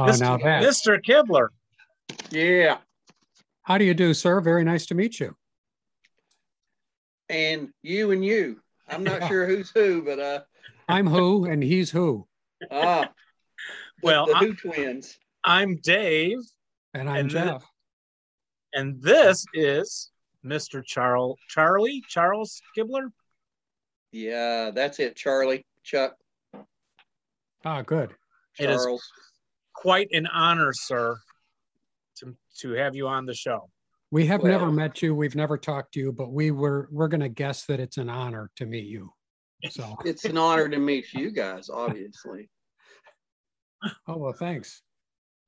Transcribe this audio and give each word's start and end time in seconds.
Oh, 0.00 0.06
Mr. 0.06 0.20
now 0.20 0.36
that. 0.38 0.62
Mr. 0.62 0.98
Kibler. 1.02 1.48
Yeah. 2.30 2.78
How 3.62 3.76
do 3.78 3.84
you 3.84 3.94
do, 3.94 4.14
sir? 4.14 4.40
Very 4.40 4.64
nice 4.64 4.86
to 4.86 4.94
meet 4.94 5.20
you. 5.20 5.36
And 7.28 7.68
you 7.82 8.10
and 8.10 8.24
you. 8.24 8.60
I'm 8.88 9.04
not 9.04 9.22
sure 9.28 9.46
who's 9.46 9.70
who, 9.70 10.02
but 10.02 10.18
uh 10.18 10.40
I'm 10.88 11.06
who 11.06 11.44
and 11.44 11.62
he's 11.62 11.90
who. 11.90 12.26
ah 12.70 13.08
Well, 14.02 14.26
the 14.26 14.34
I- 14.36 14.38
Who 14.40 14.54
twins. 14.54 15.18
I'm 15.44 15.76
Dave, 15.76 16.38
And 16.94 17.08
I'm 17.08 17.16
And 17.20 17.30
then- 17.30 17.46
Jeff. 17.46 17.64
and 18.74 19.02
this 19.02 19.44
is 19.54 20.10
Mr. 20.44 20.82
Charles 20.84 21.38
Charlie 21.48 22.02
Charles 22.08 22.60
Kibler. 22.76 23.10
Yeah, 24.12 24.70
that's 24.70 24.98
it, 24.98 25.14
Charlie. 25.16 25.64
Chuck, 25.84 26.16
Ah, 27.64 27.82
good. 27.82 28.14
It 28.58 28.68
is- 28.70 28.82
Charles. 28.82 29.02
Quite 29.80 30.08
an 30.12 30.26
honor, 30.26 30.72
sir, 30.74 31.18
to, 32.18 32.36
to 32.60 32.72
have 32.72 32.94
you 32.94 33.08
on 33.08 33.24
the 33.24 33.32
show. 33.34 33.70
We 34.10 34.26
have 34.26 34.42
Well- 34.42 34.52
never 34.52 34.70
met 34.70 35.00
you. 35.00 35.14
We've 35.14 35.34
never 35.34 35.56
talked 35.56 35.94
to 35.94 36.00
you, 36.00 36.12
but 36.12 36.30
we 36.32 36.50
were 36.50 36.88
we're 36.90 37.08
gonna 37.08 37.30
guess 37.30 37.64
that 37.66 37.80
it's 37.80 37.96
an 37.96 38.10
honor 38.10 38.50
to 38.56 38.66
meet 38.66 38.86
you. 38.86 39.10
So 39.70 39.96
It's 40.04 40.24
an 40.26 40.36
honor 40.36 40.68
to 40.68 40.78
meet 40.78 41.12
you 41.14 41.30
guys, 41.30 41.70
obviously. 41.70 42.50
oh 44.08 44.18
well 44.18 44.34
thanks. 44.34 44.82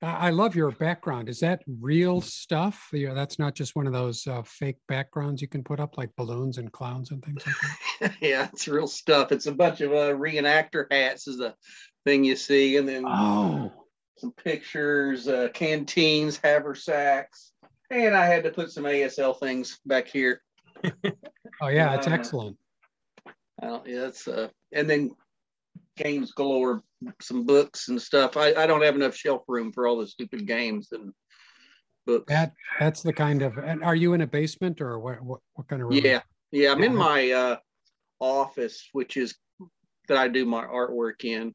I 0.00 0.28
I 0.28 0.30
love 0.30 0.56
your 0.56 0.70
background. 0.70 1.28
Is 1.28 1.40
that 1.40 1.62
real 1.80 2.22
stuff? 2.22 2.88
Yeah, 2.92 3.12
that's 3.12 3.38
not 3.38 3.54
just 3.54 3.76
one 3.76 3.86
of 3.86 3.92
those 3.92 4.26
uh, 4.26 4.42
fake 4.46 4.78
backgrounds 4.88 5.42
you 5.42 5.48
can 5.48 5.62
put 5.62 5.78
up 5.78 5.98
like 5.98 6.10
balloons 6.16 6.56
and 6.56 6.72
clowns 6.72 7.10
and 7.10 7.22
things 7.22 7.42
like 7.46 7.56
that. 8.00 8.16
yeah, 8.22 8.48
it's 8.50 8.66
real 8.66 8.88
stuff. 8.88 9.30
It's 9.30 9.46
a 9.46 9.52
bunch 9.52 9.82
of 9.82 9.92
uh, 9.92 10.14
reenactor 10.14 10.86
hats 10.90 11.28
is 11.28 11.36
the 11.36 11.54
thing 12.06 12.24
you 12.24 12.36
see, 12.36 12.78
and 12.78 12.88
then 12.88 13.04
Oh, 13.06 13.70
some 14.18 14.32
pictures, 14.32 15.28
uh, 15.28 15.48
canteens, 15.54 16.38
haversacks, 16.42 17.52
and 17.90 18.14
I 18.14 18.26
had 18.26 18.44
to 18.44 18.50
put 18.50 18.70
some 18.70 18.84
ASL 18.84 19.38
things 19.38 19.78
back 19.86 20.08
here. 20.08 20.42
oh 21.60 21.68
yeah, 21.68 21.94
it's 21.94 22.06
Uh, 22.06 22.10
excellent. 22.10 22.56
Uh, 23.62 23.80
yeah, 23.86 24.06
it's 24.06 24.26
uh, 24.26 24.48
and 24.72 24.88
then 24.88 25.10
games 25.96 26.32
galore, 26.32 26.82
some 27.20 27.44
books 27.44 27.88
and 27.88 28.00
stuff. 28.00 28.36
I, 28.36 28.54
I 28.54 28.66
don't 28.66 28.82
have 28.82 28.94
enough 28.96 29.14
shelf 29.14 29.42
room 29.48 29.72
for 29.72 29.86
all 29.86 29.98
the 29.98 30.06
stupid 30.06 30.46
games 30.46 30.88
and 30.92 31.12
books. 32.06 32.24
That 32.28 32.52
that's 32.80 33.02
the 33.02 33.12
kind 33.12 33.42
of. 33.42 33.58
And 33.58 33.84
are 33.84 33.94
you 33.94 34.14
in 34.14 34.22
a 34.22 34.26
basement 34.26 34.80
or 34.80 34.98
what? 34.98 35.22
What, 35.22 35.40
what 35.54 35.68
kind 35.68 35.82
of 35.82 35.88
room? 35.88 36.00
Yeah, 36.02 36.22
yeah. 36.50 36.72
I'm 36.72 36.82
in 36.82 36.94
my 36.94 37.30
uh, 37.30 37.56
office, 38.20 38.88
which 38.92 39.16
is 39.16 39.36
that 40.08 40.16
I 40.16 40.28
do 40.28 40.44
my 40.44 40.64
artwork 40.64 41.24
in. 41.24 41.54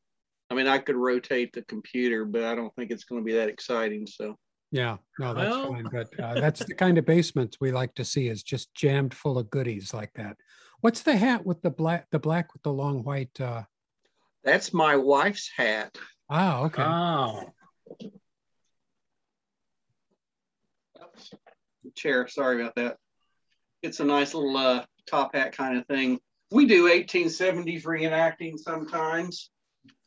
I 0.49 0.55
mean, 0.55 0.67
I 0.67 0.77
could 0.77 0.95
rotate 0.95 1.53
the 1.53 1.61
computer, 1.63 2.23
but 2.25 2.43
I 2.43 2.55
don't 2.55 2.73
think 2.75 2.91
it's 2.91 3.03
going 3.03 3.21
to 3.21 3.25
be 3.25 3.33
that 3.33 3.49
exciting. 3.49 4.07
So 4.07 4.37
Yeah, 4.71 4.97
no, 5.19 5.33
that's 5.33 5.49
Well- 5.49 5.71
fine. 5.73 5.87
But 5.91 6.19
uh, 6.19 6.33
that's 6.39 6.63
the 6.63 6.73
kind 6.75 6.97
of 6.97 7.05
basements 7.05 7.57
we 7.59 7.71
like 7.71 7.93
to 7.95 8.05
see 8.05 8.27
is 8.27 8.43
just 8.43 8.73
jammed 8.73 9.13
full 9.13 9.37
of 9.37 9.49
goodies 9.49 9.93
like 9.93 10.13
that. 10.15 10.37
What's 10.81 11.01
the 11.01 11.17
hat 11.17 11.45
with 11.45 11.61
the 11.61 11.71
black, 11.71 12.07
the 12.11 12.19
black 12.19 12.53
with 12.53 12.63
the 12.63 12.71
long 12.71 13.03
white? 13.03 13.39
Uh, 13.41 13.63
that's 14.43 14.73
my 14.73 14.95
wife's 14.95 15.49
hat. 15.55 15.97
ah, 16.29 16.61
okay. 16.65 16.83
Oh, 16.83 17.53
Chair, 21.95 22.27
sorry 22.27 22.61
about 22.61 22.75
that. 22.75 22.97
It's 23.81 23.99
a 23.99 24.05
nice 24.05 24.33
little 24.33 24.55
uh, 24.55 24.85
top 25.09 25.35
hat 25.35 25.53
kind 25.53 25.77
of 25.77 25.85
thing. 25.87 26.19
We 26.51 26.65
do 26.65 26.87
1870s 26.89 27.83
reenacting 27.83 28.57
sometimes. 28.57 29.49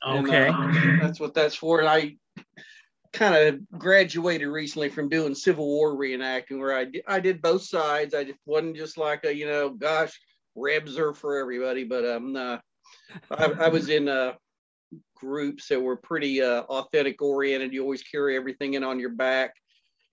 And, 0.03 0.27
okay. 0.27 0.49
uh, 0.49 0.97
that's 1.01 1.21
what 1.21 1.35
that's 1.35 1.55
for. 1.55 1.81
And 1.81 1.89
I 1.89 2.17
kind 3.13 3.35
of 3.35 3.79
graduated 3.79 4.49
recently 4.49 4.89
from 4.89 5.09
doing 5.09 5.35
Civil 5.35 5.67
War 5.67 5.97
reenacting, 5.97 6.59
where 6.59 6.77
I 6.77 6.85
did, 6.85 7.03
I 7.07 7.21
did 7.21 7.43
both 7.43 7.63
sides. 7.63 8.15
I 8.15 8.25
just 8.25 8.39
wasn't 8.47 8.77
just 8.77 8.99
like 8.99 9.25
a 9.25 9.35
you 9.35 9.47
know, 9.47 9.71
gosh, 9.71 10.19
rebs 10.55 10.99
are 10.99 11.13
for 11.13 11.39
everybody, 11.39 11.85
but 11.85 12.05
um, 12.07 12.37
uh, 12.37 12.59
I, 13.31 13.45
I 13.45 13.69
was 13.69 13.89
in 13.89 14.09
uh, 14.09 14.35
groups 15.17 15.69
that 15.69 15.81
were 15.81 15.97
pretty 15.97 16.43
uh, 16.43 16.63
authentic 16.63 17.21
oriented. 17.21 17.73
You 17.73 17.83
always 17.83 18.03
carry 18.03 18.37
everything 18.37 18.75
in 18.75 18.85
on 18.85 19.01
your 19.01 19.11
back. 19.11 19.55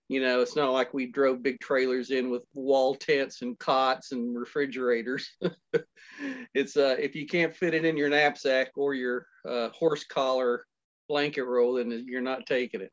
You 0.08 0.22
know, 0.22 0.40
it's 0.40 0.56
not 0.56 0.72
like 0.72 0.94
we 0.94 1.06
drove 1.06 1.42
big 1.42 1.60
trailers 1.60 2.10
in 2.10 2.30
with 2.30 2.42
wall 2.54 2.94
tents 2.94 3.42
and 3.42 3.58
cots 3.58 4.12
and 4.12 4.38
refrigerators. 4.38 5.28
it's 6.54 6.76
uh, 6.78 6.96
if 6.98 7.14
you 7.14 7.26
can't 7.26 7.54
fit 7.54 7.74
it 7.74 7.84
in 7.84 7.96
your 7.96 8.08
knapsack 8.08 8.68
or 8.74 8.94
your 8.94 9.26
uh, 9.46 9.68
horse 9.70 10.04
collar 10.04 10.64
blanket 11.08 11.44
roll, 11.44 11.74
then 11.74 12.04
you're 12.06 12.22
not 12.22 12.46
taking 12.46 12.80
it. 12.80 12.90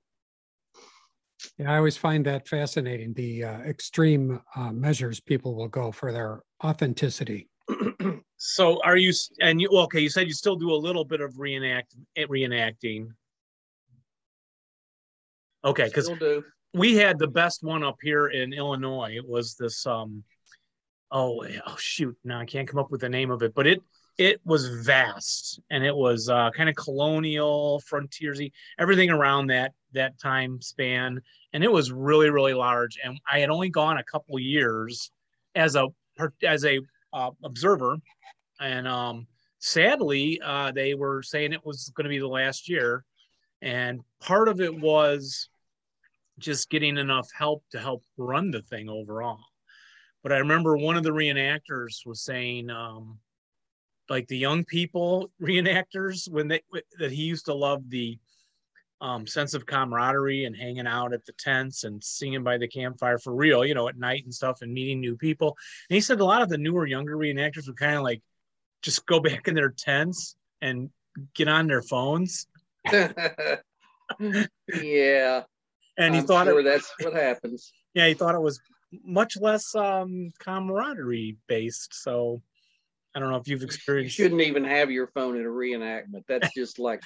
Yeah, 1.57 1.71
I 1.71 1.77
always 1.77 1.95
find 1.95 2.25
that 2.25 2.47
fascinating. 2.47 3.13
The 3.13 3.45
uh, 3.45 3.59
extreme 3.59 4.41
uh, 4.55 4.71
measures 4.73 5.21
people 5.21 5.55
will 5.55 5.69
go 5.69 5.91
for 5.91 6.11
their 6.11 6.41
authenticity. 6.63 7.47
So 8.37 8.79
are 8.83 8.97
you 8.97 9.11
and 9.41 9.59
you 9.59 9.69
okay, 9.69 9.99
you 9.99 10.09
said 10.09 10.27
you 10.27 10.33
still 10.33 10.55
do 10.55 10.71
a 10.71 10.75
little 10.75 11.03
bit 11.03 11.21
of 11.21 11.39
reenact 11.39 11.95
reenacting. 12.17 13.07
Okay, 15.63 15.85
because 15.85 16.05
Still 16.05 16.17
do. 16.17 16.43
We 16.75 16.95
had 16.95 17.17
the 17.17 17.27
best 17.27 17.63
one 17.63 17.83
up 17.83 17.95
here 18.01 18.27
in 18.27 18.51
Illinois. 18.51 19.15
It 19.15 19.27
was 19.27 19.55
this 19.55 19.85
um 19.87 20.23
oh 21.09 21.45
oh 21.65 21.75
shoot, 21.77 22.15
now 22.23 22.39
I 22.39 22.45
can't 22.45 22.67
come 22.67 22.79
up 22.79 22.91
with 22.91 23.01
the 23.01 23.09
name 23.09 23.31
of 23.31 23.41
it, 23.41 23.53
but 23.55 23.65
it 23.65 23.81
it 24.17 24.41
was 24.45 24.67
vast 24.85 25.59
and 25.69 25.83
it 25.83 25.95
was 25.95 26.29
uh, 26.29 26.49
kind 26.51 26.69
of 26.69 26.75
colonial, 26.75 27.81
frontiersy, 27.81 28.51
everything 28.77 29.09
around 29.09 29.47
that 29.47 29.73
that 29.93 30.19
time 30.19 30.61
span, 30.61 31.21
and 31.53 31.63
it 31.63 31.71
was 31.71 31.91
really 31.91 32.29
really 32.29 32.53
large. 32.53 32.97
And 33.03 33.19
I 33.31 33.39
had 33.39 33.49
only 33.49 33.69
gone 33.69 33.97
a 33.97 34.03
couple 34.03 34.37
years 34.37 35.11
as 35.55 35.75
a 35.75 35.87
as 36.43 36.65
a 36.65 36.81
uh, 37.13 37.31
observer, 37.45 37.97
and 38.59 38.85
um, 38.85 39.27
sadly 39.59 40.41
uh, 40.43 40.73
they 40.73 40.93
were 40.93 41.23
saying 41.23 41.53
it 41.53 41.65
was 41.65 41.89
going 41.95 42.03
to 42.03 42.09
be 42.09 42.19
the 42.19 42.27
last 42.27 42.67
year, 42.67 43.05
and 43.61 44.01
part 44.19 44.49
of 44.49 44.59
it 44.59 44.77
was 44.77 45.47
just 46.39 46.69
getting 46.69 46.97
enough 46.97 47.29
help 47.37 47.63
to 47.71 47.79
help 47.79 48.03
run 48.17 48.51
the 48.51 48.61
thing 48.61 48.89
overall. 48.89 49.39
But 50.23 50.31
I 50.31 50.37
remember 50.37 50.75
one 50.75 50.97
of 50.97 51.03
the 51.03 51.11
reenactors 51.11 52.05
was 52.05 52.23
saying, 52.23 52.69
um, 52.69 53.19
like 54.09 54.27
the 54.27 54.37
young 54.37 54.63
people 54.65 55.31
reenactors, 55.41 56.29
when 56.29 56.47
they 56.47 56.61
that 56.99 57.11
he 57.11 57.23
used 57.23 57.45
to 57.45 57.53
love 57.53 57.89
the 57.89 58.17
um, 59.01 59.27
sense 59.27 59.53
of 59.53 59.65
camaraderie 59.65 60.45
and 60.45 60.55
hanging 60.55 60.87
out 60.87 61.13
at 61.13 61.25
the 61.25 61.33
tents 61.33 61.83
and 61.83 62.03
singing 62.03 62.43
by 62.43 62.57
the 62.57 62.67
campfire 62.67 63.19
for 63.19 63.35
real, 63.35 63.65
you 63.65 63.75
know, 63.75 63.87
at 63.87 63.97
night 63.97 64.23
and 64.23 64.33
stuff, 64.33 64.61
and 64.61 64.73
meeting 64.73 64.99
new 64.99 65.15
people. 65.15 65.55
And 65.89 65.95
he 65.95 66.01
said 66.01 66.19
a 66.19 66.25
lot 66.25 66.41
of 66.41 66.49
the 66.49 66.57
newer, 66.57 66.87
younger 66.87 67.17
reenactors 67.17 67.67
would 67.67 67.77
kind 67.77 67.95
of 67.95 68.03
like 68.03 68.21
just 68.81 69.05
go 69.05 69.19
back 69.21 69.47
in 69.47 69.53
their 69.53 69.71
tents 69.71 70.35
and 70.61 70.89
get 71.33 71.47
on 71.47 71.67
their 71.67 71.81
phones. 71.81 72.47
yeah. 74.81 75.43
And 75.97 76.13
he 76.13 76.21
I'm 76.21 76.27
thought 76.27 76.47
sure 76.47 76.59
it, 76.59 76.63
that's 76.63 76.91
what 77.01 77.13
happens. 77.13 77.71
yeah, 77.93 78.07
he 78.07 78.13
thought 78.13 78.35
it 78.35 78.41
was 78.41 78.59
much 79.03 79.37
less 79.39 79.75
um 79.75 80.31
camaraderie 80.39 81.37
based. 81.47 81.93
So 81.93 82.41
I 83.15 83.19
don't 83.19 83.31
know 83.31 83.37
if 83.37 83.47
you've 83.47 83.63
experienced. 83.63 84.17
You 84.17 84.25
shouldn't 84.25 84.41
even 84.41 84.63
have 84.65 84.91
your 84.91 85.07
phone 85.07 85.37
in 85.37 85.45
a 85.45 85.49
reenactment. 85.49 86.23
That's 86.27 86.53
just 86.55 86.79
like 86.79 87.01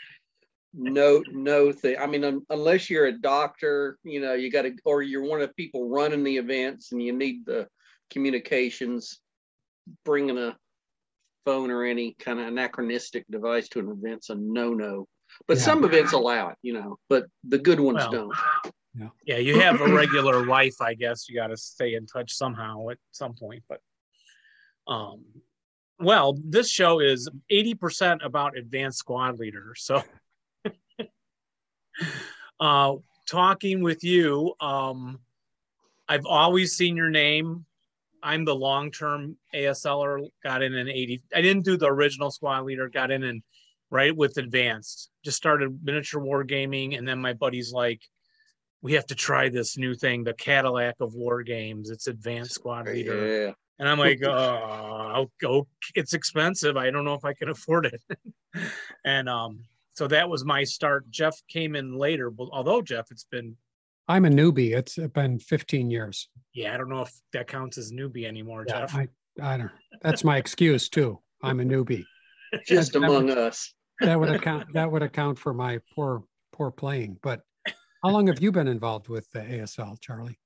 no 0.73 1.23
no 1.31 1.71
thing. 1.71 1.97
I 1.99 2.07
mean, 2.07 2.23
un- 2.23 2.45
unless 2.49 2.89
you're 2.89 3.07
a 3.07 3.11
doctor, 3.11 3.97
you 4.03 4.21
know, 4.21 4.33
you 4.33 4.51
got 4.51 4.63
to, 4.63 4.75
or 4.85 5.01
you're 5.01 5.23
one 5.23 5.41
of 5.41 5.47
the 5.47 5.53
people 5.53 5.89
running 5.89 6.23
the 6.23 6.37
events, 6.37 6.91
and 6.91 7.01
you 7.01 7.13
need 7.13 7.45
the 7.45 7.67
communications. 8.09 9.19
Bringing 10.05 10.37
a 10.37 10.55
phone 11.45 11.71
or 11.71 11.83
any 11.83 12.15
kind 12.19 12.39
of 12.39 12.45
anachronistic 12.47 13.25
device 13.31 13.67
to 13.69 13.79
an 13.79 13.89
event's 13.89 14.29
a 14.29 14.35
no 14.35 14.73
no. 14.73 15.07
But 15.47 15.57
Yeah. 15.57 15.63
some 15.63 15.83
events 15.83 16.13
allow 16.13 16.49
it, 16.49 16.57
you 16.61 16.73
know, 16.73 16.99
but 17.09 17.25
the 17.43 17.57
good 17.57 17.79
ones 17.79 17.97
Well, 17.97 18.11
don't. 18.11 18.73
Yeah, 19.25 19.37
you 19.37 19.59
have 19.59 19.81
a 19.81 19.93
regular 19.93 20.45
life, 20.47 20.81
I 20.81 20.93
guess. 20.93 21.29
You 21.29 21.35
got 21.35 21.47
to 21.47 21.57
stay 21.57 21.95
in 21.95 22.05
touch 22.05 22.33
somehow 22.33 22.89
at 22.89 22.97
some 23.11 23.33
point. 23.33 23.63
But, 23.67 23.81
um, 24.87 25.23
well, 25.99 26.37
this 26.43 26.69
show 26.69 26.99
is 26.99 27.29
80% 27.51 28.23
about 28.23 28.57
advanced 28.57 28.99
squad 28.99 29.39
leaders. 29.39 29.83
So, 29.83 30.03
uh, 32.59 32.95
talking 33.27 33.81
with 33.81 34.03
you, 34.03 34.53
um, 34.59 35.19
I've 36.07 36.25
always 36.25 36.75
seen 36.75 36.95
your 36.95 37.09
name. 37.09 37.65
I'm 38.21 38.43
the 38.43 38.55
long 38.55 38.91
term 38.91 39.37
ASLer, 39.53 40.27
got 40.43 40.61
in 40.61 40.73
in 40.73 40.89
80. 40.89 41.21
I 41.33 41.41
didn't 41.41 41.63
do 41.63 41.77
the 41.77 41.87
original 41.87 42.31
squad 42.31 42.65
leader, 42.65 42.89
got 42.89 43.11
in 43.11 43.23
and 43.23 43.41
right 43.91 44.15
with 44.15 44.37
advanced, 44.37 45.09
just 45.23 45.37
started 45.37 45.79
miniature 45.83 46.21
wargaming. 46.21 46.97
And 46.97 47.07
then 47.07 47.19
my 47.19 47.33
buddy's 47.33 47.71
like, 47.71 48.01
we 48.81 48.93
have 48.93 49.05
to 49.07 49.15
try 49.15 49.49
this 49.49 49.77
new 49.77 49.93
thing, 49.93 50.23
the 50.23 50.33
Cadillac 50.33 50.95
of 50.99 51.13
war 51.13 51.43
games. 51.43 51.89
It's 51.89 52.07
advanced 52.07 52.53
squad 52.53 52.87
leader. 52.87 53.45
Yeah. 53.47 53.53
And 53.79 53.87
I'm 53.87 53.97
like, 53.99 54.21
oh, 54.23 55.27
oh, 55.45 55.67
it's 55.95 56.13
expensive. 56.13 56.75
I 56.77 56.89
don't 56.91 57.05
know 57.05 57.13
if 57.13 57.23
I 57.25 57.33
can 57.33 57.49
afford 57.49 57.85
it. 57.85 58.01
and 59.05 59.29
um, 59.29 59.63
so 59.95 60.07
that 60.07 60.29
was 60.29 60.43
my 60.45 60.63
start. 60.63 61.09
Jeff 61.09 61.35
came 61.49 61.75
in 61.75 61.97
later, 61.97 62.29
but 62.29 62.49
although 62.51 62.81
Jeff, 62.81 63.07
it's 63.11 63.25
been 63.25 63.55
I'm 64.07 64.25
a 64.25 64.29
newbie. 64.29 64.75
It's 64.75 64.97
been 65.13 65.39
15 65.39 65.91
years. 65.91 66.29
yeah, 66.53 66.73
I 66.73 66.77
don't 66.77 66.89
know 66.89 67.01
if 67.03 67.11
that 67.33 67.47
counts 67.47 67.77
as 67.77 67.91
newbie 67.91 68.25
anymore, 68.25 68.65
Yeah, 68.67 68.81
Jeff. 68.81 68.95
I, 68.95 69.07
I 69.41 69.57
don't, 69.57 69.71
that's 70.01 70.23
my 70.23 70.37
excuse 70.37 70.89
too. 70.89 71.19
I'm 71.43 71.59
a 71.59 71.63
newbie. 71.63 72.03
Just 72.65 72.93
That- 72.93 73.01
that 73.01 73.05
among 73.09 73.27
would- 73.27 73.37
us. 73.37 73.73
That 74.01 74.19
would 74.19 74.29
account, 74.29 74.67
that 74.73 74.89
would 74.91 75.03
account 75.03 75.37
for 75.37 75.53
my 75.53 75.79
poor, 75.93 76.23
poor 76.53 76.71
playing. 76.71 77.17
But 77.21 77.41
how 78.03 78.09
long 78.09 78.27
have 78.27 78.41
you 78.41 78.51
been 78.51 78.67
involved 78.67 79.09
with 79.09 79.29
the 79.31 79.39
ASL, 79.39 79.99
Charlie? 79.99 80.39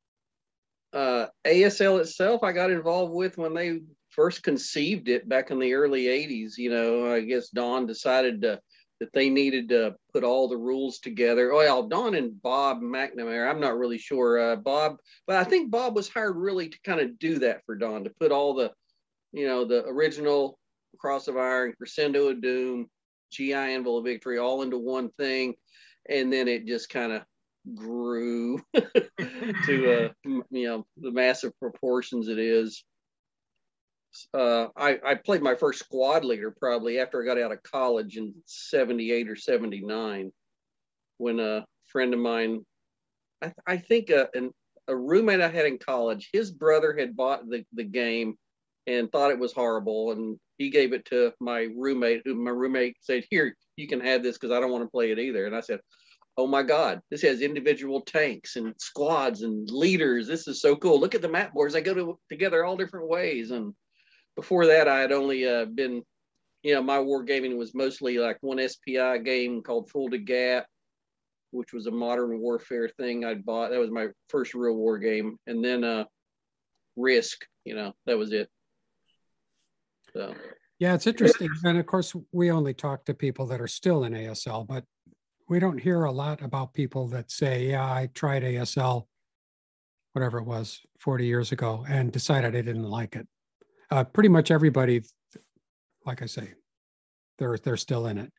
uh, 0.94 1.28
ASL 1.46 2.00
itself, 2.00 2.44
I 2.44 2.52
got 2.52 2.72
involved 2.72 3.14
with 3.14 3.38
when 3.38 3.54
they 3.54 3.82
first 4.10 4.44
conceived 4.44 5.10
it 5.10 5.28
back 5.28 5.50
in 5.50 5.60
the 5.60 5.74
early 5.74 6.04
80s. 6.06 6.58
You 6.58 6.70
know, 6.70 7.12
I 7.12 7.22
guess 7.22 7.50
Don 7.50 7.88
decided 7.88 8.44
to, 8.44 8.60
that 9.00 9.12
they 9.14 9.30
needed 9.30 9.70
to 9.70 9.96
put 10.14 10.24
all 10.24 10.48
the 10.48 10.58
rules 10.58 11.00
together. 11.00 11.52
Oh, 11.52 11.58
well, 11.58 11.88
Don 11.88 12.14
and 12.14 12.40
Bob 12.42 12.82
McNamara, 12.82 13.50
I'm 13.50 13.60
not 13.60 13.78
really 13.78 13.98
sure. 13.98 14.54
Uh, 14.54 14.56
Bob, 14.56 14.98
but 15.26 15.36
I 15.36 15.44
think 15.44 15.72
Bob 15.72 15.96
was 15.96 16.08
hired 16.08 16.38
really 16.38 16.70
to 16.70 16.80
kind 16.86 17.02
of 17.02 17.18
do 17.18 17.40
that 17.40 17.66
for 17.66 17.76
Don, 17.76 18.04
to 18.04 18.12
put 18.20 18.32
all 18.32 18.54
the, 18.54 18.72
you 19.32 19.48
know, 19.48 19.66
the 19.66 19.84
original 19.86 20.60
Cross 21.00 21.28
of 21.28 21.38
Iron, 21.38 21.74
Crescendo 21.76 22.30
of 22.30 22.42
Doom, 22.42 22.88
GI 23.32 23.54
Anvil 23.54 23.98
of 23.98 24.06
Victory 24.06 24.38
all 24.38 24.62
into 24.62 24.78
one 24.78 25.10
thing. 25.18 25.56
And 26.08 26.32
then 26.32 26.48
it 26.48 26.68
just 26.68 26.90
kind 26.90 27.12
of 27.12 27.24
grew 27.76 28.60
to 28.76 30.06
uh 30.06 30.10
you 30.52 30.68
know 30.68 30.86
the 30.98 31.12
massive 31.12 31.58
proportions 31.60 32.28
it 32.28 32.40
is. 32.40 32.84
Uh 34.34 34.68
i 34.76 35.00
i 35.06 35.16
played 35.16 35.42
my 35.42 35.56
first 35.56 35.80
squad 35.80 36.24
leader 36.24 36.52
probably 36.52 37.00
after 37.00 37.22
i 37.22 37.26
got 37.26 37.42
out 37.42 37.52
of 37.52 37.64
college 37.64 38.18
in 38.18 38.34
78 38.46 39.30
or 39.30 39.36
79 39.36 40.32
when 41.18 41.40
a 41.40 41.66
friend 41.88 42.14
of 42.14 42.20
mine 42.20 42.64
i, 43.42 43.52
I 43.66 43.78
think 43.78 44.12
a, 44.12 44.30
an, 44.36 44.52
a 44.88 44.96
roommate 44.96 45.42
i 45.42 45.48
had 45.48 45.66
in 45.66 45.80
college 45.80 46.30
his 46.32 46.52
brother 46.52 46.96
had 46.96 47.16
bought 47.16 47.50
the, 47.50 47.66
the 47.74 47.84
game 47.84 48.36
and 48.86 49.12
thought 49.12 49.32
it 49.32 49.40
was 49.40 49.54
horrible 49.54 50.12
and 50.12 50.38
he 50.60 50.70
gave 50.70 50.94
it 50.94 51.06
to 51.06 51.32
my 51.40 51.70
roommate 51.76 52.22
who 52.24 52.36
my 52.36 52.52
roommate 52.52 52.98
said 53.00 53.24
here 53.32 53.56
you 53.78 53.88
can 53.88 54.00
have 54.00 54.22
this 54.22 54.38
because 54.38 54.56
i 54.56 54.60
don't 54.60 54.72
want 54.72 54.84
to 54.84 54.92
play 54.92 55.12
it 55.12 55.18
either. 55.18 55.48
And 55.48 55.56
i 55.56 55.62
said 55.62 55.80
oh 56.38 56.48
my 56.48 56.64
god 56.64 57.02
this 57.12 57.22
has 57.22 57.42
individual 57.42 58.02
tanks 58.02 58.56
and 58.56 58.74
squads 58.78 59.42
and 59.44 59.70
leaders. 59.70 60.28
This 60.28 60.48
is 60.48 60.62
so 60.62 60.76
cool. 60.76 61.00
Look 61.00 61.16
at 61.16 61.22
the 61.22 61.30
map 61.30 61.54
boards. 61.54 61.74
They 61.74 61.82
go 61.82 61.94
to, 61.94 62.20
together 62.30 62.66
all 62.66 62.76
different 62.76 63.08
ways. 63.08 63.52
And 63.52 63.74
before 64.36 64.66
that 64.68 64.88
i 64.88 65.00
had 65.00 65.12
only 65.12 65.48
uh, 65.48 65.66
been 65.66 66.04
you 66.64 66.74
know 66.74 66.82
my 66.82 66.98
wargaming 66.98 67.58
was 67.58 67.76
mostly 67.76 68.18
like 68.18 68.38
one 68.42 68.60
spi 68.68 69.18
game 69.18 69.62
called 69.62 69.90
Fulda 69.90 70.18
Gap 70.18 70.66
which 71.52 71.74
was 71.74 71.86
a 71.86 71.92
modern 71.92 72.40
warfare 72.40 72.90
thing 72.90 73.26
i'd 73.26 73.46
bought. 73.46 73.72
That 73.72 73.80
was 73.80 73.92
my 73.92 74.08
first 74.30 74.54
real 74.54 74.76
war 74.76 74.98
game. 74.98 75.38
And 75.48 75.64
then 75.64 75.84
uh 75.84 76.06
risk 76.96 77.46
you 77.66 77.76
know 77.76 77.94
that 78.06 78.18
was 78.18 78.34
it. 78.34 78.50
So. 80.14 80.36
Yeah, 80.80 80.96
it's 80.96 81.08
interesting. 81.08 81.50
And 81.64 81.78
of 81.78 81.86
course, 81.86 82.14
we 82.32 82.52
only 82.52 82.74
talk 82.74 83.06
to 83.06 83.14
people 83.14 83.46
that 83.48 83.62
are 83.62 83.68
still 83.68 84.04
in 84.04 84.14
ASL, 84.14 84.68
but 84.68 84.84
we 85.50 85.60
don't 85.60 85.78
hear 85.78 86.06
a 86.06 86.12
lot 86.12 86.42
about 86.42 86.74
people 86.74 87.08
that 87.10 87.32
say, 87.32 87.70
yeah, 87.70 87.84
I 87.86 88.10
tried 88.14 88.44
ASL, 88.44 89.08
whatever 90.14 90.38
it 90.40 90.46
was, 90.46 90.80
40 91.00 91.26
years 91.26 91.52
ago, 91.52 91.86
and 91.88 92.12
decided 92.12 92.56
I 92.56 92.62
didn't 92.62 92.84
like 92.90 93.16
it. 93.16 93.28
Uh, 93.92 94.04
pretty 94.04 94.30
much 94.30 94.52
everybody, 94.52 95.04
like 96.06 96.22
I 96.22 96.26
say, 96.26 96.54
they're 97.38 97.58
they're 97.58 97.78
still 97.78 98.08
in 98.08 98.18
it. 98.18 98.32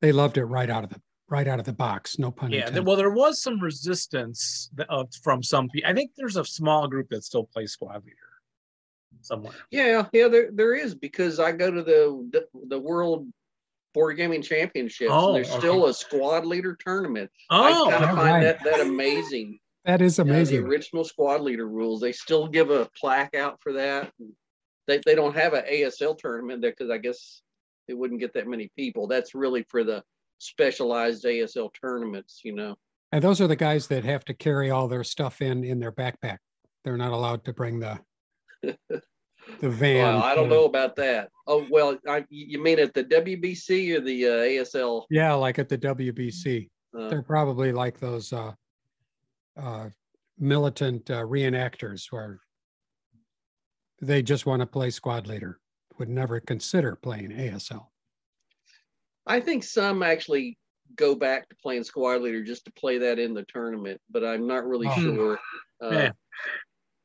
They 0.00 0.12
loved 0.12 0.38
it 0.38 0.44
right 0.44 0.68
out 0.68 0.84
of 0.84 0.90
the 0.90 1.00
right 1.28 1.46
out 1.46 1.58
of 1.58 1.64
the 1.64 1.72
box. 1.72 2.18
No 2.18 2.30
pun 2.30 2.50
Yeah, 2.50 2.58
intended. 2.58 2.74
there, 2.76 2.82
well, 2.82 2.96
there 2.96 3.10
was 3.10 3.40
some 3.42 3.60
resistance 3.60 4.70
uh, 4.88 5.04
from 5.22 5.42
some 5.42 5.68
people. 5.68 5.88
I 5.90 5.94
think 5.94 6.10
there's 6.16 6.36
a 6.36 6.44
small 6.44 6.88
group 6.88 7.08
that 7.10 7.24
still 7.24 7.44
plays 7.44 7.72
squad 7.72 8.04
leader 8.04 8.16
somewhere. 9.20 9.54
Yeah, 9.70 10.06
yeah, 10.12 10.28
there 10.28 10.50
there 10.52 10.74
is 10.74 10.94
because 10.94 11.38
I 11.38 11.52
go 11.52 11.70
to 11.70 11.82
the 11.82 12.28
the, 12.32 12.66
the 12.68 12.78
World 12.78 13.26
Board 13.98 14.16
Gaming 14.16 14.42
Championships. 14.42 15.10
Oh, 15.12 15.26
and 15.28 15.36
there's 15.36 15.50
still 15.50 15.86
a 15.86 15.92
squad 15.94 16.46
leader 16.46 16.76
tournament. 16.76 17.28
Oh, 17.50 17.88
I 17.88 17.90
kind 17.90 18.04
of 18.04 18.10
find 18.16 18.18
right. 18.18 18.42
that 18.44 18.62
that 18.62 18.80
amazing. 18.80 19.58
that 19.86 20.00
is 20.00 20.18
You 20.18 20.24
know, 20.24 20.34
amazing. 20.34 20.62
the 20.62 20.68
original 20.68 21.02
squad 21.02 21.40
leader 21.40 21.66
rules. 21.68 22.00
They 22.00 22.12
still 22.12 22.46
give 22.46 22.70
a 22.70 22.88
plaque 22.96 23.34
out 23.34 23.58
for 23.60 23.72
that. 23.72 24.12
They 24.86 25.00
they 25.04 25.16
don't 25.16 25.34
have 25.34 25.52
an 25.52 25.64
ASL 25.68 26.16
tournament 26.16 26.62
there 26.62 26.70
because 26.70 26.90
I 26.90 26.98
guess 26.98 27.42
they 27.88 27.94
wouldn't 27.94 28.20
get 28.20 28.34
that 28.34 28.46
many 28.46 28.70
people. 28.76 29.08
That's 29.08 29.34
really 29.34 29.64
for 29.68 29.82
the 29.82 30.04
specialized 30.38 31.24
ASL 31.24 31.70
tournaments. 31.80 32.42
You 32.44 32.54
know. 32.54 32.76
And 33.10 33.20
those 33.20 33.40
are 33.40 33.48
the 33.48 33.56
guys 33.56 33.88
that 33.88 34.04
have 34.04 34.24
to 34.26 34.34
carry 34.34 34.70
all 34.70 34.86
their 34.86 35.02
stuff 35.02 35.42
in 35.42 35.64
in 35.64 35.80
their 35.80 35.92
backpack. 35.92 36.38
They're 36.84 36.96
not 36.96 37.10
allowed 37.10 37.44
to 37.46 37.52
bring 37.52 37.80
the 37.80 37.98
the 39.60 39.68
van. 39.70 40.04
Well, 40.14 40.22
I 40.22 40.34
don't 40.34 40.48
know 40.48 40.64
about 40.64 40.96
that. 40.96 41.30
Oh 41.46 41.66
well, 41.70 41.98
I, 42.06 42.24
you 42.30 42.62
mean 42.62 42.78
at 42.78 42.94
the 42.94 43.04
WBC 43.04 43.96
or 43.96 44.00
the 44.00 44.26
uh, 44.26 44.28
ASL? 44.30 45.04
Yeah, 45.10 45.32
like 45.34 45.58
at 45.58 45.68
the 45.68 45.78
WBC. 45.78 46.68
Uh, 46.98 47.08
They're 47.08 47.22
probably 47.22 47.72
like 47.72 47.98
those 47.98 48.32
uh, 48.32 48.52
uh, 49.56 49.88
militant 50.38 51.10
uh, 51.10 51.22
reenactors 51.22 52.06
where 52.10 52.40
they 54.00 54.22
just 54.22 54.46
want 54.46 54.60
to 54.60 54.66
play 54.66 54.90
squad 54.90 55.26
leader, 55.26 55.58
would 55.98 56.08
never 56.08 56.40
consider 56.40 56.94
playing 56.96 57.30
ASL. 57.30 57.86
I 59.26 59.40
think 59.40 59.64
some 59.64 60.02
actually 60.02 60.56
go 60.96 61.14
back 61.14 61.48
to 61.48 61.56
playing 61.56 61.84
squad 61.84 62.22
leader 62.22 62.42
just 62.42 62.64
to 62.64 62.72
play 62.72 62.98
that 62.98 63.18
in 63.18 63.34
the 63.34 63.44
tournament, 63.44 64.00
but 64.10 64.24
I'm 64.24 64.46
not 64.46 64.66
really 64.66 64.88
Oh. 64.88 65.00
sure. 65.00 65.38
Uh, 65.82 65.90
Yeah. 65.90 66.10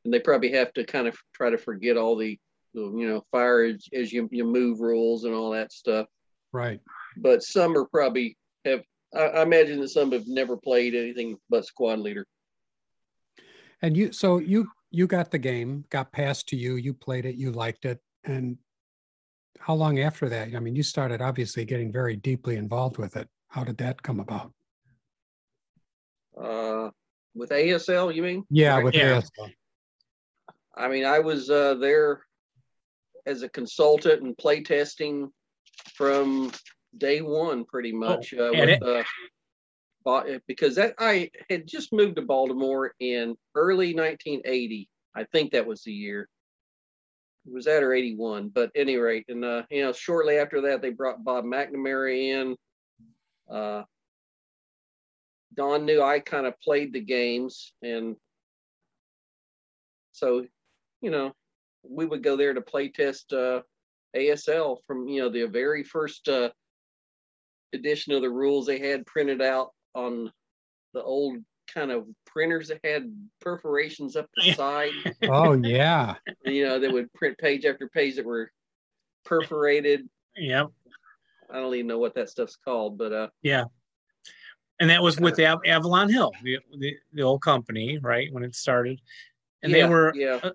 And 0.04 0.12
they 0.12 0.20
probably 0.20 0.52
have 0.52 0.72
to 0.74 0.84
kind 0.84 1.06
of 1.06 1.16
try 1.32 1.50
to 1.50 1.58
forget 1.58 1.96
all 1.96 2.16
the, 2.16 2.38
the, 2.74 2.80
you 2.80 3.08
know, 3.08 3.24
fire 3.30 3.64
as, 3.64 3.86
as 3.92 4.12
you, 4.12 4.28
you 4.30 4.44
move 4.44 4.80
rules 4.80 5.24
and 5.24 5.34
all 5.34 5.50
that 5.52 5.72
stuff. 5.72 6.06
Right. 6.52 6.80
But 7.16 7.42
some 7.42 7.76
are 7.76 7.86
probably 7.86 8.36
have, 8.64 8.82
I, 9.14 9.22
I 9.22 9.42
imagine 9.42 9.80
that 9.80 9.88
some 9.88 10.12
have 10.12 10.26
never 10.26 10.56
played 10.56 10.94
anything 10.94 11.36
but 11.48 11.64
squad 11.64 12.00
leader. 12.00 12.26
And 13.82 13.96
you, 13.96 14.12
so 14.12 14.38
you 14.38 14.68
you 14.90 15.08
got 15.08 15.32
the 15.32 15.38
game, 15.38 15.84
got 15.90 16.12
passed 16.12 16.48
to 16.48 16.56
you, 16.56 16.76
you 16.76 16.94
played 16.94 17.26
it, 17.26 17.34
you 17.34 17.50
liked 17.50 17.84
it, 17.84 18.00
and 18.24 18.56
how 19.58 19.74
long 19.74 19.98
after 19.98 20.28
that? 20.28 20.54
I 20.54 20.60
mean, 20.60 20.76
you 20.76 20.84
started 20.84 21.20
obviously 21.20 21.64
getting 21.64 21.90
very 21.90 22.14
deeply 22.14 22.56
involved 22.56 22.98
with 22.98 23.16
it. 23.16 23.28
How 23.48 23.64
did 23.64 23.76
that 23.78 24.02
come 24.02 24.20
about? 24.20 24.52
Uh, 26.40 26.90
with 27.34 27.50
ASL, 27.50 28.14
you 28.14 28.22
mean? 28.22 28.44
Yeah, 28.50 28.78
with 28.82 28.94
Yeah. 28.94 29.20
ASL. 29.20 29.52
I 30.76 30.88
mean, 30.88 31.04
I 31.04 31.20
was 31.20 31.50
uh, 31.50 31.74
there 31.74 32.22
as 33.26 33.42
a 33.42 33.48
consultant 33.48 34.22
and 34.22 34.36
play 34.36 34.62
testing 34.62 35.30
from 35.94 36.50
day 36.98 37.20
one, 37.20 37.64
pretty 37.64 37.92
much. 37.92 38.34
uh, 38.34 38.52
and 38.52 38.82
with, 38.82 39.06
uh, 40.06 40.38
because 40.46 40.74
that 40.76 40.94
I 40.98 41.30
had 41.48 41.66
just 41.66 41.92
moved 41.92 42.16
to 42.16 42.22
Baltimore 42.22 42.92
in 43.00 43.36
early 43.54 43.94
1980. 43.94 44.88
I 45.14 45.24
think 45.24 45.52
that 45.52 45.66
was 45.66 45.82
the 45.82 45.92
year. 45.92 46.28
It 47.46 47.52
Was 47.52 47.66
that 47.66 47.82
or 47.82 47.92
81? 47.92 48.48
But 48.48 48.64
at 48.64 48.70
any 48.74 48.96
rate, 48.96 49.26
and 49.28 49.44
uh, 49.44 49.62
you 49.70 49.82
know, 49.82 49.92
shortly 49.92 50.38
after 50.38 50.62
that, 50.62 50.82
they 50.82 50.90
brought 50.90 51.24
Bob 51.24 51.44
McNamara 51.44 52.16
in. 52.16 52.56
Uh, 53.48 53.82
Don 55.54 55.84
knew 55.84 56.02
I 56.02 56.20
kind 56.20 56.46
of 56.46 56.58
played 56.60 56.92
the 56.92 57.00
games, 57.00 57.72
and 57.82 58.16
so 60.12 60.46
you 61.04 61.10
know, 61.10 61.32
we 61.82 62.06
would 62.06 62.22
go 62.22 62.34
there 62.36 62.54
to 62.54 62.62
play 62.62 62.88
test 62.88 63.32
uh, 63.34 63.60
ASL 64.16 64.78
from 64.86 65.06
you 65.06 65.20
know 65.20 65.28
the 65.28 65.44
very 65.44 65.82
first 65.84 66.28
uh, 66.28 66.48
edition 67.74 68.14
of 68.14 68.22
the 68.22 68.30
rules 68.30 68.66
they 68.66 68.78
had 68.78 69.04
printed 69.06 69.42
out 69.42 69.72
on 69.94 70.32
the 70.94 71.02
old 71.02 71.36
kind 71.72 71.90
of 71.90 72.06
printers 72.26 72.68
that 72.68 72.80
had 72.84 73.12
perforations 73.40 74.16
up 74.16 74.28
the 74.36 74.52
side. 74.54 74.92
Oh 75.22 75.52
yeah. 75.52 76.14
You 76.44 76.66
know, 76.66 76.78
they 76.78 76.88
would 76.88 77.12
print 77.14 77.38
page 77.38 77.64
after 77.64 77.88
page 77.88 78.16
that 78.16 78.24
were 78.24 78.50
perforated. 79.24 80.08
Yep. 80.36 80.68
I 81.50 81.54
don't 81.54 81.74
even 81.74 81.86
know 81.86 81.98
what 81.98 82.14
that 82.14 82.28
stuff's 82.28 82.56
called, 82.56 82.98
but 82.98 83.12
uh, 83.12 83.28
yeah. 83.42 83.64
And 84.80 84.90
that 84.90 85.02
was 85.02 85.18
with 85.18 85.38
Av- 85.40 85.62
Avalon 85.66 86.10
Hill, 86.10 86.32
the, 86.42 86.58
the 86.78 86.94
the 87.12 87.22
old 87.22 87.42
company, 87.42 87.98
right 87.98 88.32
when 88.32 88.42
it 88.42 88.54
started, 88.54 89.00
and 89.62 89.72
yeah, 89.72 89.84
they 89.84 89.88
were, 89.88 90.12
yeah. 90.14 90.50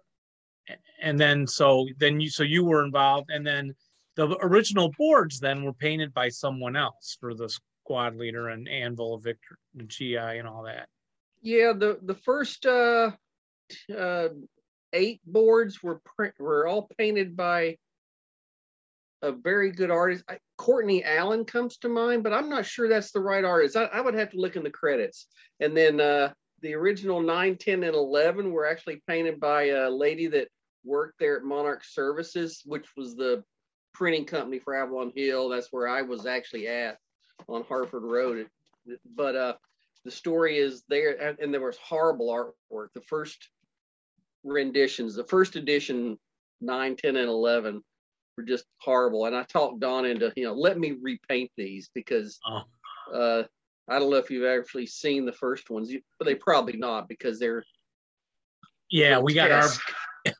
And 1.02 1.20
then 1.20 1.48
so 1.48 1.88
then 1.98 2.20
you 2.20 2.30
so 2.30 2.44
you 2.44 2.66
were 2.66 2.84
involved, 2.84 3.30
and 3.30 3.46
then 3.46 3.74
the 4.16 4.38
original 4.42 4.92
boards 4.98 5.40
then 5.40 5.64
were 5.64 5.74
painted 5.74 6.14
by 6.14 6.30
someone 6.30 6.76
else 6.76 7.18
for 7.20 7.34
the 7.34 7.50
squad 7.50 8.16
leader 8.16 8.50
and 8.50 8.68
Anvil 8.68 9.16
of 9.16 9.24
Victor 9.24 9.58
and 9.78 9.90
GI 9.90 10.18
and 10.18 10.48
all 10.48 10.64
that. 10.64 10.88
Yeah, 11.42 11.74
the 11.74 12.00
the 12.04 12.16
first 12.16 12.66
uh, 12.66 13.12
uh, 13.96 14.30
eight 14.94 15.22
boards 15.26 15.82
were 15.82 16.02
print, 16.16 16.36
were 16.40 16.68
all 16.68 16.90
painted 16.98 17.36
by 17.36 17.78
a 19.22 19.32
very 19.32 19.72
good 19.72 19.92
artist. 19.92 20.24
I, 20.30 20.38
Courtney 20.58 21.04
Allen 21.04 21.46
comes 21.46 21.78
to 21.78 21.90
mind, 21.90 22.24
but 22.24 22.34
I'm 22.34 22.50
not 22.50 22.66
sure 22.66 22.88
that's 22.88 23.12
the 23.12 23.20
right 23.20 23.44
artist. 23.44 23.76
I, 23.76 23.86
I 23.86 24.02
would 24.02 24.16
have 24.16 24.32
to 24.32 24.40
look 24.40 24.56
in 24.56 24.64
the 24.64 24.70
credits. 24.70 25.28
And 25.60 25.76
then 25.76 26.00
uh, 26.00 26.34
the 26.62 26.74
original 26.74 27.22
9, 27.22 27.58
10, 27.58 27.84
and 27.84 27.96
11 27.96 28.52
were 28.52 28.68
actually 28.68 29.02
painted 29.08 29.40
by 29.40 29.68
a 29.70 29.90
lady 29.90 30.28
that 30.28 30.48
worked 30.84 31.20
there 31.20 31.38
at 31.38 31.44
Monarch 31.44 31.84
Services, 31.84 32.62
which 32.66 32.88
was 32.96 33.16
the 33.16 33.44
printing 33.94 34.26
company 34.26 34.60
for 34.60 34.76
Avalon 34.76 35.12
Hill. 35.16 35.50
That's 35.50 35.72
where 35.72 35.88
I 35.88 36.02
was 36.02 36.26
actually 36.26 36.68
at 36.68 36.98
on 37.48 37.64
Harford 37.64 38.04
Road. 38.04 38.48
But 39.16 39.36
uh, 39.36 39.54
the 40.06 40.12
story 40.12 40.58
is 40.58 40.84
there, 40.90 41.22
and, 41.22 41.40
and 41.40 41.54
there 41.54 41.62
was 41.62 41.78
horrible 41.78 42.30
artwork. 42.30 42.88
The 42.94 43.02
first 43.02 43.50
renditions, 44.44 45.16
the 45.16 45.24
first 45.26 45.56
edition, 45.56 46.18
9, 46.62 46.96
10, 46.96 47.16
and 47.16 47.30
11 47.30 47.82
were 48.38 48.44
just 48.44 48.66
horrible. 48.78 49.26
And 49.26 49.36
I 49.36 49.44
talked 49.44 49.80
Don 49.80 50.06
into, 50.06 50.32
you 50.36 50.46
know, 50.46 50.54
let 50.54 50.80
me 50.80 50.96
repaint 51.02 51.52
these 51.58 51.90
because 51.94 52.40
oh. 52.48 52.64
uh, 53.14 53.44
I 53.90 54.00
don't 54.00 54.10
know 54.10 54.18
if 54.18 54.30
you've 54.30 54.46
actually 54.46 54.86
seen 54.86 55.26
the 55.26 55.34
first 55.34 55.70
ones, 55.70 55.92
but 56.18 56.26
they 56.26 56.36
probably 56.36 56.78
not 56.78 57.08
because 57.08 57.40
they're. 57.40 57.64
Yeah, 58.90 59.20
we 59.20 59.34
got 59.34 59.52
our 59.52 59.70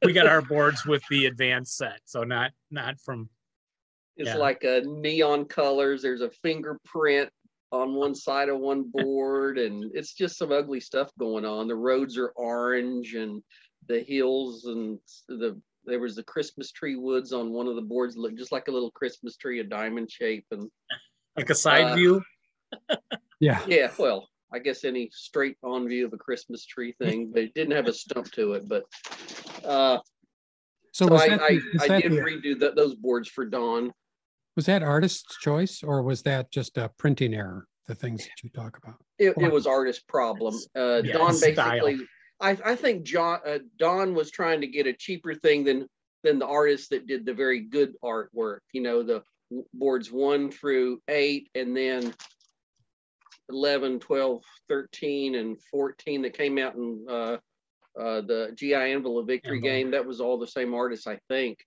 we 0.04 0.14
got 0.14 0.28
our 0.28 0.42
boards 0.42 0.86
with 0.86 1.02
the 1.10 1.26
advanced 1.26 1.78
set, 1.78 2.02
so 2.06 2.24
not 2.24 2.52
not 2.72 3.00
from. 3.00 3.30
It's 4.18 4.30
yeah. 4.30 4.38
like 4.38 4.64
a 4.64 4.82
neon 4.86 5.46
colors. 5.46 6.02
There's 6.02 6.22
a 6.22 6.30
fingerprint 6.30 7.30
on 7.72 7.94
one 7.94 8.14
side 8.14 8.50
of 8.50 8.60
one 8.60 8.90
board, 8.92 9.58
and 9.58 9.92
it's 9.94 10.14
just 10.14 10.38
some 10.38 10.52
ugly 10.52 10.80
stuff 10.80 11.10
going 11.18 11.46
on. 11.46 11.68
The 11.68 11.76
roads 11.76 12.18
are 12.18 12.34
orange, 12.36 13.14
and 13.14 13.42
the 13.88 14.02
hills 14.02 14.66
and 14.66 15.00
the 15.28 15.60
there 15.86 16.00
was 16.00 16.16
the 16.16 16.24
Christmas 16.24 16.72
tree 16.72 16.96
woods 16.96 17.34
on 17.34 17.52
one 17.52 17.68
of 17.68 17.76
the 17.76 17.82
boards, 17.82 18.18
looked 18.18 18.38
just 18.38 18.52
like 18.52 18.68
a 18.68 18.72
little 18.72 18.92
Christmas 18.92 19.38
tree, 19.38 19.60
a 19.60 19.64
diamond 19.64 20.12
shape, 20.12 20.46
and 20.52 20.70
like 21.36 21.50
a 21.50 21.56
side 21.56 21.92
uh, 21.92 21.96
view. 21.96 22.22
yeah. 23.40 23.62
Yeah. 23.68 23.92
Well, 23.98 24.28
I 24.52 24.60
guess 24.60 24.84
any 24.84 25.10
straight 25.14 25.58
on 25.64 25.88
view 25.88 26.06
of 26.06 26.14
a 26.14 26.18
Christmas 26.18 26.66
tree 26.66 26.94
thing, 26.94 27.32
but 27.34 27.44
it 27.44 27.54
didn't 27.54 27.76
have 27.76 27.88
a 27.88 27.94
stump 27.94 28.32
to 28.32 28.54
it. 28.54 28.68
But 28.68 28.84
uh, 29.66 30.00
so, 30.92 31.08
so 31.08 31.16
I, 31.16 31.26
I, 31.26 31.60
I, 31.82 32.02
did 32.02 32.12
the, 32.12 32.18
redo 32.18 32.60
the, 32.60 32.72
those 32.76 32.96
boards 32.96 33.30
for 33.30 33.46
Don. 33.46 33.92
Was 34.56 34.66
that 34.66 34.84
artist's 34.84 35.38
choice 35.38 35.84
or 35.84 36.02
was 36.02 36.22
that 36.24 36.52
just 36.52 36.78
a 36.78 36.90
printing 36.98 37.34
error? 37.34 37.68
The 37.88 37.96
things 37.96 38.24
that 38.24 38.44
you 38.44 38.52
talk 38.52 38.78
about. 38.78 38.98
It, 39.18 39.34
it 39.40 39.52
was 39.52 39.66
artist 39.66 40.08
problem. 40.08 40.54
Uh, 40.76 41.02
yeah, 41.04 41.14
Don 41.14 41.40
basically, 41.40 42.06
I, 42.40 42.56
I 42.64 42.76
think 42.76 43.04
John 43.04 43.40
uh, 43.44 43.58
Don 43.80 44.14
was 44.14 44.30
trying 44.30 44.62
to 44.62 44.68
get 44.68 44.86
a 44.86 44.94
cheaper 44.94 45.34
thing 45.34 45.64
than 45.64 45.88
than 46.24 46.38
the 46.38 46.46
artist 46.46 46.92
that 46.92 47.08
did 47.08 47.26
the 47.26 47.34
very 47.34 47.62
good 47.62 47.94
artwork. 48.04 48.60
You 48.74 48.82
know, 48.82 49.02
the 49.02 49.24
boards 49.74 50.12
one 50.12 50.52
through 50.52 51.02
eight, 51.08 51.50
and 51.56 51.76
then 51.76 52.14
11, 53.50 54.00
12, 54.00 54.44
13, 54.68 55.36
and 55.36 55.58
14 55.72 56.22
that 56.22 56.38
came 56.38 56.58
out 56.58 56.76
in 56.76 57.06
uh, 57.10 57.38
uh, 57.98 58.22
the 58.22 58.52
GI 58.56 58.76
Anvil 58.76 59.20
of 59.20 59.28
Victory 59.28 59.62
game. 59.62 59.92
That 59.92 60.06
was 60.06 60.22
all 60.22 60.38
the 60.38 60.48
same 60.48 60.74
artist, 60.74 61.08
I 61.08 61.20
think. 61.28 61.60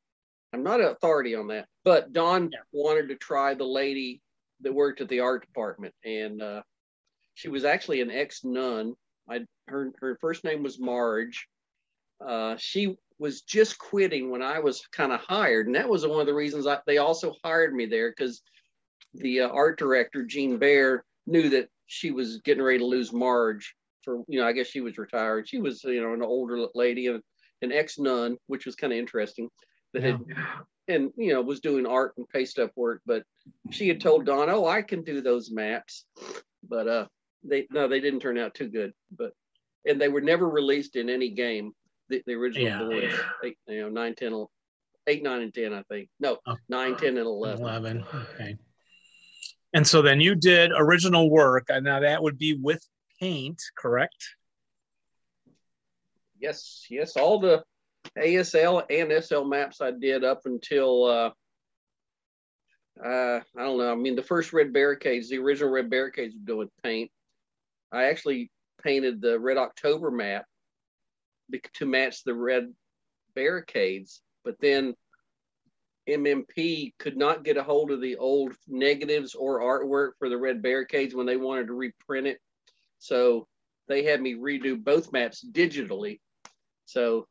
I'm 0.52 0.62
not 0.62 0.80
an 0.80 0.86
authority 0.86 1.34
on 1.34 1.46
that, 1.48 1.66
but 1.84 2.12
Don 2.12 2.50
yeah. 2.52 2.58
wanted 2.72 3.08
to 3.08 3.16
try 3.16 3.54
the 3.54 3.64
lady 3.64 4.20
that 4.60 4.72
worked 4.72 5.00
at 5.00 5.08
the 5.08 5.20
art 5.20 5.46
department, 5.46 5.94
and 6.04 6.42
uh, 6.42 6.62
she 7.34 7.48
was 7.48 7.64
actually 7.64 8.00
an 8.00 8.10
ex 8.10 8.44
nun. 8.44 8.94
I 9.28 9.40
her 9.68 9.92
her 9.98 10.18
first 10.20 10.44
name 10.44 10.62
was 10.62 10.78
Marge. 10.78 11.48
Uh, 12.24 12.56
she 12.58 12.96
was 13.18 13.42
just 13.42 13.78
quitting 13.78 14.30
when 14.30 14.42
I 14.42 14.58
was 14.58 14.86
kind 14.92 15.12
of 15.12 15.20
hired, 15.20 15.66
and 15.66 15.74
that 15.74 15.88
was 15.88 16.06
one 16.06 16.20
of 16.20 16.26
the 16.26 16.34
reasons 16.34 16.66
I, 16.66 16.78
they 16.86 16.98
also 16.98 17.34
hired 17.42 17.74
me 17.74 17.86
there 17.86 18.10
because 18.10 18.42
the 19.14 19.42
uh, 19.42 19.48
art 19.48 19.78
director 19.78 20.24
Jean 20.24 20.58
Baer 20.58 21.04
knew 21.26 21.48
that 21.50 21.68
she 21.86 22.10
was 22.10 22.40
getting 22.42 22.62
ready 22.62 22.78
to 22.78 22.84
lose 22.84 23.12
Marge 23.12 23.74
for 24.04 24.22
you 24.28 24.40
know 24.40 24.46
I 24.46 24.52
guess 24.52 24.66
she 24.66 24.80
was 24.80 24.98
retired. 24.98 25.48
She 25.48 25.58
was 25.58 25.82
you 25.84 26.02
know 26.02 26.12
an 26.12 26.22
older 26.22 26.66
lady 26.74 27.06
and 27.08 27.22
an 27.62 27.72
ex 27.72 27.98
nun, 27.98 28.36
which 28.46 28.66
was 28.66 28.74
kind 28.74 28.92
of 28.92 28.98
interesting. 28.98 29.48
That 29.92 30.02
yeah. 30.02 30.10
had 30.10 30.26
and 30.88 31.10
you 31.16 31.32
know 31.32 31.42
was 31.42 31.60
doing 31.60 31.86
art 31.86 32.14
and 32.16 32.28
paste 32.28 32.58
up 32.58 32.72
work, 32.76 33.02
but 33.06 33.22
she 33.70 33.88
had 33.88 34.00
told 34.00 34.26
Don, 34.26 34.50
"Oh, 34.50 34.66
I 34.66 34.82
can 34.82 35.02
do 35.02 35.20
those 35.20 35.50
maps," 35.50 36.04
but 36.68 36.88
uh, 36.88 37.06
they 37.44 37.66
no, 37.70 37.88
they 37.88 38.00
didn't 38.00 38.20
turn 38.20 38.38
out 38.38 38.54
too 38.54 38.68
good. 38.68 38.92
But 39.16 39.32
and 39.86 40.00
they 40.00 40.08
were 40.08 40.20
never 40.20 40.48
released 40.48 40.96
in 40.96 41.08
any 41.08 41.30
game. 41.30 41.72
The, 42.08 42.22
the 42.26 42.34
original 42.34 42.66
yeah. 42.66 42.78
boys, 42.78 43.20
eight, 43.44 43.56
you 43.68 43.80
know, 43.82 43.88
nine, 43.88 44.14
ten, 44.14 44.46
eight, 45.06 45.22
nine, 45.22 45.42
and 45.42 45.54
ten, 45.54 45.72
I 45.72 45.82
think. 45.84 46.08
No, 46.20 46.38
oh. 46.46 46.56
nine, 46.68 46.96
ten, 46.96 47.16
and 47.16 47.26
eleven. 47.26 47.62
Eleven. 47.62 48.04
Okay. 48.34 48.56
And 49.74 49.86
so 49.86 50.02
then 50.02 50.20
you 50.20 50.34
did 50.34 50.72
original 50.76 51.30
work, 51.30 51.66
and 51.70 51.84
now 51.84 52.00
that 52.00 52.22
would 52.22 52.38
be 52.38 52.54
with 52.54 52.84
paint, 53.22 53.62
correct? 53.76 54.34
Yes, 56.40 56.86
yes. 56.90 57.16
All 57.16 57.38
the 57.38 57.62
ASL 58.18 58.82
and 58.90 59.24
SL 59.24 59.44
maps 59.44 59.80
I 59.80 59.92
did 59.92 60.24
up 60.24 60.40
until 60.44 61.04
uh, 61.04 61.30
uh, 63.02 63.40
I 63.56 63.62
don't 63.62 63.78
know. 63.78 63.92
I 63.92 63.94
mean, 63.94 64.16
the 64.16 64.22
first 64.22 64.52
red 64.52 64.72
barricades, 64.72 65.30
the 65.30 65.38
original 65.38 65.70
red 65.70 65.88
barricades 65.88 66.34
were 66.34 66.54
doing 66.54 66.68
paint. 66.82 67.10
I 67.92 68.04
actually 68.04 68.50
painted 68.82 69.20
the 69.20 69.38
Red 69.38 69.56
October 69.56 70.10
map 70.10 70.44
to 71.74 71.86
match 71.86 72.24
the 72.24 72.34
red 72.34 72.72
barricades, 73.34 74.20
but 74.44 74.56
then 74.60 74.94
MMP 76.08 76.92
could 76.98 77.16
not 77.16 77.44
get 77.44 77.56
a 77.56 77.62
hold 77.62 77.92
of 77.92 78.00
the 78.00 78.16
old 78.16 78.52
negatives 78.66 79.34
or 79.34 79.60
artwork 79.60 80.12
for 80.18 80.28
the 80.28 80.38
red 80.38 80.60
barricades 80.60 81.14
when 81.14 81.26
they 81.26 81.36
wanted 81.36 81.68
to 81.68 81.74
reprint 81.74 82.26
it. 82.26 82.40
So 83.02 83.48
they 83.88 84.04
had 84.04 84.22
me 84.22 84.36
redo 84.36 84.82
both 84.82 85.12
maps 85.12 85.44
digitally. 85.44 86.20
So 86.84 87.26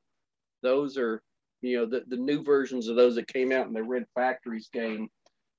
those 0.62 0.98
are, 0.98 1.24
you 1.62 1.78
know, 1.78 1.86
the, 1.86 2.04
the 2.08 2.18
new 2.18 2.44
versions 2.44 2.90
of 2.90 2.98
those 2.98 3.16
that 3.16 3.32
came 3.32 3.54
out 3.54 3.68
in 3.68 3.74
the 3.74 3.82
Red 3.82 4.04
Factories 4.14 4.70
game 4.74 5.08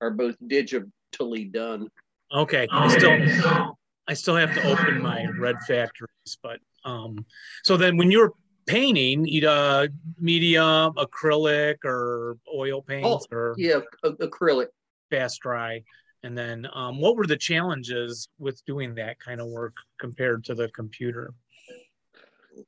are 0.02 0.10
both 0.10 0.36
digitally 0.46 1.50
done. 1.50 1.88
Okay. 2.30 2.68
I 2.70 2.88
still 2.88 3.76
I 4.06 4.12
still 4.12 4.36
have 4.36 4.52
to 4.54 4.62
open 4.70 5.00
my 5.00 5.26
Red 5.38 5.56
Factories, 5.66 6.36
but 6.42 6.58
um 6.84 7.24
so 7.62 7.78
then 7.78 7.96
when 7.96 8.10
you're 8.10 8.32
painting, 8.66 9.26
either 9.26 9.88
medium, 10.20 10.92
acrylic, 10.94 11.76
or 11.86 12.36
oil 12.54 12.82
paints, 12.82 13.26
oh, 13.32 13.36
or 13.36 13.54
yeah, 13.56 13.80
acrylic, 14.04 14.68
fast 15.10 15.40
dry. 15.40 15.82
And 16.24 16.38
then, 16.38 16.68
um, 16.72 17.00
what 17.00 17.16
were 17.16 17.26
the 17.26 17.36
challenges 17.36 18.28
with 18.38 18.64
doing 18.64 18.94
that 18.94 19.18
kind 19.18 19.40
of 19.40 19.48
work 19.48 19.74
compared 20.00 20.44
to 20.44 20.54
the 20.54 20.68
computer? 20.68 21.34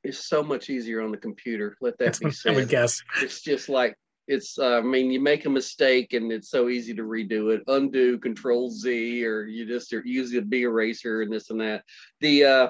It's 0.02 0.26
so 0.26 0.42
much 0.42 0.70
easier 0.70 1.02
on 1.02 1.10
the 1.10 1.16
computer. 1.16 1.76
Let 1.80 1.98
that 1.98 2.18
be 2.18 2.30
said. 2.30 2.52
I 2.52 2.56
would 2.56 2.68
guess 2.68 3.02
it's 3.22 3.42
just 3.42 3.68
like 3.68 3.96
it's. 4.26 4.58
Uh, 4.58 4.78
I 4.78 4.80
mean, 4.80 5.10
you 5.10 5.20
make 5.20 5.44
a 5.44 5.50
mistake 5.50 6.14
and 6.14 6.32
it's 6.32 6.50
so 6.50 6.68
easy 6.68 6.94
to 6.94 7.02
redo 7.02 7.54
it. 7.54 7.62
Undo, 7.68 8.18
Control 8.18 8.70
Z, 8.70 9.24
or 9.24 9.44
you 9.44 9.66
just 9.66 9.92
use 9.92 10.34
a 10.34 10.42
B 10.42 10.62
eraser 10.62 11.22
and 11.22 11.32
this 11.32 11.50
and 11.50 11.60
that. 11.60 11.84
The 12.20 12.44
uh, 12.44 12.68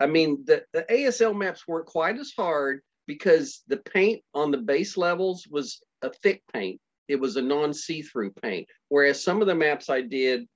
I 0.00 0.06
mean, 0.06 0.44
the, 0.46 0.64
the 0.72 0.84
ASL 0.90 1.36
maps 1.36 1.68
weren't 1.68 1.86
quite 1.86 2.18
as 2.18 2.32
hard 2.36 2.80
because 3.06 3.62
the 3.68 3.76
paint 3.76 4.22
on 4.34 4.50
the 4.50 4.58
base 4.58 4.96
levels 4.96 5.46
was 5.48 5.80
a 6.02 6.10
thick 6.10 6.42
paint. 6.52 6.80
It 7.10 7.20
was 7.20 7.36
a 7.36 7.42
non 7.42 7.74
see-through 7.74 8.32
paint. 8.42 8.68
Whereas 8.88 9.22
some 9.22 9.40
of 9.40 9.46
the 9.46 9.54
maps 9.54 9.90
I 9.90 10.00
did, 10.02 10.46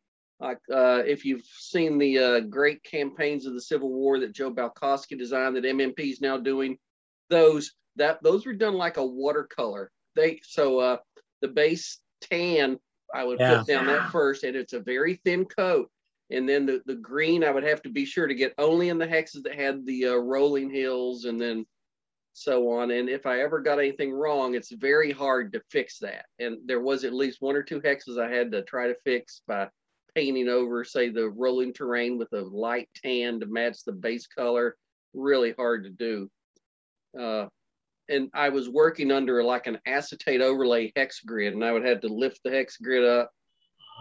like 0.41 0.59
uh, 0.73 1.03
if 1.07 1.25
you've 1.25 1.45
seen 1.45 1.99
the 1.99 2.19
uh, 2.19 2.41
great 2.41 2.83
campaigns 2.85 3.47
of 3.47 3.55
the 3.55 3.61
Civil 3.61 3.91
War 3.91 4.21
that 4.21 4.35
Joe 4.35 4.53
Balkoski 4.53 5.19
designed 5.19 5.57
that 5.57 5.65
MMP 5.65 6.01
is 6.01 6.21
now 6.21 6.37
doing, 6.37 6.79
those 7.31 7.73
that 7.97 8.23
those 8.23 8.47
were 8.47 8.55
done 8.55 8.75
like 8.75 8.97
a 8.97 9.07
watercolor. 9.07 9.91
They 10.17 10.41
so 10.45 10.79
uh, 10.79 10.97
the 11.43 11.49
base 11.49 12.01
tan 12.21 12.79
I 13.15 13.25
would 13.25 13.39
yeah. 13.39 13.59
put 13.59 13.67
down 13.67 13.87
that 13.87 14.11
first, 14.11 14.45
and 14.45 14.57
it's 14.57 14.73
a 14.73 14.81
very 14.81 15.21
thin 15.25 15.45
coat. 15.45 15.91
And 16.31 16.49
then 16.49 16.67
the, 16.67 16.83
the 16.87 16.97
green, 16.97 17.45
I 17.45 17.51
would 17.51 17.65
have 17.65 17.83
to 17.83 17.91
be 17.91 18.05
sure 18.05 18.27
to 18.27 18.35
get 18.35 18.55
only 18.59 18.89
in 18.89 18.99
the 18.99 19.07
hexes 19.07 19.43
that 19.45 19.55
had 19.55 19.87
the 19.87 20.07
uh, 20.07 20.15
rolling 20.15 20.71
hills 20.71 21.27
and 21.27 21.41
then 21.41 21.67
so 22.35 22.71
on. 22.73 22.91
And 22.91 23.09
if 23.09 23.27
I 23.27 23.41
ever 23.41 23.61
got 23.61 23.79
anything 23.79 24.13
wrong, 24.13 24.55
it's 24.55 24.73
very 24.73 25.13
hard 25.13 25.53
to 25.53 25.63
fix 25.71 25.99
that. 26.01 26.27
And 26.39 26.59
there 26.67 26.81
was 26.81 27.05
at 27.05 27.15
least 27.15 27.41
one 27.41 27.57
or 27.57 27.63
two 27.63 27.81
hexes 27.81 28.21
I 28.21 28.31
had 28.31 28.53
to 28.53 28.63
try 28.63 28.89
to 28.89 28.97
fix 29.05 29.41
by 29.47 29.69
painting 30.15 30.49
over, 30.49 30.85
say, 30.85 31.09
the 31.09 31.29
rolling 31.29 31.73
terrain 31.73 32.19
with 32.19 32.33
a 32.33 32.43
light 32.43 32.89
tan 32.95 33.41
to 33.41 33.47
match 33.47 33.85
the 33.85 33.93
base 33.93 34.27
color. 34.27 34.77
Really 35.15 35.55
hard 35.57 35.85
to 35.85 35.91
do. 35.91 36.31
Uh, 37.19 37.47
and 38.09 38.31
I 38.35 38.49
was 38.51 38.69
working 38.69 39.11
under 39.13 39.43
like 39.43 39.67
an 39.67 39.79
acetate 39.87 40.41
overlay 40.41 40.93
hex 40.97 41.21
grid, 41.21 41.55
and 41.55 41.65
I 41.65 41.73
would 41.73 41.87
have 41.87 42.01
to 42.01 42.09
lift 42.09 42.41
the 42.45 42.51
hex 42.51 42.77
grid 42.77 43.05
up, 43.05 43.31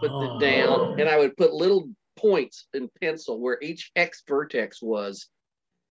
put 0.00 0.10
oh. 0.10 0.36
it 0.36 0.40
down, 0.40 1.00
and 1.00 1.08
I 1.08 1.18
would 1.18 1.36
put 1.36 1.54
little 1.54 1.88
points 2.16 2.66
in 2.74 2.90
pencil 3.00 3.40
where 3.40 3.58
each 3.62 3.92
hex 3.96 4.22
vertex 4.28 4.82
was 4.82 5.28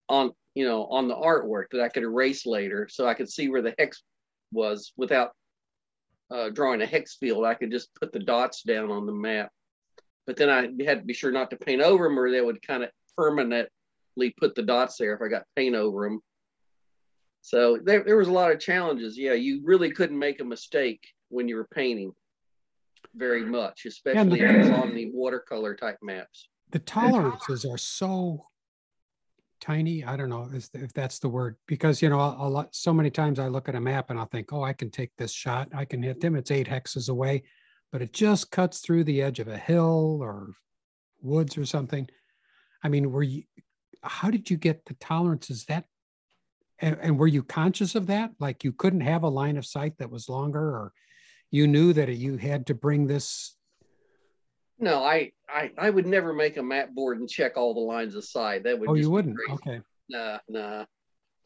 on 0.08 0.32
you 0.54 0.64
know 0.66 0.86
on 0.86 1.08
the 1.08 1.16
artwork 1.16 1.66
that 1.72 1.80
I 1.80 1.88
could 1.88 2.02
erase 2.02 2.46
later 2.46 2.88
so 2.90 3.06
I 3.06 3.14
could 3.14 3.28
see 3.28 3.48
where 3.48 3.62
the 3.62 3.74
hex 3.78 4.02
was 4.52 4.92
without 4.96 5.32
uh, 6.30 6.50
drawing 6.50 6.82
a 6.82 6.86
hex 6.86 7.16
field, 7.16 7.44
I 7.44 7.54
could 7.54 7.70
just 7.70 7.94
put 7.94 8.12
the 8.12 8.18
dots 8.18 8.62
down 8.62 8.90
on 8.90 9.06
the 9.06 9.12
map. 9.12 9.50
But 10.26 10.36
then 10.36 10.48
I 10.48 10.62
had 10.84 11.00
to 11.00 11.04
be 11.04 11.12
sure 11.12 11.30
not 11.30 11.50
to 11.50 11.56
paint 11.56 11.82
over 11.82 12.04
them, 12.04 12.18
or 12.18 12.30
they 12.30 12.40
would 12.40 12.66
kind 12.66 12.82
of 12.82 12.90
permanently 13.16 13.68
put 14.38 14.54
the 14.54 14.62
dots 14.62 14.96
there 14.96 15.14
if 15.14 15.20
I 15.20 15.28
got 15.28 15.44
paint 15.54 15.74
over 15.74 16.04
them. 16.04 16.20
So 17.42 17.78
there, 17.84 18.02
there 18.04 18.16
was 18.16 18.28
a 18.28 18.32
lot 18.32 18.50
of 18.50 18.58
challenges. 18.58 19.18
Yeah, 19.18 19.34
you 19.34 19.60
really 19.64 19.90
couldn't 19.90 20.18
make 20.18 20.40
a 20.40 20.44
mistake 20.44 21.00
when 21.28 21.46
you 21.46 21.56
were 21.56 21.68
painting 21.74 22.12
very 23.14 23.44
much, 23.44 23.84
especially 23.84 24.40
the, 24.40 24.72
on 24.72 24.94
the 24.94 25.10
watercolor 25.12 25.74
type 25.74 25.98
maps. 26.02 26.48
The 26.70 26.78
tolerances 26.78 27.66
are 27.66 27.78
so 27.78 28.46
tiny. 29.64 30.04
I 30.04 30.16
don't 30.16 30.28
know 30.28 30.48
if, 30.52 30.68
that's 30.92 31.18
the 31.18 31.28
word 31.28 31.56
because 31.66 32.02
you 32.02 32.10
know 32.10 32.20
a, 32.20 32.36
a, 32.38 32.48
lot. 32.48 32.74
So 32.74 32.92
many 32.92 33.10
times 33.10 33.38
I 33.38 33.48
look 33.48 33.68
at 33.68 33.74
a 33.74 33.80
map 33.80 34.10
and 34.10 34.18
I'll 34.18 34.26
think, 34.26 34.52
oh, 34.52 34.62
I 34.62 34.74
can 34.74 34.90
take 34.90 35.10
this 35.16 35.32
shot. 35.32 35.68
I 35.74 35.86
can 35.86 36.02
hit 36.02 36.20
them. 36.20 36.36
It's 36.36 36.50
eight 36.50 36.68
hexes 36.68 37.08
away, 37.08 37.44
but 37.90 38.02
it 38.02 38.12
just 38.12 38.50
cuts 38.50 38.80
through 38.80 39.04
the 39.04 39.22
edge 39.22 39.40
of 39.40 39.48
a 39.48 39.56
hill 39.56 40.18
or 40.20 40.50
woods 41.22 41.56
or 41.56 41.64
something. 41.64 42.06
I 42.82 42.88
mean, 42.88 43.10
were 43.10 43.22
you? 43.22 43.44
How 44.02 44.30
did 44.30 44.50
you 44.50 44.58
get 44.58 44.84
the 44.84 44.94
tolerances 44.94 45.64
that? 45.66 45.84
And, 46.80 46.98
and 47.00 47.18
were 47.18 47.26
you 47.26 47.42
conscious 47.42 47.94
of 47.94 48.06
that? 48.08 48.32
Like 48.38 48.64
you 48.64 48.72
couldn't 48.72 49.00
have 49.00 49.22
a 49.22 49.28
line 49.28 49.56
of 49.56 49.64
sight 49.64 49.96
that 49.98 50.10
was 50.10 50.28
longer, 50.28 50.60
or 50.60 50.92
you 51.50 51.66
knew 51.66 51.94
that 51.94 52.14
you 52.14 52.36
had 52.36 52.66
to 52.66 52.74
bring 52.74 53.06
this 53.06 53.56
no, 54.78 55.04
I, 55.04 55.32
I 55.54 55.70
I 55.78 55.90
would 55.90 56.06
never 56.06 56.32
make 56.32 56.56
a 56.56 56.62
map 56.62 56.90
board 56.94 57.20
and 57.20 57.28
check 57.28 57.56
all 57.56 57.72
the 57.74 57.80
lines 57.80 58.16
aside. 58.16 58.64
That 58.64 58.78
would. 58.78 58.88
Oh, 58.88 58.94
you 58.94 59.10
wouldn't. 59.10 59.38
Okay. 59.50 59.80
Nah, 60.10 60.38
nah. 60.48 60.84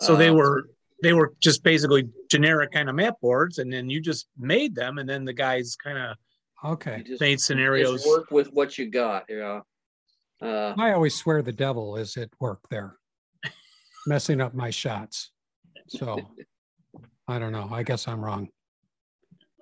So 0.00 0.14
uh, 0.14 0.16
they 0.16 0.30
were 0.30 0.70
they 1.02 1.12
were 1.12 1.34
just 1.40 1.62
basically 1.62 2.08
generic 2.30 2.72
kind 2.72 2.88
of 2.88 2.94
map 2.94 3.16
boards, 3.20 3.58
and 3.58 3.72
then 3.72 3.90
you 3.90 4.00
just 4.00 4.26
made 4.38 4.74
them, 4.74 4.98
and 4.98 5.08
then 5.08 5.24
the 5.24 5.32
guys 5.32 5.76
kind 5.76 5.98
of 5.98 6.16
okay 6.64 7.04
just, 7.06 7.20
made 7.20 7.40
scenarios. 7.40 8.04
work 8.06 8.30
with 8.30 8.48
what 8.52 8.78
you 8.78 8.90
got. 8.90 9.24
Yeah. 9.28 9.60
Uh, 10.40 10.72
I 10.78 10.92
always 10.92 11.14
swear 11.14 11.42
the 11.42 11.52
devil 11.52 11.96
is 11.96 12.16
at 12.16 12.30
work 12.40 12.60
there, 12.70 12.96
messing 14.06 14.40
up 14.40 14.54
my 14.54 14.70
shots. 14.70 15.32
So 15.88 16.18
I 17.26 17.38
don't 17.38 17.52
know. 17.52 17.68
I 17.70 17.82
guess 17.82 18.08
I'm 18.08 18.24
wrong. 18.24 18.48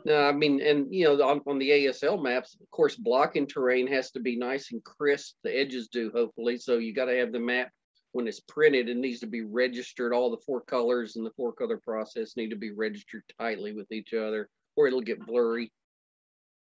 No, 0.06 0.24
I 0.24 0.30
mean, 0.30 0.60
and 0.60 0.86
you 0.94 1.04
know, 1.04 1.20
on, 1.28 1.40
on 1.48 1.58
the 1.58 1.68
ASL 1.68 2.22
maps, 2.22 2.56
of 2.60 2.70
course, 2.70 2.94
blocking 2.94 3.44
terrain 3.44 3.88
has 3.88 4.12
to 4.12 4.20
be 4.20 4.36
nice 4.36 4.70
and 4.70 4.82
crisp. 4.84 5.34
The 5.42 5.50
edges 5.50 5.88
do, 5.88 6.12
hopefully. 6.14 6.58
So 6.58 6.78
you 6.78 6.94
got 6.94 7.06
to 7.06 7.18
have 7.18 7.32
the 7.32 7.40
map 7.40 7.70
when 8.12 8.28
it's 8.28 8.38
printed. 8.38 8.88
It 8.88 8.98
needs 8.98 9.18
to 9.20 9.26
be 9.26 9.42
registered. 9.42 10.12
All 10.12 10.30
the 10.30 10.40
four 10.46 10.60
colors 10.60 11.16
and 11.16 11.26
the 11.26 11.32
four 11.36 11.52
color 11.52 11.80
process 11.82 12.36
need 12.36 12.50
to 12.50 12.56
be 12.56 12.70
registered 12.70 13.24
tightly 13.36 13.72
with 13.72 13.90
each 13.90 14.14
other, 14.14 14.48
or 14.76 14.86
it'll 14.86 15.00
get 15.00 15.26
blurry. 15.26 15.72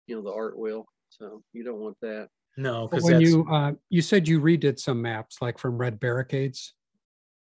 You 0.07 0.15
know, 0.15 0.23
the 0.23 0.33
art 0.33 0.57
will. 0.57 0.87
So 1.09 1.43
you 1.53 1.63
don't 1.63 1.79
want 1.79 1.97
that. 2.01 2.29
No, 2.57 2.87
because 2.87 3.03
when 3.03 3.21
you 3.21 3.45
uh, 3.51 3.73
you 3.91 4.01
said 4.01 4.27
you 4.27 4.41
redid 4.41 4.79
some 4.79 4.99
maps, 4.99 5.43
like 5.43 5.59
from 5.59 5.77
Red 5.77 5.99
Barricades. 5.99 6.73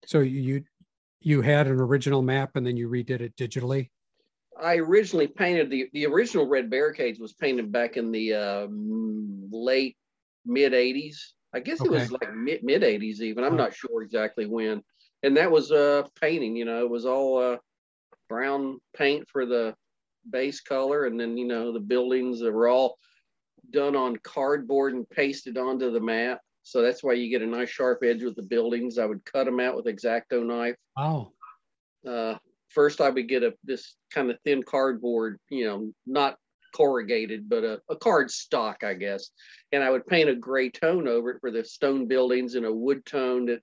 So 0.06 0.20
you 0.20 0.62
you 1.20 1.42
had 1.42 1.66
an 1.66 1.80
original 1.80 2.22
map 2.22 2.54
and 2.54 2.64
then 2.64 2.76
you 2.76 2.88
redid 2.88 3.22
it 3.22 3.36
digitally. 3.36 3.90
I 4.62 4.76
originally 4.76 5.26
painted 5.26 5.70
the 5.70 5.88
the 5.92 6.06
original 6.06 6.46
Red 6.46 6.70
Barricades 6.70 7.18
was 7.18 7.32
painted 7.32 7.72
back 7.72 7.96
in 7.96 8.10
the 8.10 8.34
uh, 8.34 8.66
late 8.70 9.96
mid 10.44 10.72
'80s. 10.72 11.16
I 11.52 11.60
guess 11.60 11.80
it 11.80 11.90
was 11.90 12.12
like 12.12 12.34
mid 12.34 12.62
mid 12.62 12.82
'80s 12.82 13.20
even. 13.20 13.44
I'm 13.44 13.56
not 13.56 13.74
sure 13.74 14.02
exactly 14.02 14.46
when. 14.46 14.82
And 15.22 15.36
that 15.36 15.50
was 15.50 15.72
uh 15.72 16.04
painting. 16.20 16.56
You 16.56 16.64
know, 16.64 16.80
it 16.80 16.90
was 16.90 17.06
all 17.06 17.38
uh, 17.38 17.56
brown 18.28 18.78
paint 18.96 19.28
for 19.28 19.46
the 19.46 19.74
base 20.30 20.60
color, 20.60 21.06
and 21.06 21.18
then 21.18 21.36
you 21.36 21.46
know 21.46 21.72
the 21.72 21.80
buildings 21.80 22.40
that 22.40 22.52
were 22.52 22.68
all 22.68 22.96
done 23.70 23.96
on 23.96 24.16
cardboard 24.18 24.94
and 24.94 25.08
pasted 25.10 25.58
onto 25.58 25.90
the 25.90 26.00
map. 26.00 26.40
So 26.62 26.82
that's 26.82 27.02
why 27.02 27.14
you 27.14 27.30
get 27.30 27.42
a 27.42 27.46
nice 27.46 27.70
sharp 27.70 28.02
edge 28.04 28.22
with 28.22 28.36
the 28.36 28.42
buildings. 28.42 28.98
I 28.98 29.06
would 29.06 29.24
cut 29.24 29.44
them 29.44 29.60
out 29.60 29.76
with 29.76 29.86
X-Acto 29.86 30.44
knife. 30.44 30.76
Oh. 30.96 31.32
Uh, 32.06 32.36
first 32.70 33.00
I 33.00 33.10
would 33.10 33.28
get 33.28 33.42
a 33.42 33.54
this 33.64 33.96
kind 34.12 34.30
of 34.30 34.38
thin 34.44 34.62
cardboard, 34.62 35.38
you 35.50 35.66
know, 35.66 35.92
not 36.06 36.36
corrugated, 36.74 37.48
but 37.48 37.64
a, 37.64 37.80
a 37.90 37.96
card 37.96 38.30
stock, 38.30 38.82
I 38.84 38.94
guess. 38.94 39.30
And 39.72 39.82
I 39.82 39.90
would 39.90 40.06
paint 40.06 40.30
a 40.30 40.34
gray 40.34 40.70
tone 40.70 41.08
over 41.08 41.30
it 41.30 41.40
for 41.40 41.50
the 41.50 41.64
stone 41.64 42.06
buildings 42.06 42.54
and 42.54 42.66
a 42.66 42.72
wood 42.72 43.04
tone 43.04 43.46
that 43.46 43.60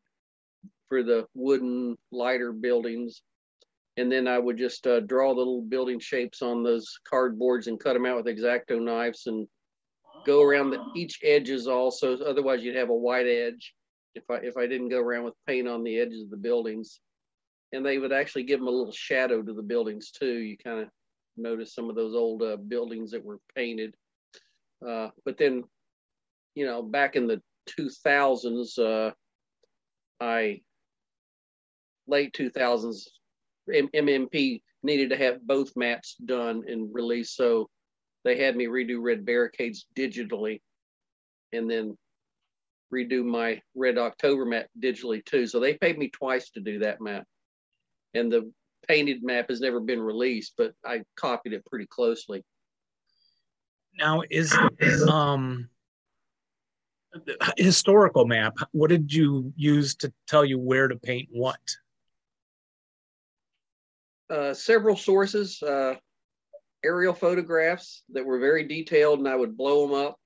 for 0.90 1.04
the 1.04 1.26
wooden 1.34 1.98
lighter 2.12 2.52
buildings. 2.52 3.22
And 3.98 4.12
then 4.12 4.28
I 4.28 4.38
would 4.38 4.58
just 4.58 4.86
uh, 4.86 5.00
draw 5.00 5.34
the 5.34 5.40
little 5.40 5.62
building 5.62 6.00
shapes 6.00 6.42
on 6.42 6.64
those 6.64 7.00
cardboards 7.12 7.68
and 7.68 7.80
cut 7.80 7.94
them 7.94 8.06
out 8.06 8.18
with 8.18 8.28
X-Acto 8.28 8.80
knives 8.80 9.26
and 9.26 9.48
go 10.26 10.44
around 10.44 10.70
the, 10.70 10.80
each 10.96 11.20
edges 11.24 11.68
also. 11.68 12.18
Otherwise 12.20 12.64
you'd 12.64 12.76
have 12.76 12.90
a 12.90 12.96
white 12.96 13.26
edge 13.26 13.74
if 14.14 14.24
I, 14.30 14.36
if 14.36 14.58
I 14.58 14.68
didn't 14.68 14.90
go 14.90 15.00
around 15.00 15.24
with 15.24 15.34
paint 15.48 15.68
on 15.68 15.84
the 15.84 15.98
edges 16.00 16.24
of 16.24 16.30
the 16.30 16.38
buildings 16.38 17.00
and 17.74 17.86
they 17.86 17.98
would 17.98 18.14
actually 18.14 18.44
give 18.44 18.60
them 18.60 18.68
a 18.68 18.72
little 18.72 18.92
shadow 18.92 19.42
to 19.42 19.54
the 19.54 19.62
buildings 19.62 20.12
too. 20.12 20.38
You 20.38 20.58
kind 20.58 20.82
of 20.82 20.90
notice 21.36 21.74
some 21.74 21.90
of 21.90 21.96
those 21.96 22.16
old 22.16 22.42
uh, 22.42 22.58
buildings 22.58 23.12
that 23.12 23.24
were 23.24 23.40
painted. 23.56 23.96
Uh, 24.88 25.10
but 25.26 25.38
then, 25.38 25.64
you 26.56 26.66
know, 26.66 26.82
back 26.82 27.16
in 27.16 27.28
the 27.28 27.42
2000s, 27.68 28.78
uh, 28.78 29.12
I 30.20 30.62
late 32.08 32.34
2000s, 32.34 33.08
M- 33.74 33.90
MMP 33.94 34.62
needed 34.84 35.10
to 35.10 35.18
have 35.18 35.46
both 35.46 35.76
maps 35.76 36.16
done 36.26 36.64
and 36.68 36.94
released, 36.94 37.36
so 37.36 37.70
they 38.24 38.38
had 38.38 38.56
me 38.56 38.66
redo 38.66 39.02
Red 39.02 39.26
Barricades 39.26 39.88
digitally, 39.96 40.62
and 41.52 41.70
then 41.70 41.98
redo 42.94 43.26
my 43.26 43.62
Red 43.76 43.98
October 43.98 44.46
map 44.46 44.68
digitally 44.80 45.24
too. 45.26 45.46
So 45.48 45.60
they 45.60 45.74
paid 45.74 45.98
me 45.98 46.10
twice 46.10 46.50
to 46.52 46.62
do 46.62 46.80
that 46.80 47.02
map 47.02 47.28
and 48.18 48.32
the 48.32 48.52
painted 48.88 49.24
map 49.24 49.50
has 49.50 49.62
never 49.62 49.80
been 49.80 50.00
released, 50.00 50.54
but 50.58 50.74
I 50.86 51.04
copied 51.16 51.54
it 51.54 51.66
pretty 51.66 51.88
closely. 51.88 52.44
Now, 53.98 54.22
is 54.30 54.54
um 55.10 55.70
the 57.26 57.54
historical 57.58 58.26
map? 58.26 58.58
What 58.72 58.90
did 58.90 59.12
you 59.12 59.54
use 59.56 59.96
to 59.96 60.14
tell 60.28 60.46
you 60.46 60.60
where 60.60 60.88
to 60.88 60.96
paint 60.96 61.30
what? 61.32 61.60
Uh, 64.30 64.54
several 64.54 64.96
sources, 64.96 65.62
uh, 65.64 65.96
aerial 66.84 67.14
photographs 67.14 68.04
that 68.10 68.26
were 68.26 68.40
very 68.40 68.68
detailed, 68.68 69.20
and 69.20 69.28
I 69.28 69.36
would 69.36 69.58
blow 69.58 69.88
them 69.88 69.96
up. 69.96 70.18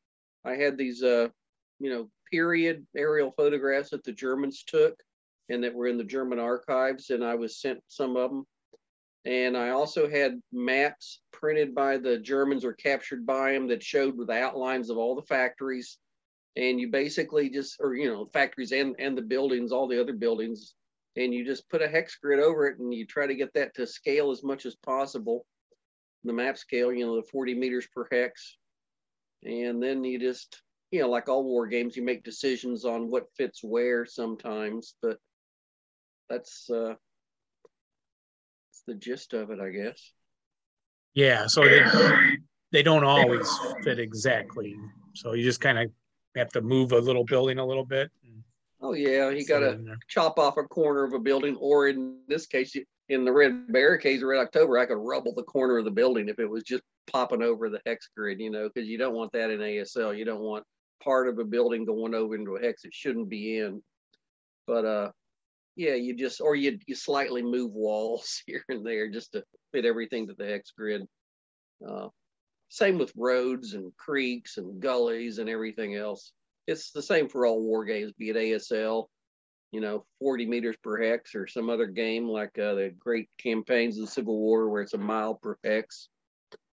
I 0.44 0.56
had 0.56 0.78
these, 0.78 1.04
uh, 1.04 1.30
you 1.80 1.92
know, 1.92 2.10
period 2.32 2.86
aerial 2.96 3.32
photographs 3.38 3.92
that 3.92 4.04
the 4.04 4.12
Germans 4.12 4.64
took 4.66 4.96
and 5.50 5.64
that 5.64 5.74
were 5.74 5.88
in 5.88 5.98
the 5.98 6.04
German 6.04 6.40
archives, 6.40 7.10
and 7.10 7.24
I 7.24 7.36
was 7.36 7.60
sent 7.60 7.80
some 7.88 8.16
of 8.16 8.32
them. 8.32 8.46
And 9.26 9.56
I 9.56 9.70
also 9.70 10.10
had 10.10 10.42
maps 10.52 11.22
printed 11.32 11.76
by 11.76 11.98
the 11.98 12.18
Germans 12.18 12.66
or 12.66 12.74
captured 12.74 13.26
by 13.26 13.52
them 13.52 13.68
that 13.68 13.84
showed 13.84 14.18
with 14.18 14.32
outlines 14.32 14.90
of 14.90 14.98
all 14.98 15.16
the 15.16 15.22
factories. 15.22 15.98
And 16.56 16.80
you 16.80 16.90
basically 16.90 17.50
just, 17.50 17.78
or 17.80 17.96
you 17.96 18.12
know, 18.12 18.26
factories 18.26 18.72
and 18.72 18.96
and 19.00 19.18
the 19.18 19.22
buildings, 19.22 19.72
all 19.72 19.88
the 19.88 20.02
other 20.02 20.14
buildings, 20.14 20.74
and 21.16 21.34
you 21.34 21.46
just 21.46 21.70
put 21.70 21.82
a 21.82 21.88
hex 21.88 22.18
grid 22.18 22.40
over 22.40 22.68
it, 22.68 22.80
and 22.80 22.94
you 22.94 23.06
try 23.06 23.28
to 23.28 23.36
get 23.36 23.54
that 23.54 23.74
to 23.76 23.88
scale 23.88 24.32
as 24.32 24.44
much 24.44 24.66
as 24.66 24.76
possible. 24.76 25.46
The 26.24 26.34
map 26.34 26.58
scale, 26.58 26.92
you 26.92 27.06
know, 27.06 27.16
the 27.16 27.28
40 27.28 27.54
meters 27.56 27.88
per 27.94 28.08
hex, 28.12 28.58
and 29.44 29.82
then 29.82 30.04
you 30.04 30.20
just, 30.20 30.62
you 30.92 31.00
know, 31.02 31.10
like 31.10 31.30
all 31.30 31.44
war 31.44 31.68
games, 31.68 31.96
you 31.96 32.04
make 32.04 32.24
decisions 32.24 32.86
on 32.86 33.10
what 33.10 33.34
fits 33.38 33.64
where 33.64 34.06
sometimes, 34.06 34.96
but 35.02 35.18
that's 36.32 36.70
uh 36.70 36.94
that's 38.68 38.84
the 38.88 38.96
gist 38.96 39.34
of 39.34 39.52
it, 39.52 39.60
I 39.60 39.70
guess. 39.70 40.14
Yeah, 41.14 41.48
so 41.48 41.66
they 41.66 41.84
they 42.72 42.84
don't 42.84 43.04
always 43.04 43.50
fit 43.84 44.00
exactly. 44.00 44.76
So 45.14 45.34
you 45.34 45.44
just 45.44 45.62
kind 45.62 45.78
of 45.78 45.92
have 46.36 46.50
to 46.50 46.62
move 46.62 46.94
a 46.94 47.00
little 47.00 47.26
building 47.26 47.60
a 47.60 47.66
little 47.66 47.86
bit. 47.86 48.10
Oh 48.82 48.94
yeah, 48.94 49.30
you 49.30 49.46
got 49.46 49.60
to 49.60 49.80
chop 50.08 50.40
off 50.40 50.58
a 50.58 50.64
corner 50.64 51.04
of 51.04 51.14
a 51.14 51.20
building, 51.20 51.56
or 51.58 51.90
in 51.90 52.18
this 52.28 52.48
case, 52.48 52.76
in 53.10 53.26
the 53.26 53.32
red 53.32 53.72
barricades, 53.72 54.24
of 54.24 54.30
red 54.30 54.40
October, 54.40 54.80
I 54.80 54.88
could 54.88 54.98
rubble 54.98 55.34
the 55.36 55.44
corner 55.44 55.78
of 55.78 55.86
the 55.86 55.92
building 55.92 56.30
if 56.30 56.40
it 56.40 56.50
was 56.50 56.64
just 56.64 56.82
popping 57.06 57.44
over 57.44 57.70
the 57.70 57.82
hex 57.86 58.10
grid, 58.16 58.40
you 58.40 58.50
know, 58.50 58.70
because 58.74 58.90
you 58.90 58.98
don't 58.98 59.14
want 59.14 59.34
that 59.34 59.52
in 59.52 59.60
ASL. 59.60 60.18
You 60.18 60.26
don't 60.26 60.42
want 60.42 60.64
part 61.04 61.28
of 61.28 61.38
a 61.38 61.44
building 61.44 61.86
going 61.86 62.16
over 62.16 62.34
into 62.36 62.56
a 62.56 62.62
hex 62.62 62.84
it 62.86 62.94
shouldn't 62.94 63.30
be 63.30 63.60
in. 63.60 63.84
But 64.66 64.86
uh, 64.86 65.12
yeah, 65.76 65.96
you 65.96 66.16
just 66.16 66.42
or 66.42 66.56
you 66.56 66.78
you 66.86 66.96
slightly 66.96 67.42
move 67.42 67.72
walls 67.74 68.42
here 68.48 68.64
and 68.70 68.86
there 68.86 69.10
just 69.10 69.34
to 69.34 69.44
fit 69.72 69.86
everything 69.86 70.28
to 70.28 70.34
the 70.34 70.46
hex 70.46 70.72
grid. 70.72 71.04
Uh, 71.88 72.08
same 72.70 72.98
with 72.98 73.12
roads 73.18 73.74
and 73.74 73.96
creeks 73.98 74.58
and 74.58 74.82
gullies 74.82 75.40
and 75.40 75.50
everything 75.50 75.96
else. 75.96 76.32
It's 76.68 76.92
the 76.92 77.02
same 77.02 77.28
for 77.28 77.46
all 77.46 77.62
war 77.62 77.84
games, 77.84 78.14
be 78.18 78.30
it 78.30 78.36
ASL, 78.36 79.08
you 79.72 79.82
know, 79.82 80.06
40 80.20 80.46
meters 80.46 80.78
per 80.82 81.02
hex 81.02 81.36
or 81.36 81.48
some 81.48 81.70
other 81.70 81.88
game 81.88 82.28
like 82.28 82.58
uh, 82.58 82.76
the 82.76 82.94
great 82.98 83.28
campaigns 83.38 83.98
of 83.98 84.06
the 84.06 84.12
Civil 84.12 84.38
War 84.38 84.70
where 84.70 84.82
it's 84.82 84.94
a 84.94 84.98
mile 84.98 85.36
per 85.36 85.58
hex. 85.66 86.08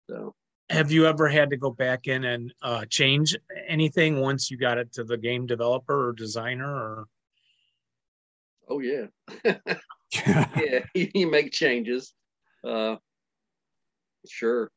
So 0.10 0.34
have 0.70 0.92
you 0.92 1.06
ever 1.06 1.28
had 1.28 1.50
to 1.52 1.58
go 1.58 1.70
back 1.70 2.08
in 2.08 2.24
and 2.24 2.54
uh, 2.62 2.86
change 2.90 3.36
anything 3.68 4.20
once 4.20 4.50
you 4.50 4.58
got 4.58 4.78
it 4.78 4.92
to 4.94 5.04
the 5.04 5.18
game 5.18 5.46
developer 5.46 6.10
or 6.10 6.14
designer 6.14 6.68
or 6.68 7.06
oh 8.70 8.80
yeah. 8.80 9.08
Yeah 10.56 10.80
you 10.94 11.30
make 11.30 11.52
changes. 11.52 12.14
Uh 12.64 12.96
sure. 14.28 14.70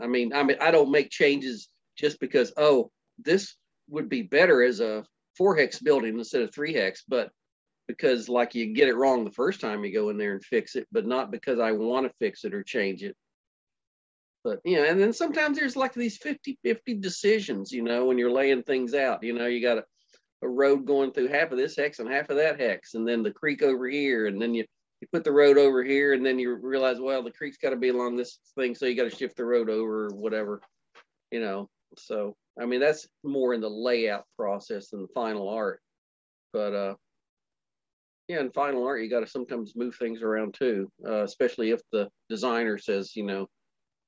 I 0.00 0.06
mean 0.06 0.32
i 0.32 0.42
mean 0.42 0.56
i 0.60 0.70
don't 0.70 0.90
make 0.90 1.10
changes 1.10 1.68
just 1.96 2.18
because 2.20 2.52
oh 2.56 2.90
this 3.18 3.56
would 3.88 4.08
be 4.08 4.22
better 4.22 4.62
as 4.62 4.80
a 4.80 5.04
four 5.36 5.56
hex 5.56 5.78
building 5.78 6.18
instead 6.18 6.42
of 6.42 6.52
three 6.52 6.72
hex 6.72 7.04
but 7.06 7.30
because 7.86 8.28
like 8.28 8.54
you 8.54 8.72
get 8.72 8.88
it 8.88 8.96
wrong 8.96 9.24
the 9.24 9.30
first 9.30 9.60
time 9.60 9.84
you 9.84 9.92
go 9.92 10.08
in 10.08 10.16
there 10.16 10.32
and 10.32 10.44
fix 10.44 10.74
it 10.74 10.86
but 10.90 11.06
not 11.06 11.30
because 11.30 11.58
i 11.58 11.70
want 11.70 12.06
to 12.06 12.12
fix 12.18 12.44
it 12.44 12.54
or 12.54 12.62
change 12.62 13.02
it. 13.02 13.16
But 14.42 14.60
you 14.64 14.76
know 14.76 14.84
and 14.84 15.00
then 15.00 15.12
sometimes 15.12 15.58
there's 15.58 15.76
like 15.76 15.94
these 15.94 16.18
50 16.18 16.58
50 16.62 16.94
decisions 16.94 17.72
you 17.72 17.82
know 17.82 18.04
when 18.04 18.18
you're 18.18 18.30
laying 18.30 18.62
things 18.62 18.94
out 18.94 19.22
you 19.22 19.32
know 19.32 19.46
you 19.46 19.62
got 19.62 19.78
a, 19.78 19.84
a 20.44 20.48
road 20.48 20.86
going 20.86 21.12
through 21.12 21.28
half 21.28 21.50
of 21.50 21.58
this 21.58 21.76
hex 21.76 21.98
and 21.98 22.10
half 22.10 22.30
of 22.30 22.36
that 22.36 22.60
hex 22.60 22.94
and 22.94 23.06
then 23.06 23.22
the 23.22 23.30
creek 23.30 23.62
over 23.62 23.88
here 23.88 24.26
and 24.26 24.40
then 24.40 24.54
you 24.54 24.64
you 25.00 25.08
put 25.12 25.24
the 25.24 25.32
road 25.32 25.58
over 25.58 25.82
here 25.82 26.12
and 26.12 26.24
then 26.24 26.38
you 26.38 26.54
realize 26.54 26.98
well 27.00 27.22
the 27.22 27.30
creek's 27.30 27.56
got 27.56 27.70
to 27.70 27.76
be 27.76 27.88
along 27.88 28.16
this 28.16 28.38
thing 28.54 28.74
so 28.74 28.86
you 28.86 28.96
got 28.96 29.10
to 29.10 29.16
shift 29.16 29.36
the 29.36 29.44
road 29.44 29.68
over 29.68 30.06
or 30.06 30.14
whatever 30.14 30.60
you 31.30 31.40
know 31.40 31.68
so 31.98 32.36
i 32.60 32.64
mean 32.64 32.80
that's 32.80 33.06
more 33.22 33.54
in 33.54 33.60
the 33.60 33.68
layout 33.68 34.24
process 34.38 34.90
than 34.90 35.02
the 35.02 35.08
final 35.14 35.48
art 35.48 35.80
but 36.52 36.72
uh 36.72 36.94
yeah 38.28 38.40
in 38.40 38.50
final 38.50 38.86
art 38.86 39.02
you 39.02 39.10
got 39.10 39.20
to 39.20 39.26
sometimes 39.26 39.76
move 39.76 39.94
things 39.96 40.22
around 40.22 40.54
too 40.54 40.90
uh, 41.06 41.22
especially 41.22 41.70
if 41.70 41.80
the 41.92 42.08
designer 42.28 42.78
says 42.78 43.16
you 43.16 43.24
know 43.24 43.48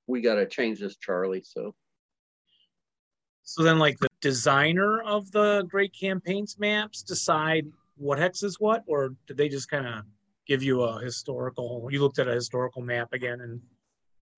we 0.06 0.20
got 0.20 0.36
to 0.36 0.46
change 0.46 0.80
this, 0.80 0.96
Charlie. 0.96 1.42
So, 1.44 1.74
so 3.46 3.62
then, 3.62 3.78
like 3.78 3.96
the 4.00 4.08
designer 4.20 5.00
of 5.02 5.30
the 5.30 5.64
Great 5.68 5.94
Campaigns 5.98 6.58
maps 6.58 7.00
decide 7.02 7.64
what 7.96 8.18
hex 8.18 8.42
is 8.42 8.58
what, 8.58 8.82
or 8.88 9.10
did 9.28 9.36
they 9.36 9.48
just 9.48 9.70
kind 9.70 9.86
of 9.86 10.04
give 10.48 10.64
you 10.64 10.82
a 10.82 11.00
historical? 11.00 11.88
You 11.88 12.02
looked 12.02 12.18
at 12.18 12.26
a 12.26 12.34
historical 12.34 12.82
map 12.82 13.12
again 13.12 13.40
and 13.42 13.60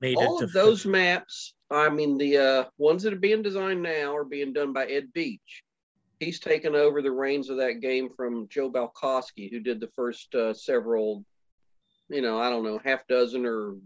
made 0.03 0.19
all 0.19 0.43
of 0.43 0.53
those 0.53 0.83
fit. 0.83 0.91
maps. 0.91 1.55
I 1.71 1.89
mean, 1.89 2.19
the 2.19 2.37
uh, 2.37 2.65
ones 2.77 3.03
that 3.03 3.15
are 3.15 3.17
being 3.17 3.41
designed 3.41 3.83
now 3.83 4.15
are 4.15 4.27
being 4.27 4.53
done 4.53 4.75
by 4.75 4.85
Ed 4.85 5.11
Beach. 5.15 5.65
He's 6.21 6.39
taken 6.39 6.77
over 6.77 7.01
the 7.01 7.11
reins 7.11 7.49
of 7.49 7.57
that 7.57 7.81
game 7.81 8.11
from 8.15 8.47
Joe 8.51 8.71
Balkoski, 8.71 9.51
who 9.51 9.61
did 9.61 9.81
the 9.81 9.91
first 9.97 10.35
uh, 10.35 10.53
several, 10.53 11.25
you 12.11 12.21
know, 12.21 12.39
I 12.39 12.51
don't 12.51 12.65
know, 12.65 12.79
half 12.85 13.07
dozen 13.07 13.47
or 13.47 13.77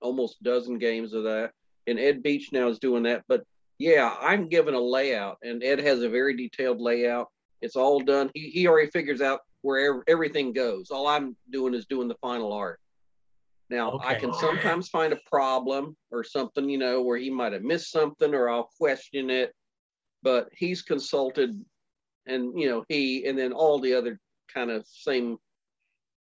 almost 0.00 0.40
dozen 0.44 0.78
games 0.78 1.14
of 1.14 1.24
that. 1.24 1.50
And 1.88 1.98
Ed 1.98 2.22
Beach 2.22 2.52
now 2.52 2.68
is 2.68 2.78
doing 2.78 3.02
that. 3.04 3.24
But 3.26 3.44
yeah, 3.82 4.14
I'm 4.20 4.48
given 4.48 4.74
a 4.74 4.80
layout, 4.80 5.38
and 5.42 5.64
Ed 5.64 5.80
has 5.80 6.02
a 6.02 6.08
very 6.08 6.36
detailed 6.36 6.80
layout. 6.80 7.26
It's 7.62 7.74
all 7.74 7.98
done. 7.98 8.30
He, 8.32 8.48
he 8.50 8.68
already 8.68 8.90
figures 8.92 9.20
out 9.20 9.40
where 9.62 10.04
everything 10.06 10.52
goes. 10.52 10.92
All 10.92 11.08
I'm 11.08 11.36
doing 11.50 11.74
is 11.74 11.86
doing 11.86 12.06
the 12.06 12.14
final 12.20 12.52
art. 12.52 12.78
Now, 13.70 13.90
okay. 13.92 14.08
I 14.08 14.14
can 14.14 14.32
sometimes 14.34 14.88
find 14.88 15.12
a 15.12 15.18
problem 15.28 15.96
or 16.12 16.22
something, 16.22 16.68
you 16.68 16.78
know, 16.78 17.02
where 17.02 17.18
he 17.18 17.28
might 17.28 17.54
have 17.54 17.62
missed 17.62 17.90
something 17.90 18.32
or 18.34 18.48
I'll 18.48 18.70
question 18.78 19.30
it. 19.30 19.52
But 20.22 20.48
he's 20.56 20.82
consulted, 20.82 21.60
and, 22.26 22.56
you 22.56 22.68
know, 22.68 22.84
he 22.88 23.26
and 23.26 23.36
then 23.36 23.52
all 23.52 23.80
the 23.80 23.94
other 23.94 24.20
kind 24.54 24.70
of 24.70 24.86
same 24.86 25.38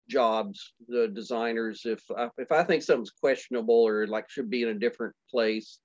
jobs, 0.08 0.72
the 0.88 1.08
designers, 1.08 1.82
if 1.84 2.02
I, 2.16 2.30
if 2.38 2.50
I 2.50 2.64
think 2.64 2.82
something's 2.82 3.10
questionable 3.10 3.86
or 3.86 4.06
like 4.06 4.30
should 4.30 4.48
be 4.48 4.62
in 4.62 4.70
a 4.70 4.74
different 4.74 5.14
place, 5.30 5.80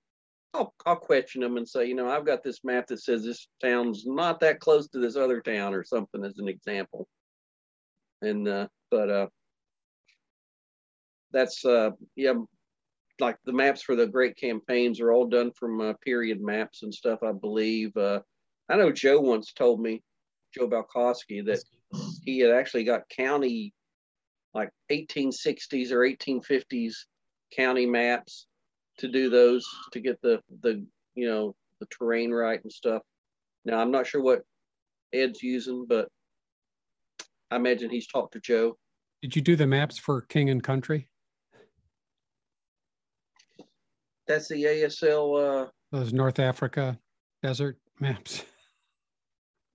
I'll 0.54 0.74
I'll 0.86 0.96
question 0.96 1.42
them 1.42 1.58
and 1.58 1.68
say, 1.68 1.86
you 1.86 1.96
know, 1.96 2.10
I've 2.10 2.26
got 2.26 2.44
this 2.44 2.64
map 2.64 2.88
that 2.88 3.02
says 3.02 3.24
this 3.24 3.48
town's 3.62 4.06
not 4.06 4.40
that 4.40 4.60
close 4.60 4.88
to 4.90 5.00
this 5.00 5.16
other 5.16 5.42
town 5.42 5.74
or 5.74 5.84
something 5.84 6.24
as 6.24 6.38
an 6.40 6.48
example. 6.48 7.08
And 8.22 8.48
uh, 8.48 8.68
but 8.90 9.10
uh, 9.10 9.28
that's 11.32 11.64
uh, 11.66 11.92
yeah, 12.16 12.34
like 13.20 13.38
the 13.46 13.54
maps 13.54 13.82
for 13.82 13.96
the 13.96 14.08
great 14.08 14.38
campaigns 14.38 15.00
are 15.00 15.12
all 15.12 15.28
done 15.28 15.52
from 15.52 15.82
uh, 15.82 15.94
period 16.04 16.42
maps 16.42 16.84
and 16.84 16.94
stuff. 16.94 17.20
I 17.24 17.32
believe. 17.34 17.96
Uh, 17.96 18.22
I 18.70 18.76
know 18.76 18.92
Joe 18.92 19.22
once 19.22 19.54
told 19.54 19.80
me, 19.80 20.04
Joe 20.54 20.68
Balkoski, 20.68 21.46
that 21.46 21.64
he 22.24 22.40
had 22.40 22.52
actually 22.52 22.84
got 22.84 23.08
county 23.10 23.74
like 24.54 24.70
1860s 24.92 25.92
or 25.92 26.00
1850s 26.00 26.94
county 27.56 27.86
maps 27.86 28.47
to 28.98 29.08
do 29.08 29.30
those 29.30 29.68
to 29.92 30.00
get 30.00 30.22
the 30.22 30.42
the 30.62 30.86
you 31.16 31.28
know 31.28 31.56
the 31.80 31.88
terrain 31.88 32.32
right 32.32 32.62
and 32.62 32.72
stuff. 32.72 33.02
Now 33.66 33.80
I'm 33.80 33.92
not 33.92 34.08
sure 34.08 34.22
what 34.22 34.42
Ed's 35.14 35.42
using, 35.42 35.86
but 35.88 36.10
I 37.52 37.56
imagine 37.56 37.90
he's 37.90 38.08
talked 38.08 38.34
to 38.34 38.40
Joe. 38.40 38.78
Did 39.22 39.36
you 39.36 39.42
do 39.42 39.56
the 39.56 39.68
maps 39.68 39.98
for 39.98 40.22
King 40.22 40.50
and 40.50 40.64
Country? 40.64 41.08
That's 44.28 44.50
the 44.50 44.64
ASL. 44.64 45.66
Uh, 45.66 45.70
Those 45.92 46.14
North 46.14 46.40
Africa 46.40 47.00
desert 47.42 47.78
maps. 48.00 48.44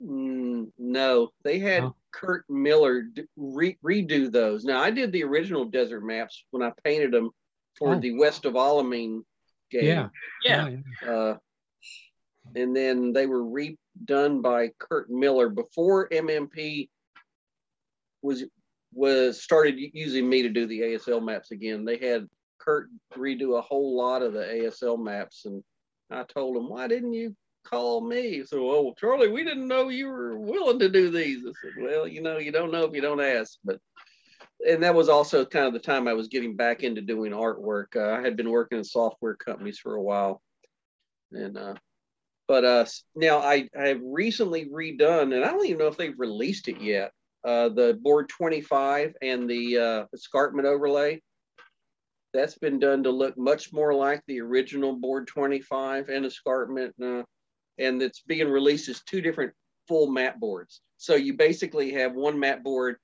Mm, 0.04 0.72
no, 0.78 1.30
they 1.44 1.60
had 1.60 1.84
oh. 1.84 1.94
Kurt 2.12 2.44
Miller 2.48 3.04
re- 3.36 3.78
redo 3.84 4.32
those. 4.32 4.64
Now 4.64 4.80
I 4.80 4.90
did 4.90 5.12
the 5.12 5.22
original 5.22 5.64
desert 5.64 6.04
maps 6.04 6.44
when 6.50 6.60
I 6.60 6.72
painted 6.82 7.12
them 7.12 7.30
for 7.78 7.94
oh. 7.94 8.00
the 8.00 8.12
West 8.12 8.44
of 8.44 8.54
Alamein 8.54 9.22
game. 9.70 9.84
Yeah, 9.84 10.08
yeah. 10.44 10.68
Uh, 11.08 11.36
and 12.54 12.74
then 12.74 13.12
they 13.12 13.26
were 13.26 13.44
redone 13.44 14.42
by 14.42 14.70
Kurt 14.78 15.10
Miller 15.10 15.48
before 15.48 16.08
MMP 16.08 16.88
was 18.22 18.44
was 18.94 19.42
started 19.42 19.78
using 19.94 20.28
me 20.28 20.42
to 20.42 20.50
do 20.50 20.66
the 20.66 20.80
ASL 20.80 21.24
maps 21.24 21.50
again. 21.50 21.84
They 21.84 21.96
had 21.96 22.28
Kurt 22.58 22.88
redo 23.16 23.58
a 23.58 23.62
whole 23.62 23.96
lot 23.96 24.22
of 24.22 24.32
the 24.34 24.40
ASL 24.40 25.02
maps, 25.02 25.46
and 25.46 25.62
I 26.10 26.24
told 26.24 26.56
him, 26.56 26.68
"Why 26.68 26.88
didn't 26.88 27.14
you 27.14 27.34
call 27.64 28.00
me. 28.00 28.44
So, 28.44 28.70
oh, 28.70 28.94
Charlie, 28.98 29.30
we 29.30 29.44
didn't 29.44 29.68
know 29.68 29.88
you 29.88 30.08
were 30.08 30.38
willing 30.38 30.78
to 30.80 30.88
do 30.88 31.10
these. 31.10 31.44
I 31.46 31.52
said, 31.60 31.82
well, 31.82 32.06
you 32.06 32.22
know, 32.22 32.38
you 32.38 32.52
don't 32.52 32.72
know 32.72 32.84
if 32.84 32.94
you 32.94 33.00
don't 33.00 33.20
ask. 33.20 33.58
But, 33.64 33.78
and 34.68 34.82
that 34.82 34.94
was 34.94 35.08
also 35.08 35.44
kind 35.44 35.66
of 35.66 35.72
the 35.72 35.78
time 35.78 36.06
I 36.06 36.12
was 36.12 36.28
getting 36.28 36.56
back 36.56 36.82
into 36.82 37.00
doing 37.00 37.32
artwork. 37.32 37.96
Uh, 37.96 38.18
I 38.18 38.22
had 38.22 38.36
been 38.36 38.50
working 38.50 38.78
in 38.78 38.84
software 38.84 39.34
companies 39.34 39.78
for 39.78 39.94
a 39.94 40.02
while. 40.02 40.42
And, 41.32 41.56
uh, 41.56 41.74
but 42.46 42.64
uh, 42.64 42.84
now 43.14 43.38
I, 43.38 43.68
I 43.78 43.88
have 43.88 44.00
recently 44.02 44.66
redone, 44.66 45.34
and 45.34 45.44
I 45.44 45.50
don't 45.50 45.66
even 45.66 45.78
know 45.78 45.86
if 45.86 45.96
they've 45.96 46.18
released 46.18 46.68
it 46.68 46.80
yet. 46.80 47.12
Uh, 47.44 47.68
the 47.70 47.98
board 48.00 48.28
25 48.28 49.14
and 49.20 49.50
the 49.50 49.78
uh, 49.78 50.04
escarpment 50.12 50.66
overlay 50.66 51.20
that's 52.32 52.56
been 52.56 52.78
done 52.78 53.02
to 53.02 53.10
look 53.10 53.36
much 53.36 53.72
more 53.72 53.92
like 53.92 54.22
the 54.26 54.40
original 54.40 54.94
board 54.94 55.26
25 55.26 56.08
and 56.08 56.24
escarpment 56.24 56.94
uh, 57.02 57.22
and 57.78 58.02
it's 58.02 58.22
being 58.26 58.48
released 58.48 58.88
as 58.88 59.02
two 59.02 59.20
different 59.20 59.52
full 59.88 60.10
map 60.10 60.38
boards. 60.38 60.80
So 60.96 61.14
you 61.14 61.34
basically 61.34 61.92
have 61.92 62.14
one 62.14 62.38
map 62.38 62.62
board 62.62 62.96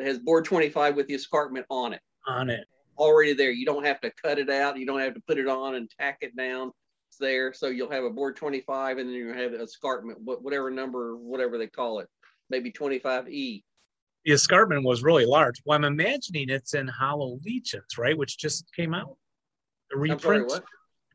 that 0.00 0.06
has 0.06 0.18
board 0.18 0.44
25 0.44 0.96
with 0.96 1.06
the 1.06 1.14
escarpment 1.14 1.66
on 1.70 1.92
it. 1.92 2.00
On 2.26 2.50
it. 2.50 2.66
Already 2.98 3.34
there. 3.34 3.50
You 3.50 3.66
don't 3.66 3.84
have 3.84 4.00
to 4.00 4.10
cut 4.22 4.38
it 4.38 4.50
out. 4.50 4.78
You 4.78 4.86
don't 4.86 5.00
have 5.00 5.14
to 5.14 5.22
put 5.26 5.38
it 5.38 5.46
on 5.46 5.74
and 5.74 5.90
tack 5.98 6.18
it 6.22 6.36
down. 6.36 6.72
It's 7.08 7.18
there. 7.18 7.52
So 7.52 7.68
you'll 7.68 7.90
have 7.90 8.04
a 8.04 8.10
board 8.10 8.36
25 8.36 8.98
and 8.98 9.08
then 9.08 9.14
you 9.14 9.28
have 9.32 9.52
an 9.52 9.60
escarpment, 9.60 10.18
whatever 10.22 10.70
number, 10.70 11.16
whatever 11.16 11.58
they 11.58 11.66
call 11.66 12.00
it, 12.00 12.08
maybe 12.48 12.72
25E. 12.72 13.62
The 14.24 14.32
escarpment 14.32 14.84
was 14.84 15.02
really 15.02 15.24
large. 15.24 15.62
Well, 15.64 15.76
I'm 15.76 15.84
imagining 15.84 16.50
it's 16.50 16.74
in 16.74 16.88
Hollow 16.88 17.38
Legions, 17.44 17.96
right? 17.98 18.16
Which 18.16 18.38
just 18.38 18.64
came 18.74 18.94
out. 18.94 19.16
The 19.90 19.98
reprint. 19.98 20.50
Sorry, 20.50 20.62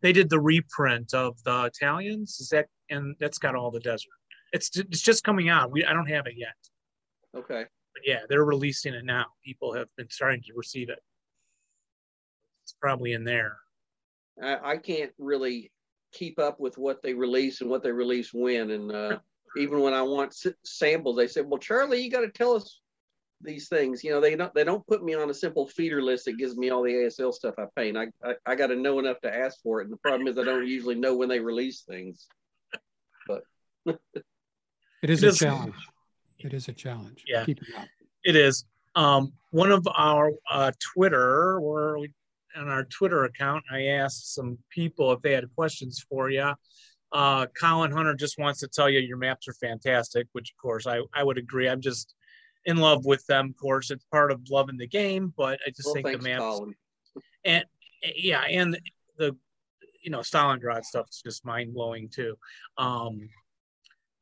they 0.02 0.12
did 0.12 0.30
the 0.30 0.40
reprint 0.40 1.14
of 1.14 1.42
the 1.44 1.66
Italians. 1.66 2.40
Is 2.40 2.50
that 2.50 2.68
and 2.90 3.16
that's 3.20 3.38
got 3.38 3.56
all 3.56 3.72
the 3.72 3.80
desert. 3.80 4.10
It's 4.54 4.76
it's 4.76 5.02
just 5.02 5.24
coming 5.24 5.50
out. 5.50 5.72
We 5.72 5.86
I 5.86 5.94
don't 5.94 6.10
have 6.10 6.26
it 6.28 6.34
yet. 6.36 6.56
Okay. 7.36 7.66
But 7.96 8.04
yeah, 8.06 8.20
they're 8.30 8.46
releasing 8.46 8.94
it 8.94 9.04
now. 9.04 9.26
People 9.44 9.74
have 9.74 9.88
been 9.98 10.10
starting 10.12 10.44
to 10.44 10.54
receive 10.56 10.90
it. 10.90 11.00
It's 12.64 12.76
probably 12.80 13.14
in 13.14 13.24
there. 13.24 13.58
I, 14.42 14.74
I 14.74 14.78
can't 14.78 15.12
really 15.18 15.72
keep 16.12 16.38
up 16.38 16.60
with 16.60 16.78
what 16.78 17.02
they 17.02 17.14
release 17.14 17.62
and 17.62 17.70
what 17.70 17.82
they 17.82 17.92
release 17.92 18.34
when. 18.34 18.72
And 18.72 18.92
uh, 18.92 19.20
even 19.58 19.80
when 19.80 19.94
I 19.94 20.04
want 20.04 20.36
samples, 20.64 21.16
they 21.16 21.28
say, 21.28 21.42
"Well, 21.42 21.58
Charlie, 21.58 22.02
you 22.02 22.12
got 22.12 22.22
to 22.22 22.30
tell 22.30 22.54
us 22.54 22.82
these 23.42 23.68
things. 23.68 24.04
You 24.04 24.12
know, 24.12 24.22
they 24.22 24.36
don't 24.36 24.54
they 24.54 24.64
don't 24.64 24.86
put 24.86 25.04
me 25.04 25.16
on 25.16 25.32
a 25.32 25.34
simple 25.34 25.68
feeder 25.68 26.02
list 26.02 26.26
that 26.26 26.38
gives 26.38 26.56
me 26.56 26.70
all 26.70 26.84
the 26.84 26.92
ASL 26.92 27.34
stuff 27.34 27.56
I 27.58 27.66
paint. 27.76 27.98
I 27.98 28.08
I, 28.24 28.36
I 28.46 28.56
got 28.56 28.68
to 28.68 28.76
know 28.76 29.00
enough 29.00 29.20
to 29.22 29.34
ask 29.34 29.62
for 29.64 29.82
it. 29.82 29.86
And 29.86 29.94
the 29.94 29.98
problem 29.98 30.28
is 30.28 30.38
I 30.38 30.44
don't 30.44 30.68
usually 30.68 30.96
know 30.96 31.16
when 31.16 31.30
they 31.30 31.40
release 31.40 31.82
things 31.82 32.28
but 33.28 33.44
it 33.86 35.10
is 35.10 35.24
it 35.24 35.28
a 35.28 35.30
is, 35.30 35.40
challenge. 35.40 35.76
It 36.40 36.54
is 36.54 36.68
a 36.68 36.74
challenge. 36.74 37.24
Yeah, 37.28 37.46
it 38.24 38.36
is. 38.36 38.66
Um, 38.96 39.34
one 39.52 39.72
of 39.72 39.88
our 39.94 40.32
uh, 40.50 40.72
Twitter, 40.94 41.60
or 41.60 42.00
we 42.00 42.12
on 42.56 42.70
our 42.70 42.86
Twitter 42.86 43.26
account. 43.26 43.64
I 43.72 43.88
asked 43.88 44.34
some 44.34 44.58
people 44.70 45.12
if 45.12 45.22
they 45.22 45.34
had 45.34 45.46
questions 45.56 46.06
for 46.10 46.30
you. 46.30 46.54
Uh, 47.12 47.46
Colin 47.60 47.92
Hunter 47.92 48.14
just 48.14 48.38
wants 48.40 48.60
to 48.62 48.68
tell 48.68 48.90
you 48.90 49.00
your 49.00 49.18
maps 49.18 49.48
are 49.48 49.54
fantastic, 49.54 50.28
which 50.34 50.52
of 50.52 50.58
course 50.58 50.88
I, 50.88 51.02
I 51.14 51.24
would 51.24 51.38
agree. 51.38 51.70
I'm 51.70 51.82
just 51.82 52.14
in 52.66 52.78
love 52.78 53.06
with 53.06 53.26
them. 53.28 53.50
Of 53.50 53.58
course, 53.58 53.92
it's 53.92 54.06
part 54.06 54.32
of 54.32 54.42
loving 54.50 54.78
the 54.78 54.88
game, 54.88 55.34
but 55.38 55.60
I 55.66 55.70
just 55.70 55.86
well, 55.86 55.94
think 55.96 56.08
thanks, 56.08 56.24
the 56.24 56.30
maps 56.30 56.42
Colin. 56.42 56.76
and 57.46 57.66
yeah, 58.16 58.42
and 58.42 58.78
the 59.18 59.36
you 60.02 60.12
know 60.12 60.20
Stalingrad 60.20 60.84
stuff 60.84 61.08
is 61.10 61.22
just 61.24 61.46
mind 61.46 61.74
blowing 61.74 62.10
too. 62.10 62.38
Um, 62.78 63.30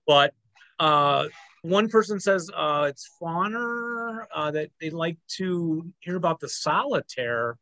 but 0.05 0.33
uh, 0.79 1.27
one 1.63 1.87
person 1.87 2.19
says 2.19 2.49
uh, 2.55 2.87
it's 2.89 3.09
Fawner 3.21 4.25
uh, 4.35 4.51
that 4.51 4.69
they'd 4.79 4.93
like 4.93 5.17
to 5.37 5.89
hear 6.01 6.17
about 6.17 6.39
the 6.39 6.49
solitaire 6.49 7.57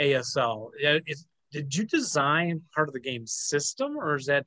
ASL. 0.00 0.70
Is, 1.06 1.26
did 1.52 1.74
you 1.74 1.84
design 1.84 2.62
part 2.74 2.88
of 2.88 2.94
the 2.94 3.00
game 3.00 3.26
system, 3.26 3.96
or 3.98 4.14
is 4.14 4.26
that 4.26 4.46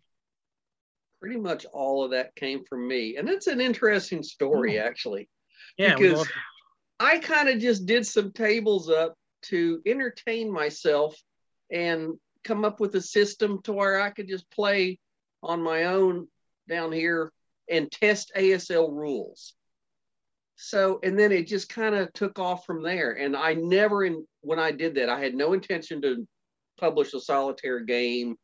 pretty 1.19 1.37
much 1.37 1.65
all 1.65 2.05
of 2.05 2.11
that 2.11 2.33
came 2.35 2.63
from 2.63 2.87
me? 2.87 3.17
And 3.17 3.27
it's 3.27 3.47
an 3.47 3.59
interesting 3.59 4.23
story, 4.23 4.79
oh. 4.79 4.85
actually. 4.85 5.27
Yeah, 5.77 5.95
because 5.95 6.25
I 6.99 7.19
kind 7.19 7.49
of 7.49 7.59
just 7.59 7.85
did 7.85 8.07
some 8.07 8.31
tables 8.31 8.89
up 8.89 9.15
to 9.43 9.81
entertain 9.85 10.51
myself 10.51 11.21
and 11.69 12.13
come 12.45 12.63
up 12.63 12.79
with 12.79 12.95
a 12.95 13.01
system 13.01 13.61
to 13.63 13.73
where 13.73 13.99
I 13.99 14.11
could 14.11 14.29
just 14.29 14.49
play 14.49 14.97
on 15.43 15.61
my 15.61 15.85
own 15.85 16.29
down 16.69 16.93
here 16.93 17.31
and 17.69 17.91
test 17.91 18.31
ASL 18.35 18.91
rules. 18.91 19.53
So, 20.55 20.99
and 21.03 21.17
then 21.17 21.31
it 21.31 21.47
just 21.47 21.69
kind 21.69 21.93
of 21.93 22.11
took 22.13 22.39
off 22.39 22.65
from 22.65 22.81
there. 22.81 23.11
And 23.13 23.35
I 23.35 23.53
never, 23.53 24.03
in 24.05 24.25
when 24.41 24.59
I 24.59 24.71
did 24.71 24.95
that, 24.95 25.09
I 25.09 25.19
had 25.19 25.35
no 25.35 25.53
intention 25.53 26.01
to 26.01 26.27
publish 26.79 27.13
a 27.13 27.19
solitaire 27.19 27.81
game 27.81 28.35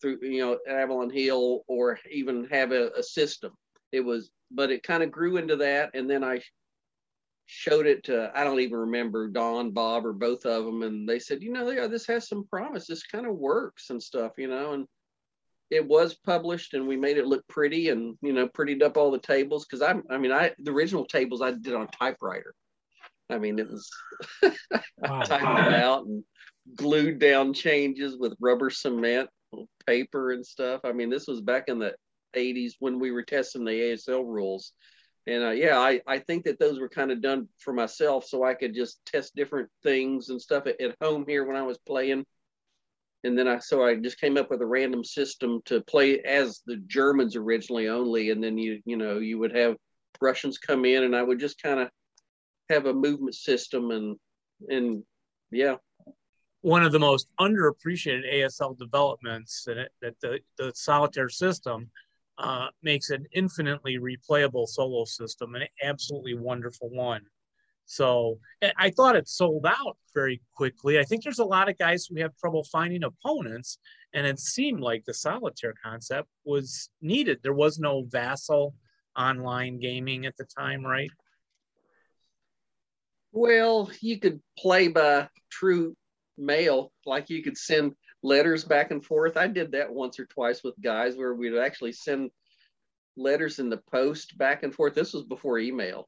through, 0.00 0.18
you 0.22 0.40
know, 0.40 0.58
Avalon 0.68 1.10
Hill 1.10 1.62
or 1.68 1.98
even 2.10 2.48
have 2.50 2.72
a, 2.72 2.90
a 2.96 3.02
system. 3.02 3.52
It 3.92 4.00
was, 4.00 4.30
but 4.50 4.70
it 4.70 4.82
kind 4.82 5.02
of 5.02 5.12
grew 5.12 5.36
into 5.36 5.56
that. 5.56 5.90
And 5.94 6.10
then 6.10 6.24
I 6.24 6.40
showed 7.46 7.86
it 7.86 8.04
to, 8.04 8.30
I 8.34 8.42
don't 8.42 8.60
even 8.60 8.78
remember 8.78 9.28
Don, 9.28 9.70
Bob, 9.70 10.06
or 10.06 10.12
both 10.12 10.44
of 10.44 10.64
them. 10.64 10.82
And 10.82 11.08
they 11.08 11.20
said, 11.20 11.42
you 11.42 11.52
know, 11.52 11.70
yeah, 11.70 11.86
this 11.86 12.06
has 12.06 12.28
some 12.28 12.46
promise. 12.48 12.86
This 12.86 13.04
kind 13.04 13.26
of 13.26 13.36
works 13.36 13.90
and 13.90 14.02
stuff, 14.02 14.32
you 14.38 14.48
know, 14.48 14.72
and 14.72 14.86
it 15.70 15.86
was 15.86 16.14
published 16.14 16.74
and 16.74 16.86
we 16.86 16.96
made 16.96 17.18
it 17.18 17.26
look 17.26 17.46
pretty 17.48 17.90
and 17.90 18.16
you 18.22 18.32
know 18.32 18.48
prettied 18.48 18.82
up 18.82 18.96
all 18.96 19.10
the 19.10 19.18
tables 19.18 19.66
because 19.66 19.82
I 19.82 19.94
I 20.12 20.18
mean 20.18 20.32
I 20.32 20.52
the 20.58 20.72
original 20.72 21.04
tables 21.04 21.42
I 21.42 21.52
did 21.52 21.74
on 21.74 21.88
typewriter. 21.88 22.54
I 23.30 23.38
mean 23.38 23.58
it 23.58 23.68
was 23.68 23.90
wow. 24.98 25.22
typed 25.22 25.42
them 25.42 25.74
out 25.74 26.06
and 26.06 26.24
glued 26.74 27.18
down 27.18 27.52
changes 27.52 28.16
with 28.16 28.36
rubber 28.40 28.70
cement 28.70 29.28
paper 29.86 30.32
and 30.32 30.44
stuff. 30.44 30.80
I 30.84 30.92
mean 30.92 31.10
this 31.10 31.26
was 31.26 31.40
back 31.40 31.64
in 31.68 31.78
the 31.78 31.94
80s 32.36 32.74
when 32.78 32.98
we 32.98 33.10
were 33.10 33.22
testing 33.22 33.64
the 33.64 33.72
ASL 33.72 34.24
rules. 34.24 34.72
And 35.26 35.44
uh, 35.44 35.50
yeah, 35.50 35.78
I, 35.78 36.00
I 36.06 36.18
think 36.20 36.44
that 36.44 36.58
those 36.58 36.78
were 36.78 36.88
kind 36.88 37.10
of 37.10 37.20
done 37.20 37.48
for 37.58 37.74
myself 37.74 38.24
so 38.24 38.44
I 38.44 38.54
could 38.54 38.74
just 38.74 39.04
test 39.04 39.34
different 39.34 39.68
things 39.82 40.30
and 40.30 40.40
stuff 40.40 40.66
at, 40.66 40.80
at 40.80 40.96
home 41.02 41.26
here 41.28 41.44
when 41.44 41.56
I 41.56 41.62
was 41.62 41.78
playing 41.86 42.24
and 43.24 43.36
then 43.36 43.48
I 43.48 43.58
so 43.58 43.84
I 43.84 43.96
just 43.96 44.20
came 44.20 44.36
up 44.36 44.50
with 44.50 44.62
a 44.62 44.66
random 44.66 45.04
system 45.04 45.60
to 45.66 45.80
play 45.82 46.20
as 46.20 46.60
the 46.66 46.76
Germans 46.86 47.36
originally 47.36 47.88
only, 47.88 48.30
and 48.30 48.42
then 48.42 48.58
you 48.58 48.80
you 48.84 48.96
know 48.96 49.18
you 49.18 49.38
would 49.38 49.54
have 49.54 49.76
Russians 50.20 50.58
come 50.58 50.84
in, 50.84 51.04
and 51.04 51.16
I 51.16 51.22
would 51.22 51.40
just 51.40 51.62
kind 51.62 51.80
of 51.80 51.88
have 52.70 52.86
a 52.86 52.94
movement 52.94 53.34
system, 53.34 53.90
and 53.90 54.16
and 54.68 55.02
yeah. 55.50 55.76
One 56.62 56.82
of 56.82 56.92
the 56.92 56.98
most 56.98 57.28
underappreciated 57.38 58.34
ASL 58.34 58.76
developments 58.76 59.62
that, 59.64 59.90
that 60.02 60.20
the, 60.20 60.40
the 60.58 60.72
solitaire 60.74 61.28
system 61.28 61.88
uh, 62.36 62.66
makes 62.82 63.10
an 63.10 63.26
infinitely 63.32 63.98
replayable 63.98 64.66
solo 64.66 65.04
system, 65.04 65.54
an 65.54 65.62
absolutely 65.82 66.34
wonderful 66.34 66.90
one. 66.90 67.22
So 67.90 68.38
I 68.76 68.90
thought 68.90 69.16
it 69.16 69.26
sold 69.26 69.64
out 69.64 69.96
very 70.14 70.42
quickly. 70.54 70.98
I 70.98 71.04
think 71.04 71.24
there's 71.24 71.38
a 71.38 71.44
lot 71.44 71.70
of 71.70 71.78
guys 71.78 72.04
who 72.04 72.20
have 72.20 72.36
trouble 72.36 72.62
finding 72.70 73.02
opponents, 73.02 73.78
and 74.12 74.26
it 74.26 74.38
seemed 74.38 74.80
like 74.80 75.04
the 75.06 75.14
solitaire 75.14 75.72
concept 75.82 76.28
was 76.44 76.90
needed. 77.00 77.38
There 77.42 77.54
was 77.54 77.78
no 77.78 78.04
Vassal 78.06 78.74
online 79.18 79.80
gaming 79.80 80.26
at 80.26 80.36
the 80.36 80.44
time, 80.44 80.84
right? 80.84 81.10
Well, 83.32 83.90
you 84.02 84.20
could 84.20 84.42
play 84.58 84.88
by 84.88 85.28
true 85.50 85.96
mail, 86.36 86.92
like 87.06 87.30
you 87.30 87.42
could 87.42 87.56
send 87.56 87.94
letters 88.22 88.64
back 88.64 88.90
and 88.90 89.02
forth. 89.02 89.38
I 89.38 89.46
did 89.46 89.72
that 89.72 89.90
once 89.90 90.20
or 90.20 90.26
twice 90.26 90.62
with 90.62 90.74
guys 90.82 91.16
where 91.16 91.34
we'd 91.34 91.56
actually 91.56 91.92
send 91.92 92.32
letters 93.16 93.58
in 93.58 93.70
the 93.70 93.80
post 93.90 94.36
back 94.36 94.62
and 94.62 94.74
forth. 94.74 94.94
This 94.94 95.14
was 95.14 95.24
before 95.24 95.58
email 95.58 96.06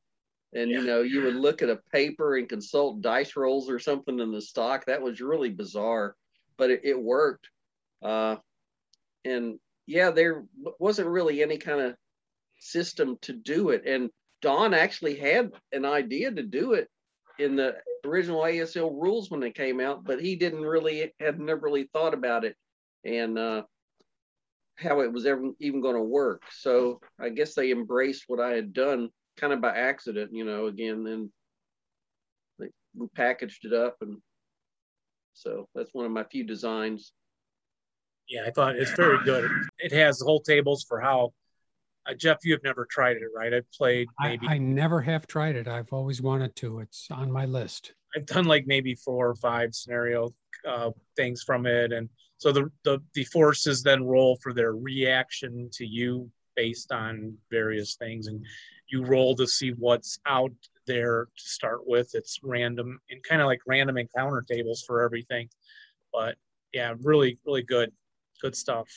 and 0.52 0.70
yeah. 0.70 0.78
you 0.78 0.86
know 0.86 1.02
you 1.02 1.22
would 1.22 1.36
look 1.36 1.62
at 1.62 1.70
a 1.70 1.80
paper 1.92 2.36
and 2.36 2.48
consult 2.48 3.00
dice 3.00 3.36
rolls 3.36 3.70
or 3.70 3.78
something 3.78 4.18
in 4.18 4.32
the 4.32 4.42
stock. 4.42 4.86
That 4.86 5.02
was 5.02 5.20
really 5.20 5.50
bizarre 5.50 6.16
but 6.60 6.70
it, 6.70 6.82
it 6.84 7.02
worked. 7.02 7.48
Uh, 8.02 8.36
and 9.24 9.58
yeah 9.86 10.10
there 10.10 10.44
wasn't 10.78 11.08
really 11.08 11.42
any 11.42 11.56
kind 11.56 11.80
of 11.80 11.94
system 12.60 13.16
to 13.22 13.32
do 13.32 13.70
it. 13.70 13.86
And 13.86 14.10
don 14.42 14.74
actually 14.74 15.16
had 15.16 15.50
an 15.72 15.84
idea 15.84 16.30
to 16.30 16.42
do 16.42 16.74
it 16.74 16.88
in 17.38 17.56
the 17.56 17.76
original 18.04 18.42
asl 18.42 18.90
rules 18.90 19.30
when 19.30 19.40
they 19.40 19.50
came 19.50 19.80
out 19.80 20.04
but 20.04 20.20
he 20.20 20.36
didn't 20.36 20.62
really 20.62 21.12
had 21.20 21.38
never 21.38 21.60
really 21.60 21.88
thought 21.92 22.14
about 22.14 22.44
it 22.44 22.56
and 23.04 23.38
uh, 23.38 23.62
how 24.76 25.00
it 25.00 25.12
was 25.12 25.26
ever 25.26 25.50
even 25.58 25.80
going 25.80 25.96
to 25.96 26.02
work. 26.02 26.42
So 26.50 27.00
i 27.18 27.30
guess 27.30 27.54
they 27.54 27.70
embraced 27.70 28.24
what 28.26 28.40
i 28.40 28.50
had 28.50 28.72
done 28.72 29.08
kind 29.40 29.52
of 29.52 29.60
by 29.60 29.76
accident, 29.76 30.30
you 30.32 30.44
know, 30.44 30.66
again, 30.66 31.02
then 31.02 31.32
we 32.96 33.06
packaged 33.14 33.64
it 33.64 33.72
up. 33.72 33.96
And 34.00 34.18
so 35.32 35.68
that's 35.74 35.94
one 35.94 36.06
of 36.06 36.12
my 36.12 36.24
few 36.24 36.44
designs. 36.44 37.12
Yeah, 38.28 38.42
I 38.46 38.50
thought 38.50 38.76
it's 38.76 38.92
very 38.92 39.18
good. 39.24 39.50
It 39.78 39.92
has 39.92 40.20
whole 40.20 40.40
tables 40.40 40.84
for 40.88 41.00
how, 41.00 41.32
uh, 42.08 42.14
Jeff, 42.14 42.38
you 42.44 42.52
have 42.52 42.62
never 42.62 42.86
tried 42.90 43.16
it, 43.16 43.22
right? 43.34 43.52
I've 43.52 43.70
played 43.72 44.08
maybe. 44.20 44.46
I, 44.46 44.54
I 44.54 44.58
never 44.58 45.00
have 45.00 45.26
tried 45.26 45.56
it. 45.56 45.66
I've 45.66 45.92
always 45.92 46.20
wanted 46.22 46.54
to. 46.56 46.80
It's 46.80 47.08
on 47.10 47.30
my 47.30 47.46
list. 47.46 47.92
I've 48.14 48.26
done 48.26 48.44
like 48.44 48.66
maybe 48.66 48.94
four 48.94 49.28
or 49.28 49.34
five 49.36 49.74
scenario 49.74 50.34
uh, 50.68 50.90
things 51.16 51.42
from 51.42 51.66
it. 51.66 51.92
And 51.92 52.08
so 52.38 52.52
the, 52.52 52.70
the, 52.84 52.98
the 53.14 53.24
forces 53.24 53.82
then 53.82 54.04
roll 54.04 54.36
for 54.42 54.52
their 54.52 54.74
reaction 54.74 55.68
to 55.74 55.86
you 55.86 56.30
based 56.56 56.92
on 56.92 57.36
various 57.50 57.96
things. 57.96 58.26
And 58.26 58.44
you 58.90 59.04
roll 59.04 59.34
to 59.36 59.46
see 59.46 59.70
what's 59.70 60.18
out 60.26 60.52
there 60.86 61.26
to 61.36 61.42
start 61.42 61.86
with. 61.86 62.14
It's 62.14 62.40
random 62.42 62.98
and 63.10 63.22
kind 63.22 63.40
of 63.40 63.46
like 63.46 63.60
random 63.66 63.96
encounter 63.96 64.44
tables 64.48 64.82
for 64.86 65.02
everything. 65.02 65.48
But 66.12 66.36
yeah, 66.72 66.94
really, 67.02 67.38
really 67.46 67.62
good, 67.62 67.92
good 68.42 68.56
stuff. 68.56 68.88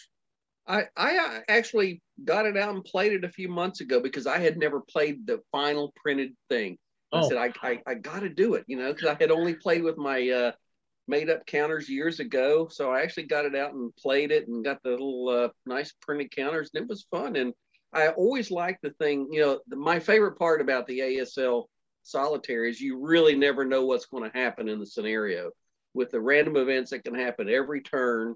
I 0.68 0.86
I 0.96 1.18
uh, 1.18 1.40
actually 1.50 2.02
got 2.24 2.46
it 2.46 2.58
out 2.58 2.74
and 2.74 2.84
played 2.84 3.14
it 3.14 3.24
a 3.24 3.30
few 3.30 3.50
months 3.50 3.82
ago 3.82 4.00
because 4.00 4.28
I 4.28 4.40
had 4.40 4.58
never 4.58 4.82
played 4.82 5.28
the 5.28 5.42
final 5.52 5.94
printed 5.96 6.34
thing. 6.50 6.78
I 7.12 7.20
oh. 7.20 7.30
said 7.30 7.38
I 7.38 7.52
I, 7.62 7.82
I 7.86 7.94
got 7.96 8.22
to 8.22 8.30
do 8.30 8.56
it, 8.56 8.64
you 8.68 8.78
know, 8.78 8.94
because 8.94 9.10
I 9.10 9.18
had 9.20 9.32
only 9.32 9.56
played 9.56 9.84
with 9.84 9.98
my 9.98 10.30
uh, 10.30 10.52
made 11.08 11.30
up 11.30 11.46
counters 11.46 11.90
years 11.90 12.20
ago. 12.20 12.68
So 12.72 12.92
I 12.92 13.02
actually 13.02 13.24
got 13.24 13.46
it 13.46 13.56
out 13.56 13.74
and 13.74 13.96
played 13.98 14.32
it 14.32 14.48
and 14.48 14.64
got 14.64 14.82
the 14.84 14.92
little 14.92 15.30
uh, 15.30 15.50
nice 15.66 15.94
printed 16.02 16.32
counters, 16.32 16.72
and 16.74 16.84
it 16.84 16.90
was 16.90 17.06
fun. 17.12 17.36
And 17.36 17.54
I 17.94 18.10
always 18.10 18.52
like 18.52 18.80
the 18.82 18.92
thing, 18.92 19.28
you 19.32 19.42
know, 19.42 19.60
the, 19.68 19.76
my 19.76 20.00
favorite 20.00 20.38
part 20.38 20.62
about 20.62 20.88
the 20.88 21.00
ASL 21.00 21.66
solitaire 22.04 22.66
is 22.66 22.82
you 22.82 23.00
really 23.00 23.36
never 23.36 23.66
know 23.66 23.86
what's 23.86 24.06
going 24.06 24.30
to 24.30 24.38
happen 24.38 24.68
in 24.68 24.80
the 24.80 24.86
scenario 24.86 25.52
with 25.94 26.10
the 26.12 26.20
random 26.20 26.58
events 26.58 26.92
that 26.92 27.04
can 27.04 27.16
happen 27.16 27.50
every 27.50 27.82
turn. 27.82 28.36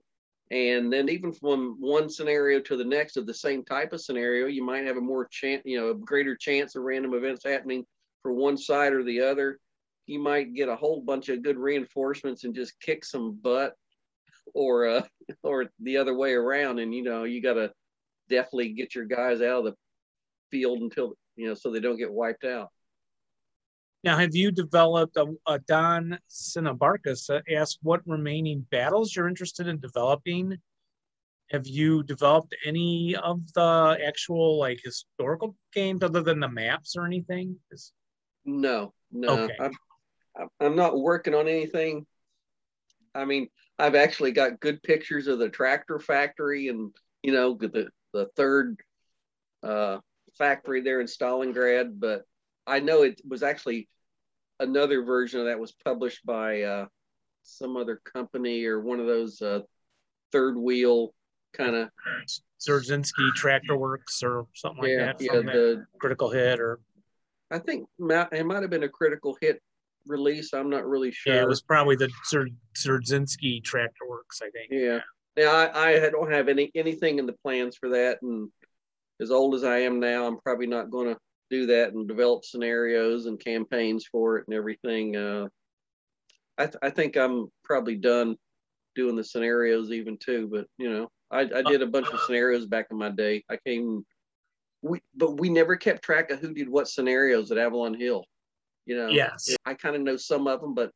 And 0.51 0.93
then 0.93 1.09
even 1.09 1.33
from 1.33 1.75
one 1.79 2.09
scenario 2.09 2.61
to 2.61 2.77
the 2.77 2.85
next 2.85 3.17
of 3.17 3.25
the 3.25 3.33
same 3.33 3.65
type 3.65 3.93
of 3.93 4.01
scenario, 4.01 4.47
you 4.47 4.63
might 4.63 4.85
have 4.85 4.95
a 4.95 5.01
more 5.01 5.27
chance, 5.27 5.63
you 5.65 5.79
know, 5.79 5.89
a 5.89 5.95
greater 5.95 6.35
chance 6.35 6.75
of 6.75 6.83
random 6.83 7.13
events 7.13 7.43
happening 7.43 7.85
for 8.21 8.31
one 8.31 8.57
side 8.57 8.93
or 8.93 9.03
the 9.03 9.21
other. 9.21 9.59
You 10.05 10.19
might 10.19 10.53
get 10.53 10.69
a 10.69 10.75
whole 10.75 11.01
bunch 11.01 11.27
of 11.29 11.41
good 11.41 11.57
reinforcements 11.57 12.45
and 12.45 12.55
just 12.55 12.79
kick 12.79 13.03
some 13.03 13.37
butt 13.41 13.73
or 14.53 14.87
uh, 14.87 15.01
or 15.43 15.65
the 15.81 15.97
other 15.97 16.15
way 16.15 16.33
around. 16.33 16.79
And 16.79 16.93
you 16.93 17.03
know, 17.03 17.25
you 17.25 17.41
got 17.41 17.55
to 17.55 17.71
definitely 18.29 18.73
get 18.73 18.95
your 18.95 19.05
guys 19.05 19.41
out 19.41 19.59
of 19.59 19.65
the 19.65 19.75
field 20.51 20.81
until 20.81 21.13
you 21.35 21.47
know 21.47 21.53
so 21.53 21.71
they 21.71 21.79
don't 21.79 21.97
get 21.97 22.11
wiped 22.11 22.43
out. 22.43 22.69
Now, 24.03 24.17
have 24.17 24.35
you 24.35 24.51
developed 24.51 25.17
a, 25.17 25.33
a 25.47 25.59
Don 25.59 26.17
Sinabarkas 26.29 27.41
asked 27.53 27.79
what 27.81 28.01
remaining 28.05 28.65
battles 28.71 29.15
you're 29.15 29.27
interested 29.27 29.67
in 29.67 29.79
developing? 29.79 30.57
Have 31.51 31.65
you 31.65 32.03
developed 32.03 32.55
any 32.65 33.15
of 33.15 33.41
the 33.53 33.97
actual 34.05 34.59
like 34.59 34.79
historical 34.83 35.55
games 35.73 36.03
other 36.03 36.21
than 36.21 36.39
the 36.39 36.47
maps 36.47 36.95
or 36.95 37.05
anything? 37.05 37.57
Is... 37.71 37.91
No, 38.45 38.93
no. 39.11 39.29
Okay. 39.29 39.55
I'm, 39.59 40.47
I'm 40.59 40.75
not 40.75 40.99
working 40.99 41.33
on 41.33 41.47
anything 41.47 42.05
I 43.17 43.25
mean, 43.25 43.49
I've 43.79 43.95
actually 43.95 44.31
got 44.31 44.59
good 44.59 44.81
pictures 44.83 45.27
of 45.27 45.39
the 45.39 45.49
tractor 45.49 45.99
factory 45.99 46.67
and 46.67 46.91
you 47.23 47.33
know 47.33 47.55
the 47.55 47.89
the 48.13 48.27
third 48.35 48.79
uh, 49.63 49.97
factory 50.37 50.81
there 50.81 51.01
in 51.01 51.07
Stalingrad, 51.07 51.99
but 51.99 52.23
I 52.65 52.79
know 52.79 53.03
it 53.03 53.21
was 53.27 53.43
actually 53.43 53.87
another 54.59 55.03
version 55.03 55.39
of 55.39 55.45
that 55.47 55.59
was 55.59 55.73
published 55.83 56.25
by 56.25 56.61
uh, 56.61 56.85
some 57.43 57.77
other 57.77 58.01
company 58.03 58.65
or 58.65 58.79
one 58.79 58.99
of 58.99 59.05
those 59.05 59.41
uh, 59.41 59.61
third 60.31 60.57
wheel 60.57 61.13
kind 61.53 61.75
of 61.75 61.89
Dzerzhinsky 62.59 63.33
Tractor 63.35 63.77
Works 63.77 64.21
or 64.21 64.47
something 64.53 64.83
like 64.83 64.91
yeah, 64.91 65.05
that. 65.05 65.21
yeah, 65.21 65.41
the 65.41 65.85
critical 65.99 66.29
hit 66.29 66.59
or 66.59 66.79
I 67.49 67.59
think 67.59 67.87
it 67.99 68.45
might 68.45 68.61
have 68.61 68.69
been 68.69 68.83
a 68.83 68.89
critical 68.89 69.37
hit 69.39 69.61
release. 70.05 70.53
I'm 70.53 70.69
not 70.69 70.85
really 70.85 71.11
sure. 71.11 71.33
yeah, 71.33 71.41
it 71.41 71.47
was 71.47 71.61
probably 71.61 71.95
the 71.95 72.09
Dzerzhinsky 72.75 73.63
Tractor 73.63 74.07
Works, 74.07 74.41
I 74.41 74.49
think. 74.49 74.69
Yeah. 74.71 74.99
Now 75.37 75.53
I, 75.53 76.05
I 76.05 76.09
don't 76.09 76.31
have 76.31 76.49
any 76.49 76.71
anything 76.73 77.19
in 77.19 77.27
the 77.27 77.35
plans 77.43 77.77
for 77.77 77.89
that, 77.89 78.21
and 78.23 78.49
as 79.21 79.31
old 79.31 79.55
as 79.55 79.63
I 79.63 79.79
am 79.79 79.99
now, 79.99 80.25
I'm 80.25 80.39
probably 80.39 80.67
not 80.67 80.89
going 80.89 81.13
to 81.13 81.17
do 81.49 81.67
that 81.67 81.93
and 81.93 82.07
develop 82.07 82.43
scenarios 82.43 83.25
and 83.25 83.39
campaigns 83.39 84.05
for 84.11 84.37
it 84.37 84.45
and 84.47 84.55
everything. 84.55 85.15
Uh, 85.15 85.47
I 86.57 86.65
th- 86.65 86.77
I 86.81 86.89
think 86.89 87.15
I'm 87.15 87.51
probably 87.63 87.95
done 87.95 88.35
doing 88.95 89.15
the 89.15 89.23
scenarios 89.23 89.91
even 89.91 90.17
too. 90.17 90.49
But 90.51 90.65
you 90.77 90.91
know, 90.91 91.11
I, 91.29 91.41
I 91.41 91.61
did 91.61 91.81
a 91.83 91.87
bunch 91.87 92.07
of 92.09 92.19
scenarios 92.21 92.65
back 92.65 92.87
in 92.89 92.97
my 92.97 93.09
day. 93.09 93.43
I 93.49 93.57
came, 93.65 94.03
we 94.81 95.01
but 95.15 95.39
we 95.39 95.49
never 95.49 95.75
kept 95.75 96.03
track 96.03 96.31
of 96.31 96.39
who 96.39 96.53
did 96.53 96.67
what 96.67 96.87
scenarios 96.87 97.51
at 97.51 97.59
Avalon 97.59 97.93
Hill. 97.93 98.25
You 98.87 98.97
know, 98.97 99.09
Yes. 99.09 99.55
I 99.65 99.73
kind 99.75 99.95
of 99.95 100.01
know 100.01 100.17
some 100.17 100.47
of 100.47 100.61
them, 100.61 100.73
but 100.73 100.91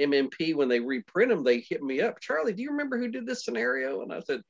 MMP 0.00 0.54
when 0.54 0.68
they 0.68 0.80
reprint 0.80 1.30
them, 1.30 1.44
they 1.44 1.60
hit 1.60 1.82
me 1.82 2.00
up. 2.00 2.20
Charlie, 2.20 2.52
do 2.52 2.62
you 2.62 2.70
remember 2.70 2.98
who 2.98 3.08
did 3.08 3.26
this 3.26 3.44
scenario? 3.44 4.02
And 4.02 4.12
I 4.12 4.20
said, 4.20 4.42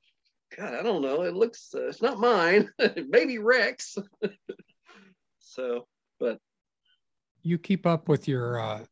God, 0.57 0.75
I 0.75 0.83
don't 0.83 1.03
know. 1.03 1.23
It 1.23 1.35
looks, 1.35 1.71
uh, 1.75 1.89
it's 1.89 2.03
not 2.03 2.19
mine. 2.19 2.71
Maybe 3.09 3.39
Rex. 3.39 3.97
so, 5.39 5.87
but 6.19 6.39
You 7.43 7.59
keep 7.59 7.87
up 7.87 8.09
with 8.09 8.29
your, 8.29 8.61
uh, 8.61 8.85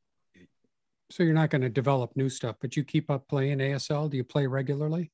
so 1.11 1.23
you're 1.23 1.35
not 1.35 1.51
going 1.51 1.63
to 1.63 1.69
develop 1.69 2.17
new 2.17 2.29
stuff, 2.29 2.57
but 2.61 2.77
you 2.77 2.85
keep 2.85 3.11
up 3.11 3.29
playing 3.29 3.59
ASL. 3.59 4.11
Do 4.11 4.17
you 4.17 4.25
play 4.25 4.47
regularly? 4.47 5.11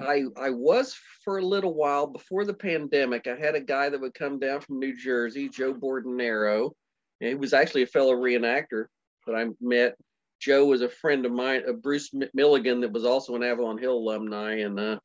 I 0.00 0.24
I 0.36 0.50
was 0.50 0.96
for 1.24 1.38
a 1.38 1.44
little 1.44 1.72
while 1.72 2.06
before 2.06 2.44
the 2.44 2.52
pandemic. 2.52 3.26
I 3.26 3.36
had 3.36 3.54
a 3.54 3.60
guy 3.60 3.88
that 3.88 4.00
would 4.00 4.14
come 4.14 4.38
down 4.38 4.60
from 4.60 4.78
New 4.78 4.96
Jersey, 4.96 5.48
Joe 5.48 5.72
Bordenero. 5.72 6.72
And 7.20 7.28
he 7.28 7.34
was 7.34 7.54
actually 7.54 7.82
a 7.82 7.86
fellow 7.86 8.14
reenactor 8.14 8.86
that 9.26 9.34
I 9.34 9.46
met. 9.60 9.96
Joe 10.40 10.66
was 10.66 10.82
a 10.82 10.88
friend 10.88 11.24
of 11.24 11.32
mine, 11.32 11.62
uh, 11.68 11.72
Bruce 11.72 12.10
Milligan, 12.34 12.80
that 12.80 12.92
was 12.92 13.04
also 13.04 13.34
an 13.34 13.42
Avalon 13.42 13.78
Hill 13.78 13.94
alumni. 13.94 14.58
And 14.58 14.78
uh, 14.78 14.98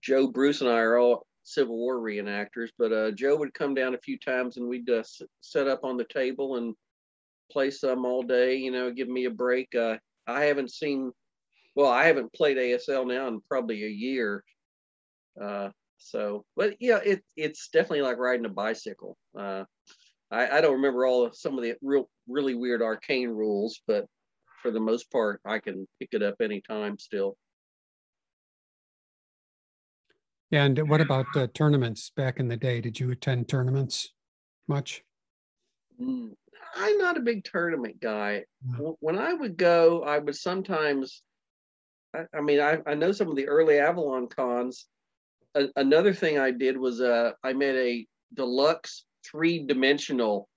Joe, 0.00 0.28
Bruce, 0.28 0.60
and 0.60 0.70
I 0.70 0.78
are 0.78 0.96
all 0.96 1.26
Civil 1.42 1.76
War 1.76 1.96
reenactors. 1.96 2.68
But 2.78 2.92
uh, 2.92 3.10
Joe 3.12 3.36
would 3.36 3.54
come 3.54 3.74
down 3.74 3.94
a 3.94 3.98
few 3.98 4.18
times 4.18 4.56
and 4.56 4.68
we'd 4.68 4.88
uh, 4.88 5.02
set 5.40 5.66
up 5.66 5.82
on 5.82 5.96
the 5.96 6.04
table 6.04 6.56
and 6.56 6.74
play 7.50 7.70
some 7.70 8.04
all 8.04 8.22
day, 8.22 8.56
you 8.56 8.70
know, 8.70 8.92
give 8.92 9.08
me 9.08 9.24
a 9.24 9.30
break. 9.30 9.74
Uh, 9.74 9.96
I 10.26 10.44
haven't 10.44 10.70
seen 10.70 11.12
well, 11.78 11.92
I 11.92 12.06
haven't 12.06 12.32
played 12.32 12.56
ASL 12.56 13.06
now 13.06 13.28
in 13.28 13.40
probably 13.48 13.84
a 13.84 13.88
year. 13.88 14.42
Uh, 15.40 15.68
so, 15.98 16.44
but 16.56 16.74
yeah, 16.80 16.98
it 17.04 17.22
it's 17.36 17.68
definitely 17.68 18.02
like 18.02 18.18
riding 18.18 18.46
a 18.46 18.48
bicycle. 18.48 19.16
I, 20.30 20.58
I 20.58 20.60
don't 20.60 20.74
remember 20.74 21.06
all 21.06 21.24
of 21.24 21.36
some 21.36 21.56
of 21.56 21.64
the 21.64 21.74
real 21.82 22.08
really 22.28 22.54
weird 22.54 22.82
arcane 22.82 23.30
rules, 23.30 23.80
but 23.86 24.06
for 24.62 24.70
the 24.70 24.80
most 24.80 25.10
part, 25.10 25.40
I 25.44 25.58
can 25.58 25.86
pick 25.98 26.10
it 26.12 26.22
up 26.22 26.36
anytime 26.40 26.98
still. 26.98 27.36
And 30.50 30.88
what 30.88 31.00
about 31.00 31.26
uh, 31.36 31.46
tournaments 31.52 32.10
back 32.16 32.40
in 32.40 32.48
the 32.48 32.56
day? 32.56 32.80
Did 32.80 32.98
you 32.98 33.10
attend 33.10 33.48
tournaments 33.48 34.12
much? 34.66 35.02
Mm, 36.00 36.30
I'm 36.74 36.98
not 36.98 37.18
a 37.18 37.20
big 37.20 37.44
tournament 37.44 38.00
guy. 38.00 38.44
W- 38.72 38.96
When 39.00 39.18
I 39.18 39.34
would 39.34 39.56
go, 39.56 40.02
I 40.02 40.18
would 40.18 40.36
sometimes. 40.36 41.22
I, 42.14 42.24
I 42.34 42.40
mean, 42.40 42.60
I, 42.60 42.78
I 42.86 42.94
know 42.94 43.12
some 43.12 43.28
of 43.28 43.36
the 43.36 43.48
early 43.48 43.78
Avalon 43.78 44.28
cons. 44.28 44.86
A, 45.54 45.66
another 45.76 46.14
thing 46.14 46.38
I 46.38 46.50
did 46.50 46.78
was 46.78 47.00
uh, 47.00 47.32
I 47.44 47.52
made 47.52 47.76
a 47.76 48.06
deluxe 48.34 49.04
three 49.30 49.64
dimensional 49.64 50.48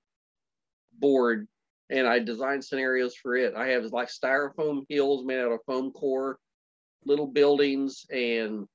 board, 0.99 1.47
and 1.89 2.07
I 2.07 2.19
designed 2.19 2.63
scenarios 2.63 3.15
for 3.15 3.35
it. 3.35 3.53
I 3.55 3.67
have 3.67 3.85
like 3.85 4.09
styrofoam 4.09 4.85
hills 4.89 5.25
made 5.25 5.39
out 5.39 5.51
of 5.51 5.59
foam 5.65 5.91
core, 5.91 6.37
little 7.05 7.27
buildings 7.27 8.05
and 8.09 8.67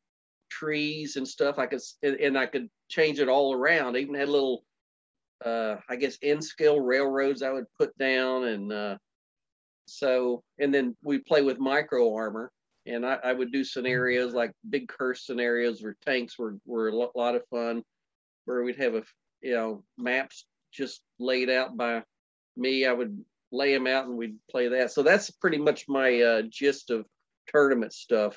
trees 0.50 1.16
and 1.16 1.26
stuff. 1.26 1.58
I 1.58 1.66
could 1.66 1.80
and, 2.02 2.16
and 2.16 2.38
I 2.38 2.46
could 2.46 2.68
change 2.88 3.20
it 3.20 3.28
all 3.28 3.54
around. 3.54 3.96
I 3.96 4.00
even 4.00 4.14
had 4.14 4.28
little 4.28 4.64
uh 5.44 5.76
I 5.88 5.96
guess 5.96 6.18
N 6.22 6.40
scale 6.40 6.80
railroads 6.80 7.42
I 7.42 7.52
would 7.52 7.66
put 7.78 7.96
down 7.98 8.44
and 8.44 8.72
uh 8.72 8.96
so 9.86 10.42
and 10.58 10.72
then 10.74 10.96
we 11.02 11.18
play 11.18 11.42
with 11.42 11.58
micro 11.58 12.14
armor 12.14 12.50
and 12.86 13.04
I, 13.04 13.18
I 13.22 13.32
would 13.32 13.52
do 13.52 13.64
scenarios 13.64 14.32
like 14.32 14.52
big 14.70 14.88
Kursk 14.88 15.24
scenarios 15.24 15.82
where 15.82 15.96
tanks 16.04 16.38
were 16.38 16.56
were 16.64 16.88
a 16.88 16.96
lot 16.96 17.34
of 17.34 17.42
fun 17.50 17.82
where 18.46 18.62
we'd 18.62 18.80
have 18.80 18.94
a 18.94 19.02
you 19.46 19.54
know 19.54 19.84
maps 19.96 20.44
just 20.72 21.02
laid 21.20 21.48
out 21.48 21.76
by 21.76 22.02
me 22.56 22.84
I 22.84 22.92
would 22.92 23.24
lay 23.52 23.72
them 23.72 23.86
out 23.86 24.06
and 24.06 24.16
we'd 24.16 24.36
play 24.50 24.68
that 24.68 24.90
so 24.90 25.02
that's 25.04 25.30
pretty 25.30 25.58
much 25.58 25.84
my 25.88 26.20
uh 26.20 26.42
gist 26.50 26.90
of 26.90 27.06
tournament 27.46 27.92
stuff 27.92 28.36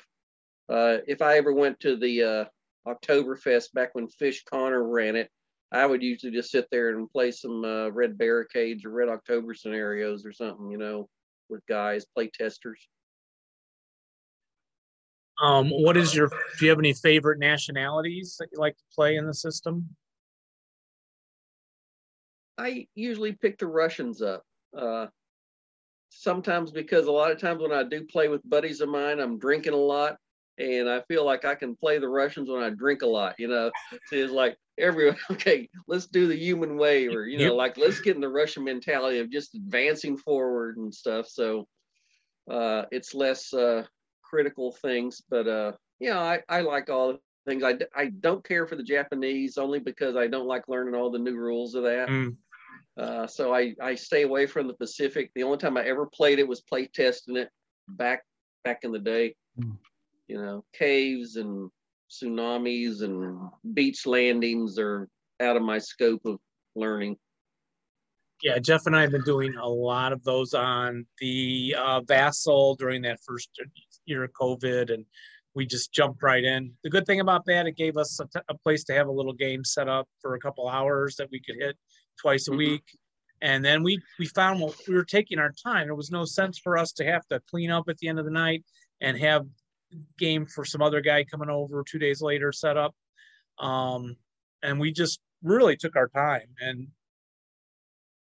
uh 0.72 0.98
if 1.08 1.20
I 1.20 1.36
ever 1.36 1.52
went 1.52 1.80
to 1.80 1.96
the 1.96 2.22
uh 2.22 2.44
Oktoberfest 2.86 3.72
back 3.74 3.94
when 3.94 4.08
Fish 4.08 4.44
Connor 4.44 4.84
ran 4.84 5.16
it 5.16 5.30
I 5.72 5.84
would 5.86 6.02
usually 6.02 6.32
just 6.32 6.50
sit 6.50 6.68
there 6.70 6.96
and 6.96 7.10
play 7.10 7.30
some 7.30 7.64
uh, 7.64 7.90
red 7.90 8.18
barricades 8.18 8.84
or 8.84 8.90
red 8.90 9.08
October 9.08 9.54
scenarios 9.54 10.26
or 10.26 10.32
something, 10.32 10.68
you 10.68 10.78
know, 10.78 11.08
with 11.48 11.64
guys, 11.66 12.04
play 12.12 12.28
testers. 12.28 12.88
Um, 15.40 15.70
what 15.70 15.96
is 15.96 16.14
your? 16.14 16.28
Do 16.58 16.64
you 16.64 16.70
have 16.70 16.78
any 16.78 16.92
favorite 16.92 17.38
nationalities 17.38 18.36
that 18.38 18.48
you 18.52 18.58
like 18.58 18.76
to 18.76 18.82
play 18.94 19.16
in 19.16 19.26
the 19.26 19.32
system? 19.32 19.88
I 22.60 22.86
usually 22.94 23.32
pick 23.32 23.58
the 23.58 23.66
Russians 23.66 24.20
up. 24.20 24.44
Uh, 24.76 25.06
sometimes 26.10 26.70
because 26.70 27.06
a 27.06 27.12
lot 27.12 27.30
of 27.30 27.40
times 27.40 27.62
when 27.62 27.72
I 27.72 27.84
do 27.84 28.04
play 28.04 28.28
with 28.28 28.48
buddies 28.48 28.80
of 28.80 28.88
mine, 28.88 29.18
I'm 29.18 29.38
drinking 29.38 29.72
a 29.72 29.76
lot, 29.76 30.18
and 30.58 30.88
I 30.88 31.00
feel 31.08 31.24
like 31.24 31.44
I 31.44 31.54
can 31.54 31.74
play 31.74 31.98
the 31.98 32.08
Russians 32.08 32.50
when 32.50 32.62
I 32.62 32.70
drink 32.70 33.02
a 33.02 33.06
lot. 33.06 33.36
You 33.38 33.48
know, 33.48 33.70
so 33.90 34.16
it's 34.16 34.32
like 34.32 34.58
everyone, 34.78 35.16
okay, 35.30 35.68
let's 35.88 36.06
do 36.06 36.26
the 36.26 36.36
human 36.36 36.76
way, 36.76 37.06
or 37.08 37.24
you 37.24 37.38
know, 37.38 37.44
Yep. 37.44 37.54
like 37.54 37.78
let's 37.78 38.00
get 38.00 38.14
in 38.16 38.20
the 38.20 38.28
Russian 38.28 38.64
mentality 38.64 39.18
of 39.20 39.30
just 39.30 39.54
advancing 39.54 40.18
forward 40.18 40.76
and 40.76 40.94
stuff. 40.94 41.28
So 41.28 41.66
uh, 42.50 42.84
it's 42.90 43.14
less 43.14 43.54
uh, 43.54 43.84
critical 44.22 44.72
things, 44.72 45.22
but 45.30 45.48
uh, 45.48 45.72
yeah, 45.98 46.20
I, 46.20 46.42
I 46.48 46.60
like 46.60 46.90
all 46.90 47.12
the 47.12 47.20
things. 47.46 47.62
I 47.94 48.06
don't 48.06 48.44
care 48.44 48.66
for 48.66 48.76
the 48.76 48.82
Japanese 48.82 49.56
only 49.56 49.78
because 49.78 50.16
I 50.16 50.26
don't 50.26 50.46
like 50.46 50.68
learning 50.68 50.94
all 50.94 51.10
the 51.10 51.18
new 51.18 51.36
rules 51.36 51.74
of 51.74 51.84
that. 51.84 52.08
Mm, 52.08 52.36
Uh, 52.98 53.26
so 53.26 53.54
I, 53.54 53.74
I 53.80 53.94
stay 53.94 54.22
away 54.22 54.46
from 54.46 54.66
the 54.66 54.74
Pacific. 54.74 55.30
The 55.34 55.42
only 55.42 55.58
time 55.58 55.76
I 55.76 55.84
ever 55.84 56.06
played 56.06 56.38
it 56.38 56.48
was 56.48 56.60
play 56.60 56.86
testing 56.86 57.36
it 57.36 57.50
back 57.88 58.22
back 58.64 58.80
in 58.82 58.92
the 58.92 58.98
day. 58.98 59.34
Hmm. 59.58 59.72
You 60.28 60.40
know, 60.40 60.64
caves 60.72 61.36
and 61.36 61.70
tsunamis 62.10 63.02
and 63.02 63.50
beach 63.74 64.06
landings 64.06 64.78
are 64.78 65.08
out 65.40 65.56
of 65.56 65.62
my 65.62 65.78
scope 65.78 66.24
of 66.24 66.38
learning. 66.74 67.16
yeah, 68.42 68.58
Jeff 68.58 68.86
and 68.86 68.96
I 68.96 69.02
have 69.02 69.10
been 69.10 69.22
doing 69.22 69.54
a 69.56 69.68
lot 69.68 70.12
of 70.12 70.22
those 70.24 70.54
on 70.54 71.06
the 71.20 71.74
uh, 71.78 72.00
Vassal 72.02 72.74
during 72.76 73.02
that 73.02 73.20
first 73.26 73.50
year 74.06 74.24
of 74.24 74.32
COVID, 74.32 74.92
and 74.92 75.04
we 75.54 75.66
just 75.66 75.92
jumped 75.92 76.22
right 76.22 76.44
in. 76.44 76.72
The 76.84 76.90
good 76.90 77.06
thing 77.06 77.20
about 77.20 77.44
that, 77.46 77.66
it 77.66 77.76
gave 77.76 77.96
us 77.96 78.20
a, 78.20 78.24
t- 78.26 78.44
a 78.48 78.54
place 78.58 78.84
to 78.84 78.94
have 78.94 79.08
a 79.08 79.12
little 79.12 79.32
game 79.32 79.64
set 79.64 79.88
up 79.88 80.08
for 80.20 80.34
a 80.34 80.40
couple 80.40 80.68
hours 80.68 81.16
that 81.16 81.28
we 81.30 81.40
could 81.40 81.56
hit 81.58 81.76
twice 82.20 82.48
a 82.48 82.52
Mhm. 82.52 82.58
week. 82.58 82.98
And 83.42 83.64
then 83.64 83.82
we 83.82 84.02
we 84.18 84.26
found 84.26 84.60
well, 84.60 84.74
we 84.86 84.94
were 84.94 85.04
taking 85.04 85.38
our 85.38 85.52
time. 85.52 85.86
There 85.86 85.94
was 85.94 86.10
no 86.10 86.24
sense 86.24 86.58
for 86.58 86.76
us 86.76 86.92
to 86.92 87.04
have 87.04 87.26
to 87.28 87.40
clean 87.40 87.70
up 87.70 87.88
at 87.88 87.98
the 87.98 88.08
end 88.08 88.18
of 88.18 88.24
the 88.26 88.30
night 88.30 88.64
and 89.00 89.16
have 89.18 89.46
game 90.18 90.46
for 90.46 90.64
some 90.64 90.82
other 90.82 91.00
guy 91.00 91.24
coming 91.24 91.48
over 91.48 91.82
two 91.82 91.98
days 91.98 92.20
later 92.22 92.52
set 92.52 92.76
up. 92.76 92.94
Um, 93.58 94.16
and 94.62 94.78
we 94.78 94.92
just 94.92 95.20
really 95.42 95.76
took 95.76 95.96
our 95.96 96.08
time 96.08 96.54
and 96.60 96.88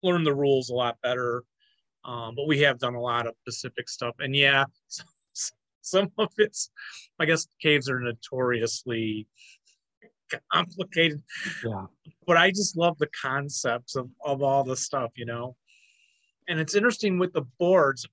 learned 0.03 0.27
the 0.27 0.35
rules 0.35 0.69
a 0.71 0.75
lot 0.75 1.01
better. 1.03 1.45
Um, 2.05 2.35
but 2.35 2.47
we 2.47 2.61
have 2.61 2.79
done 2.79 2.95
a 2.95 3.01
lot 3.01 3.27
of 3.27 3.35
Pacific 3.45 3.89
stuff, 3.89 4.15
and 4.21 4.35
yeah, 4.35 4.65
some 5.83 6.13
of 6.19 6.33
it's, 6.39 6.71
I 7.19 7.25
guess, 7.25 7.49
caves 7.61 7.89
are 7.89 7.99
notoriously 8.01 9.27
complicated. 10.53 11.23
Yeah. 11.65 11.87
But 12.27 12.37
I 12.37 12.51
just 12.51 12.77
love 12.77 12.99
the 12.99 13.09
concepts 13.21 13.97
of 13.97 14.11
of 14.25 14.43
all 14.43 14.65
the 14.65 14.77
stuff, 14.77 15.13
you 15.17 15.27
know. 15.27 15.57
And 16.49 16.59
it's 16.59 16.75
interesting 16.75 17.19
with 17.19 17.33
the 17.33 17.47
boards. 17.59 18.07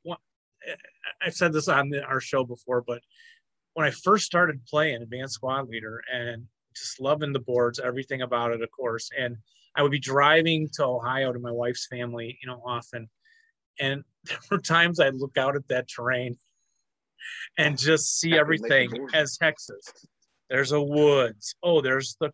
I've 1.22 1.36
said 1.36 1.54
this 1.54 1.68
on 1.68 1.90
the, 1.90 2.04
our 2.04 2.20
show 2.20 2.44
before, 2.44 2.82
but 2.82 3.02
when 3.74 3.86
I 3.86 3.92
first 3.92 4.26
started 4.26 4.66
playing 4.66 5.02
Advanced 5.02 5.36
Squad 5.36 5.70
Leader 5.70 6.02
and 6.12 6.46
just 6.76 7.00
loving 7.00 7.34
the 7.34 7.40
boards, 7.40 7.80
everything 7.80 8.22
about 8.22 8.52
it, 8.52 8.62
of 8.62 8.70
course, 8.72 9.10
and 9.18 9.38
I 9.76 9.84
would 9.84 9.92
be 9.92 10.00
driving 10.00 10.70
to 10.74 10.86
Ohio 10.86 11.32
to 11.34 11.40
my 11.40 11.52
wife's 11.52 11.88
family, 11.88 12.38
you 12.42 12.48
know, 12.48 12.62
often, 12.66 13.10
and 13.80 14.04
there 14.24 14.38
were 14.50 14.60
times 14.60 15.00
I'd 15.00 15.16
look 15.16 15.38
out 15.38 15.56
at 15.56 15.68
that 15.68 15.88
terrain 15.88 16.38
and 17.58 17.78
just 17.78 18.20
see 18.20 18.38
everything 18.38 19.08
as 19.14 19.38
hexes. 19.38 20.08
There's 20.50 20.72
a 20.72 20.82
woods. 20.82 21.56
Oh, 21.64 21.82
there's 21.82 22.18
the 22.20 22.32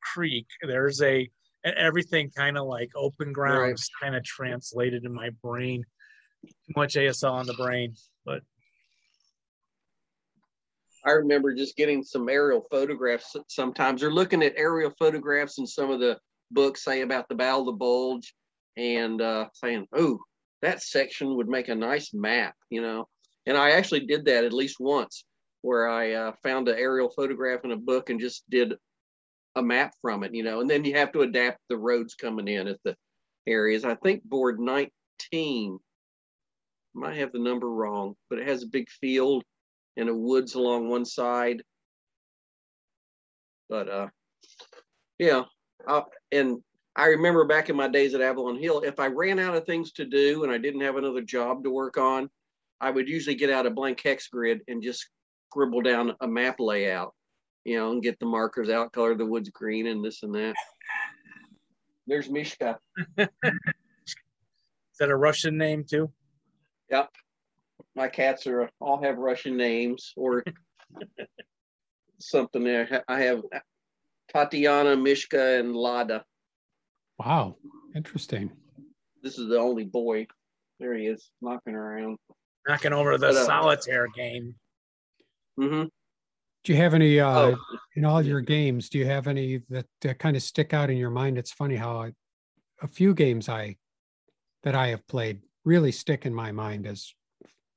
creek. 0.00 0.46
There's 0.62 1.02
a 1.02 1.28
and 1.62 1.74
everything 1.76 2.30
kind 2.30 2.56
of 2.56 2.66
like 2.66 2.90
open 2.96 3.32
ground, 3.32 3.72
right. 3.72 3.80
kind 4.00 4.16
of 4.16 4.24
translated 4.24 5.04
in 5.04 5.12
my 5.12 5.30
brain. 5.42 5.84
Too 6.44 6.72
much 6.74 6.94
ASL 6.94 7.32
on 7.32 7.46
the 7.46 7.52
brain, 7.52 7.94
but 8.24 8.42
I 11.04 11.12
remember 11.12 11.54
just 11.54 11.76
getting 11.76 12.02
some 12.02 12.28
aerial 12.28 12.66
photographs 12.70 13.34
sometimes, 13.48 14.02
or 14.02 14.12
looking 14.12 14.42
at 14.42 14.54
aerial 14.56 14.92
photographs 14.98 15.58
in 15.58 15.66
some 15.66 15.90
of 15.90 16.00
the 16.00 16.18
books, 16.50 16.84
say 16.84 17.00
about 17.02 17.28
the 17.28 17.34
Battle 17.34 17.60
of 17.60 17.66
the 17.66 17.72
Bulge, 17.72 18.34
and 18.76 19.20
uh, 19.20 19.48
saying, 19.54 19.86
"Oh, 19.94 20.18
that 20.62 20.82
section 20.82 21.36
would 21.36 21.48
make 21.48 21.68
a 21.68 21.74
nice 21.74 22.12
map," 22.12 22.54
you 22.68 22.82
know. 22.82 23.08
And 23.46 23.56
I 23.56 23.70
actually 23.70 24.06
did 24.06 24.26
that 24.26 24.44
at 24.44 24.52
least 24.52 24.76
once, 24.78 25.24
where 25.62 25.88
I 25.88 26.12
uh, 26.12 26.32
found 26.42 26.68
an 26.68 26.78
aerial 26.78 27.10
photograph 27.10 27.64
in 27.64 27.72
a 27.72 27.76
book 27.76 28.10
and 28.10 28.20
just 28.20 28.48
did 28.48 28.74
a 29.56 29.62
map 29.62 29.92
from 30.00 30.24
it, 30.24 30.34
you 30.34 30.42
know. 30.42 30.60
And 30.60 30.70
then 30.70 30.84
you 30.84 30.94
have 30.94 31.12
to 31.12 31.22
adapt 31.22 31.58
the 31.68 31.76
roads 31.76 32.14
coming 32.14 32.48
in 32.48 32.68
at 32.68 32.78
the 32.84 32.96
areas. 33.46 33.84
I 33.84 33.94
think 33.96 34.22
board 34.24 34.60
19 34.60 35.78
might 36.94 37.16
have 37.16 37.32
the 37.32 37.38
number 37.38 37.70
wrong, 37.70 38.14
but 38.28 38.38
it 38.38 38.48
has 38.48 38.62
a 38.62 38.68
big 38.68 38.88
field 38.88 39.44
and 39.96 40.08
a 40.08 40.14
woods 40.14 40.54
along 40.54 40.88
one 40.88 41.04
side. 41.04 41.62
But 43.68 43.88
uh, 43.88 44.08
yeah, 45.18 45.44
and 46.32 46.62
I 46.96 47.06
remember 47.06 47.44
back 47.44 47.68
in 47.68 47.76
my 47.76 47.88
days 47.88 48.14
at 48.14 48.20
Avalon 48.20 48.60
Hill, 48.60 48.80
if 48.80 48.98
I 48.98 49.06
ran 49.06 49.38
out 49.38 49.54
of 49.54 49.64
things 49.64 49.92
to 49.92 50.04
do 50.04 50.42
and 50.42 50.52
I 50.52 50.58
didn't 50.58 50.80
have 50.80 50.96
another 50.96 51.22
job 51.22 51.62
to 51.64 51.70
work 51.70 51.96
on, 51.96 52.28
I 52.80 52.90
would 52.90 53.08
usually 53.08 53.36
get 53.36 53.50
out 53.50 53.66
a 53.66 53.70
blank 53.70 54.00
hex 54.02 54.26
grid 54.28 54.62
and 54.66 54.82
just 54.82 55.08
scribble 55.50 55.82
down 55.82 56.14
a 56.20 56.28
map 56.28 56.60
layout, 56.60 57.12
you 57.64 57.76
know, 57.76 57.90
and 57.90 58.02
get 58.02 58.18
the 58.20 58.26
markers 58.26 58.70
out, 58.70 58.92
color 58.92 59.16
the 59.16 59.26
woods 59.26 59.50
green 59.50 59.88
and 59.88 60.04
this 60.04 60.22
and 60.22 60.34
that. 60.34 60.54
There's 62.06 62.30
Mishka. 62.30 62.78
Is 63.18 63.28
that 65.00 65.10
a 65.10 65.16
Russian 65.16 65.58
name 65.58 65.84
too? 65.84 66.10
Yep. 66.88 67.08
My 67.96 68.06
cats 68.06 68.46
are 68.46 68.70
all 68.80 69.02
have 69.02 69.18
Russian 69.18 69.56
names 69.56 70.12
or 70.16 70.44
something 72.20 72.62
there. 72.62 73.02
I 73.08 73.22
have 73.22 73.42
Tatiana, 74.32 74.96
Mishka, 74.96 75.58
and 75.58 75.74
Lada. 75.74 76.24
Wow, 77.18 77.56
interesting. 77.96 78.52
This 79.22 79.36
is 79.38 79.48
the 79.48 79.58
only 79.58 79.84
boy. 79.84 80.28
There 80.78 80.94
he 80.94 81.06
is, 81.06 81.30
knocking 81.42 81.74
around. 81.74 82.18
Knocking 82.68 82.92
over 82.92 83.18
the 83.18 83.28
but, 83.28 83.36
uh, 83.36 83.46
solitaire 83.46 84.06
game. 84.14 84.54
Mm-hmm. 85.58 85.84
Do 86.64 86.72
you 86.72 86.78
have 86.78 86.94
any 86.94 87.18
uh, 87.18 87.38
oh. 87.38 87.56
in 87.96 88.04
all 88.04 88.22
your 88.22 88.40
games? 88.42 88.90
Do 88.90 88.98
you 88.98 89.06
have 89.06 89.26
any 89.26 89.62
that, 89.70 89.86
that 90.02 90.18
kind 90.18 90.36
of 90.36 90.42
stick 90.42 90.74
out 90.74 90.90
in 90.90 90.98
your 90.98 91.10
mind? 91.10 91.38
It's 91.38 91.52
funny 91.52 91.76
how 91.76 92.02
I, 92.02 92.12
a 92.82 92.86
few 92.86 93.14
games 93.14 93.48
I 93.48 93.76
that 94.62 94.74
I 94.74 94.88
have 94.88 95.06
played 95.06 95.40
really 95.64 95.92
stick 95.92 96.26
in 96.26 96.34
my 96.34 96.52
mind 96.52 96.86
as 96.86 97.14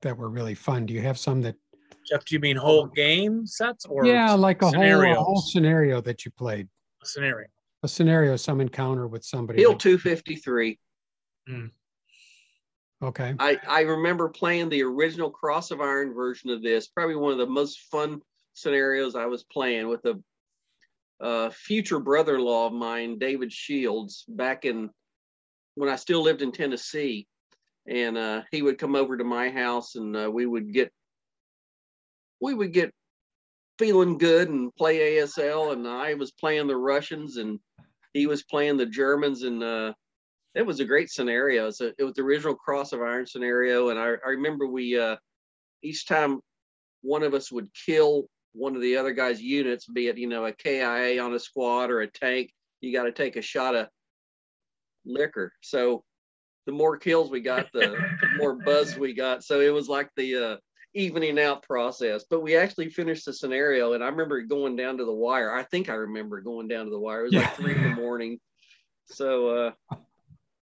that 0.01 0.17
were 0.17 0.29
really 0.29 0.53
fun. 0.53 0.85
Do 0.85 0.93
you 0.93 1.01
have 1.01 1.17
some 1.17 1.41
that? 1.43 1.55
Jeff, 2.09 2.25
do 2.25 2.35
you 2.35 2.41
mean 2.41 2.57
whole 2.57 2.87
game 2.87 3.47
sets 3.47 3.85
or? 3.85 4.05
Yeah, 4.05 4.33
like 4.33 4.61
a 4.61 4.69
whole, 4.69 5.01
a 5.01 5.15
whole 5.15 5.41
scenario 5.41 6.01
that 6.01 6.25
you 6.25 6.31
played. 6.31 6.67
A 7.01 7.05
scenario. 7.05 7.47
A 7.83 7.87
scenario, 7.87 8.35
some 8.35 8.59
encounter 8.59 9.07
with 9.07 9.23
somebody. 9.23 9.59
Hill 9.61 9.75
two 9.75 9.97
fifty 9.97 10.35
three. 10.35 10.79
Hmm. 11.47 11.67
Okay. 13.03 13.35
I, 13.37 13.59
I 13.67 13.81
remember 13.81 14.29
playing 14.29 14.69
the 14.69 14.83
original 14.83 15.29
Cross 15.29 15.71
of 15.71 15.81
Iron 15.81 16.13
version 16.13 16.49
of 16.49 16.63
this, 16.63 16.87
probably 16.87 17.17
one 17.17 17.33
of 17.33 17.37
the 17.37 17.45
most 17.45 17.81
fun 17.91 18.21
scenarios 18.53 19.15
I 19.15 19.25
was 19.25 19.43
playing 19.43 19.89
with 19.89 20.05
a, 20.05 20.17
a 21.19 21.51
future 21.51 21.99
brother 21.99 22.35
in 22.35 22.41
law 22.41 22.67
of 22.67 22.73
mine, 22.73 23.19
David 23.19 23.51
Shields, 23.51 24.23
back 24.29 24.63
in 24.63 24.89
when 25.75 25.89
I 25.89 25.97
still 25.97 26.21
lived 26.21 26.41
in 26.41 26.53
Tennessee. 26.53 27.27
And 27.85 28.17
uh, 28.17 28.43
he 28.51 28.61
would 28.61 28.77
come 28.77 28.95
over 28.95 29.17
to 29.17 29.25
my 29.25 29.49
house 29.49 29.95
and 29.95 30.15
uh, 30.15 30.31
we 30.31 30.45
would 30.45 30.71
get 30.71 30.89
we 32.39 32.53
would 32.53 32.71
get 32.71 32.93
feeling 33.77 34.17
good 34.17 34.47
and 34.47 34.73
play 34.75 35.17
ASL. 35.17 35.73
And 35.73 35.85
I 35.85 36.13
was 36.13 36.31
playing 36.31 36.67
the 36.67 36.77
Russians 36.77 37.35
and 37.35 37.59
he 38.13 38.27
was 38.27 38.43
playing 38.43 38.77
the 38.77 38.85
Germans 38.85 39.43
and 39.43 39.61
uh, 39.61 39.93
it 40.55 40.65
was 40.65 40.79
a 40.79 40.85
great 40.85 41.09
scenario. 41.09 41.67
A, 41.67 41.93
it 41.97 42.03
was 42.03 42.13
the 42.13 42.21
original 42.21 42.55
Cross 42.55 42.93
of 42.93 43.01
Iron 43.01 43.25
scenario, 43.25 43.89
and 43.89 43.99
I, 43.99 44.13
I 44.25 44.29
remember 44.29 44.67
we 44.67 44.99
uh, 44.99 45.15
each 45.81 46.05
time 46.05 46.39
one 47.01 47.23
of 47.23 47.33
us 47.33 47.51
would 47.51 47.69
kill 47.85 48.25
one 48.53 48.75
of 48.75 48.81
the 48.81 48.97
other 48.97 49.13
guy's 49.13 49.41
units, 49.41 49.87
be 49.87 50.07
it 50.07 50.17
you 50.17 50.27
know 50.27 50.45
a 50.45 50.53
KIA 50.53 51.21
on 51.21 51.33
a 51.33 51.39
squad 51.39 51.89
or 51.89 52.01
a 52.01 52.07
tank, 52.07 52.51
you 52.81 52.93
got 52.93 53.03
to 53.03 53.11
take 53.11 53.35
a 53.35 53.41
shot 53.41 53.75
of 53.75 53.87
liquor. 55.05 55.51
So 55.61 56.03
the 56.65 56.71
more 56.71 56.97
kills 56.97 57.29
we 57.29 57.41
got, 57.41 57.71
the 57.73 57.97
more 58.37 58.55
buzz 58.55 58.97
we 58.97 59.13
got. 59.13 59.43
So 59.43 59.59
it 59.59 59.73
was 59.73 59.89
like 59.89 60.09
the 60.15 60.35
uh, 60.35 60.57
evening 60.93 61.39
out 61.39 61.63
process. 61.63 62.25
But 62.29 62.41
we 62.41 62.55
actually 62.55 62.89
finished 62.89 63.25
the 63.25 63.33
scenario, 63.33 63.93
and 63.93 64.03
I 64.03 64.07
remember 64.07 64.41
going 64.41 64.75
down 64.75 64.97
to 64.97 65.05
the 65.05 65.13
wire. 65.13 65.53
I 65.53 65.63
think 65.63 65.89
I 65.89 65.93
remember 65.93 66.41
going 66.41 66.67
down 66.67 66.85
to 66.85 66.91
the 66.91 66.99
wire. 66.99 67.21
It 67.21 67.33
was 67.33 67.33
like 67.33 67.55
three 67.55 67.75
in 67.75 67.83
the 67.83 67.89
morning. 68.01 68.39
So 69.05 69.49
uh, 69.49 69.95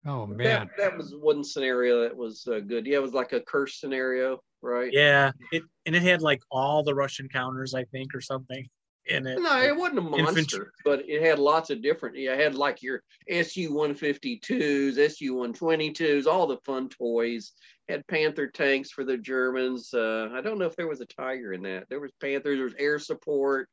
Oh 0.04 0.26
man, 0.26 0.38
that, 0.38 0.68
that 0.78 0.96
was 0.96 1.14
one 1.14 1.44
scenario 1.44 2.02
that 2.02 2.16
was 2.16 2.46
uh, 2.50 2.58
good. 2.58 2.86
Yeah, 2.86 2.96
it 2.96 3.02
was 3.02 3.14
like 3.14 3.32
a 3.32 3.40
Kursk 3.40 3.78
scenario, 3.78 4.40
right? 4.60 4.92
Yeah, 4.92 5.30
it 5.52 5.62
and 5.86 5.94
it 5.94 6.02
had 6.02 6.22
like 6.22 6.42
all 6.50 6.82
the 6.82 6.94
Russian 6.94 7.28
counters, 7.28 7.74
I 7.74 7.84
think, 7.84 8.14
or 8.14 8.20
something 8.20 8.68
in 9.06 9.26
it. 9.26 9.40
No, 9.40 9.62
it 9.62 9.76
wasn't 9.76 9.98
a 9.98 10.02
monster, 10.02 10.28
Infantry. 10.28 10.66
but 10.84 11.08
it 11.08 11.22
had 11.22 11.38
lots 11.38 11.70
of 11.70 11.82
different. 11.82 12.16
Yeah, 12.16 12.32
it 12.32 12.40
had 12.40 12.54
like 12.54 12.82
your 12.82 13.02
SU 13.28 13.70
152s, 13.70 14.98
SU 14.98 15.34
122s, 15.34 16.26
all 16.26 16.46
the 16.46 16.58
fun 16.58 16.88
toys. 16.88 17.52
Had 17.88 18.06
Panther 18.06 18.46
tanks 18.46 18.90
for 18.90 19.04
the 19.04 19.16
Germans. 19.16 19.92
Uh, 19.92 20.28
I 20.32 20.40
don't 20.40 20.58
know 20.58 20.66
if 20.66 20.76
there 20.76 20.88
was 20.88 21.00
a 21.00 21.06
Tiger 21.06 21.52
in 21.52 21.62
that. 21.62 21.88
There 21.88 22.00
was 22.00 22.12
Panthers. 22.20 22.56
There 22.56 22.64
was 22.64 22.74
air 22.78 22.98
support. 22.98 23.68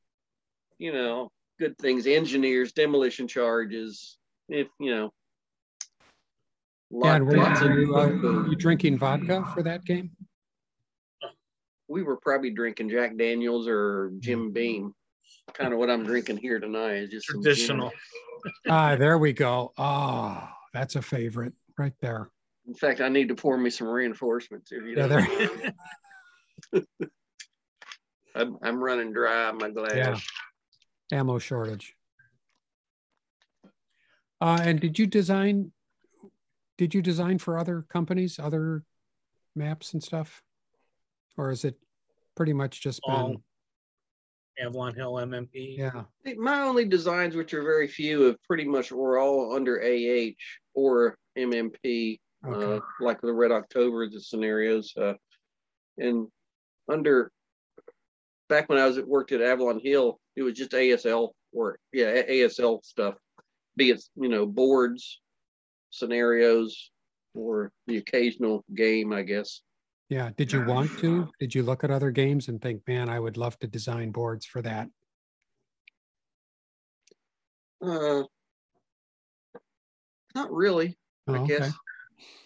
You 0.78 0.94
know, 0.94 1.32
good 1.60 1.78
things. 1.78 2.08
Engineers, 2.08 2.72
demolition 2.72 3.28
charges. 3.28 4.18
If 4.48 4.68
you 4.80 4.96
know, 4.96 5.14
yeah, 6.92 7.16
and 7.16 7.28
were 7.28 7.38
you, 7.38 7.96
uh, 7.96 8.50
you 8.50 8.56
drinking 8.56 8.98
vodka 8.98 9.46
for 9.54 9.64
that 9.64 9.86
game? 9.86 10.12
We 11.88 12.04
were 12.04 12.18
probably 12.18 12.52
drinking 12.52 12.90
Jack 12.90 13.18
Daniels 13.18 13.68
or 13.68 14.12
Jim 14.20 14.52
Beam. 14.52 14.94
Kind 15.54 15.74
of 15.74 15.80
what 15.80 15.90
I'm 15.90 16.04
drinking 16.04 16.38
here 16.38 16.60
tonight 16.60 16.96
is 16.96 17.10
just 17.10 17.26
traditional. 17.26 17.92
ah, 18.70 18.96
there 18.96 19.18
we 19.18 19.34
go. 19.34 19.74
Oh, 19.78 20.48
that's 20.74 20.96
a 20.96 21.02
favorite 21.02 21.54
right 21.78 21.94
there. 22.02 22.30
In 22.68 22.76
fact, 22.76 23.02
I 23.02 23.10
need 23.10 23.28
to 23.30 23.36
pour 23.36 23.58
me 23.58 23.70
some 23.70 23.88
reinforcements. 23.88 24.72
If 24.72 24.84
you 24.84 24.96
yeah, 24.96 25.08
there. 25.08 25.74
I'm, 28.36 28.58
I'm 28.62 28.84
running 28.84 29.12
dry 29.12 29.52
my 29.52 29.70
glass. 29.72 29.96
Yeah. 29.96 30.18
Ammo 31.12 31.40
shortage. 31.40 31.96
Uh, 34.42 34.60
and 34.62 34.80
did 34.80 34.98
you 34.98 35.08
design 35.08 35.72
did 36.80 36.94
you 36.94 37.02
design 37.02 37.38
for 37.38 37.60
other 37.60 37.86
companies, 37.90 38.40
other 38.40 38.84
maps 39.54 39.92
and 39.92 40.02
stuff? 40.02 40.42
Or 41.36 41.52
is 41.52 41.66
it 41.66 41.76
pretty 42.38 42.54
much 42.54 42.80
just 42.80 43.02
been 43.06 43.36
Avalon 44.58 44.96
Hill 44.96 45.16
MMP? 45.16 45.78
Yeah. 45.78 46.04
My 46.38 46.62
only 46.62 46.86
designs, 46.86 47.36
which 47.36 47.54
are 47.54 47.64
very 47.64 47.90
few, 47.90 48.22
have 48.22 48.42
pretty 48.44 48.64
much 48.64 48.94
were 48.94 49.20
all 49.20 49.54
under 49.54 49.82
AH 49.84 50.32
or 50.74 51.18
MMP, 51.38 52.18
okay. 52.48 52.76
uh, 52.78 52.80
like 53.02 53.20
the 53.20 53.34
Red 53.34 53.52
October, 53.52 54.10
the 54.10 54.22
scenarios. 54.22 54.94
Uh, 54.96 55.16
and 55.98 56.28
under 56.90 57.30
back 58.48 58.70
when 58.70 58.80
I 58.80 58.88
was 58.88 58.98
at, 58.98 59.06
worked 59.06 59.34
at 59.34 59.42
Avalon 59.42 59.82
Hill, 59.84 60.18
it 60.38 60.44
was 60.44 60.54
just 60.54 60.72
ASL 60.72 61.32
work. 61.52 61.82
Yeah, 61.92 62.22
ASL 62.22 62.86
stuff. 62.86 63.16
Be 63.76 63.90
it 63.90 64.02
you 64.16 64.30
know 64.30 64.46
boards, 64.46 65.20
scenarios 65.90 66.92
or 67.34 67.72
the 67.88 67.98
occasional 67.98 68.64
game, 68.76 69.14
I 69.14 69.24
guess. 69.24 69.62
Yeah. 70.10 70.32
Did 70.36 70.52
you 70.52 70.62
want 70.62 70.98
to? 71.00 71.30
Did 71.40 71.54
you 71.54 71.64
look 71.64 71.84
at 71.84 71.92
other 71.92 72.12
games 72.12 72.48
and 72.48 72.62
think, 72.62 72.82
man, 72.88 73.10
I 73.10 73.20
would 73.20 73.38
love 73.38 73.58
to 73.60 73.68
design 73.68 74.12
boards 74.12 74.46
for 74.46 74.62
that? 74.64 74.90
Uh, 77.82 78.24
not 80.36 80.52
really. 80.52 80.98
Oh, 81.28 81.36
I 81.36 81.48
guess. 81.48 81.74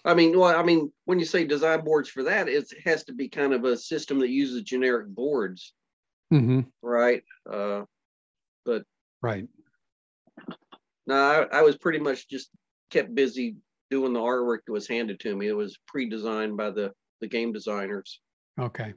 I 0.06 0.14
mean, 0.14 0.38
well, 0.38 0.56
I 0.56 0.64
mean, 0.64 0.91
when 1.06 1.20
you 1.20 1.26
say 1.26 1.46
design 1.46 1.84
boards 1.84 2.10
for 2.10 2.24
that, 2.24 2.50
it 2.50 2.72
has 2.84 3.06
to 3.06 3.14
be 3.14 3.30
kind 3.30 3.54
of 3.54 3.64
a 3.64 3.78
system 3.78 4.20
that 4.20 4.30
uses 4.30 4.64
generic 4.64 5.08
boards, 5.08 5.74
Mm-hmm. 6.34 6.62
right? 6.82 7.24
Uh, 7.50 7.84
but 8.66 8.84
Right. 9.22 9.48
no, 11.08 11.16
I, 11.16 11.60
I 11.60 11.62
was 11.62 11.78
pretty 11.78 12.00
much 12.00 12.28
just 12.28 12.50
kept 12.94 13.14
busy 13.16 13.56
doing 13.91 14.14
the 14.14 14.20
artwork 14.20 14.60
that 14.66 14.72
was 14.72 14.88
handed 14.88 15.20
to 15.22 15.36
me. 15.36 15.48
It 15.48 15.54
was 15.58 15.78
pre-designed 15.88 16.56
by 16.56 16.70
the 16.72 16.91
the 17.22 17.28
game 17.28 17.52
designers. 17.54 18.20
Okay. 18.60 18.94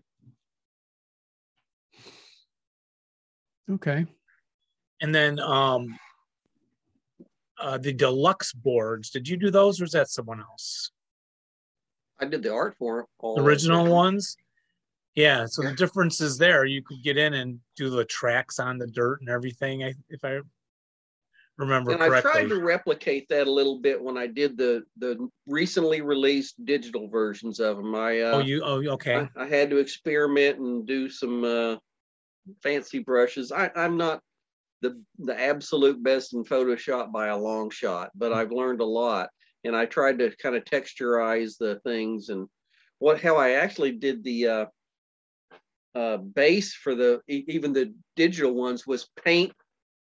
Okay. 3.71 4.07
And 5.01 5.15
then 5.15 5.39
um, 5.41 5.97
uh, 7.61 7.79
the 7.79 7.93
deluxe 7.93 8.53
boards. 8.53 9.11
Did 9.11 9.29
you 9.29 9.37
do 9.37 9.51
those, 9.51 9.81
or 9.81 9.85
is 9.85 9.93
that 9.93 10.09
someone 10.11 10.41
else? 10.41 10.91
I 12.21 12.25
did 12.27 12.43
the 12.43 12.53
art 12.53 12.77
for 12.79 13.07
all 13.19 13.37
The 13.37 13.43
original 13.43 13.85
them. 13.85 13.93
ones. 14.05 14.37
Yeah. 15.15 15.47
So 15.47 15.63
Yeah. 15.63 15.71
the 15.71 15.77
difference 15.77 16.21
is 16.21 16.39
there. 16.39 16.65
You 16.65 16.83
could 16.83 17.03
get 17.03 17.17
in 17.17 17.35
and 17.35 17.61
do 17.77 17.91
the 17.91 18.05
tracks 18.05 18.59
on 18.59 18.79
the 18.79 18.87
dirt 18.87 19.21
and 19.21 19.29
everything. 19.31 19.85
I, 19.85 19.95
if 20.09 20.25
I 20.25 20.41
remember 21.59 21.93
And 21.93 22.03
I 22.03 22.21
tried 22.21 22.49
to 22.49 22.61
replicate 22.61 23.29
that 23.29 23.47
a 23.47 23.51
little 23.51 23.79
bit 23.79 24.01
when 24.03 24.17
I 24.17 24.27
did 24.27 24.57
the 24.57 24.85
the 24.99 25.29
recently 25.47 26.01
released 26.01 26.65
digital 26.65 27.09
versions 27.09 27.61
of 27.61 27.77
them. 27.77 27.95
I 27.95 28.21
uh, 28.21 28.33
oh, 28.33 28.41
you. 28.41 28.63
Oh, 28.65 28.83
okay. 28.95 29.29
I, 29.37 29.45
I 29.45 29.47
had 29.47 29.71
to 29.71 29.79
experiment 29.79 30.59
and 30.59 30.87
do 30.87 31.09
some 31.09 31.45
uh, 31.45 31.77
fancy 32.63 32.99
brushes. 32.99 33.53
I, 33.53 33.71
I'm 33.75 33.97
not 33.97 34.21
the 34.83 35.03
the 35.19 35.39
absolute 35.39 36.03
best 36.03 36.35
in 36.35 36.45
Photoshop 36.45 37.13
by 37.13 37.29
a 37.29 37.37
long 37.37 37.71
shot, 37.71 38.11
but 38.15 38.33
I've 38.33 38.53
learned 38.53 38.81
a 38.81 38.85
lot. 38.85 39.31
And 39.65 39.75
I 39.75 39.87
tried 39.87 40.19
to 40.21 40.35
kind 40.37 40.55
of 40.55 40.65
texturize 40.65 41.57
the 41.59 41.81
things 41.81 42.29
and 42.29 42.49
what 42.99 43.21
how 43.21 43.37
I 43.37 43.53
actually 43.53 43.93
did 43.93 44.23
the 44.23 44.47
uh, 44.47 44.67
uh, 45.95 46.17
base 46.19 46.75
for 46.75 46.95
the 46.95 47.21
even 47.27 47.73
the 47.73 47.95
digital 48.15 48.55
ones 48.55 48.87
was 48.87 49.09
paint 49.25 49.53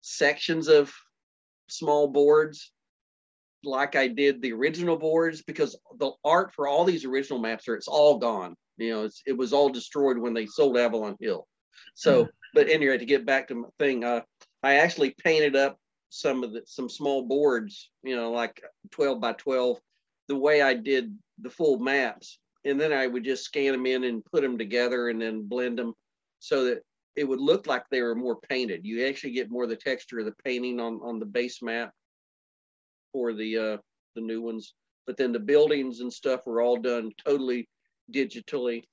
sections 0.01 0.67
of 0.67 0.93
small 1.67 2.07
boards 2.07 2.71
like 3.65 3.95
I 3.95 4.07
did 4.07 4.41
the 4.41 4.53
original 4.53 4.97
boards 4.97 5.41
because 5.41 5.77
the 5.97 6.11
art 6.23 6.53
for 6.53 6.67
all 6.67 6.85
these 6.85 7.05
original 7.05 7.39
maps 7.39 7.67
are 7.67 7.75
it's 7.75 7.87
all 7.87 8.17
gone. 8.17 8.55
You 8.77 8.91
know, 8.91 9.03
it's, 9.05 9.21
it 9.25 9.37
was 9.37 9.53
all 9.53 9.69
destroyed 9.69 10.17
when 10.17 10.33
they 10.33 10.45
sold 10.45 10.77
Avalon 10.77 11.15
Hill. 11.19 11.47
So, 11.95 12.27
but 12.53 12.69
anyway, 12.69 12.97
to 12.97 13.05
get 13.05 13.25
back 13.25 13.47
to 13.47 13.55
my 13.55 13.67
thing, 13.79 14.03
uh, 14.03 14.21
I 14.63 14.75
actually 14.75 15.15
painted 15.23 15.55
up 15.55 15.77
some 16.09 16.43
of 16.43 16.53
the 16.53 16.61
some 16.65 16.89
small 16.89 17.23
boards, 17.23 17.91
you 18.03 18.15
know, 18.15 18.31
like 18.31 18.61
12 18.91 19.19
by 19.19 19.33
12, 19.33 19.77
the 20.27 20.35
way 20.35 20.61
I 20.61 20.73
did 20.73 21.17
the 21.39 21.49
full 21.49 21.79
maps. 21.79 22.39
And 22.63 22.79
then 22.79 22.91
I 22.91 23.05
would 23.07 23.23
just 23.23 23.43
scan 23.43 23.73
them 23.73 23.85
in 23.85 24.03
and 24.03 24.25
put 24.25 24.41
them 24.41 24.57
together 24.57 25.09
and 25.09 25.21
then 25.21 25.47
blend 25.47 25.77
them 25.77 25.93
so 26.39 26.65
that 26.65 26.79
it 27.15 27.23
would 27.23 27.39
look 27.39 27.67
like 27.67 27.83
they 27.89 28.01
were 28.01 28.15
more 28.15 28.35
painted. 28.35 28.85
You 28.85 29.07
actually 29.07 29.33
get 29.33 29.49
more 29.49 29.63
of 29.63 29.69
the 29.69 29.75
texture 29.75 30.19
of 30.19 30.25
the 30.25 30.35
painting 30.43 30.79
on, 30.79 30.99
on 31.01 31.19
the 31.19 31.25
base 31.25 31.61
map 31.61 31.91
for 33.13 33.33
the 33.33 33.57
uh, 33.57 33.77
the 34.15 34.21
new 34.21 34.41
ones. 34.41 34.73
But 35.07 35.17
then 35.17 35.31
the 35.31 35.39
buildings 35.39 35.99
and 35.99 36.11
stuff 36.11 36.45
were 36.45 36.61
all 36.61 36.77
done 36.77 37.11
totally 37.23 37.69
digitally. 38.11 38.83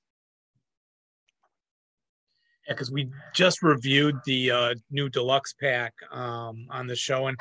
Yeah, 2.66 2.74
because 2.74 2.92
we 2.92 3.10
just 3.34 3.62
reviewed 3.62 4.16
the 4.24 4.50
uh, 4.50 4.74
new 4.90 5.08
deluxe 5.08 5.54
pack 5.60 5.94
um, 6.12 6.66
on 6.70 6.86
the 6.86 6.94
show, 6.94 7.26
and 7.26 7.36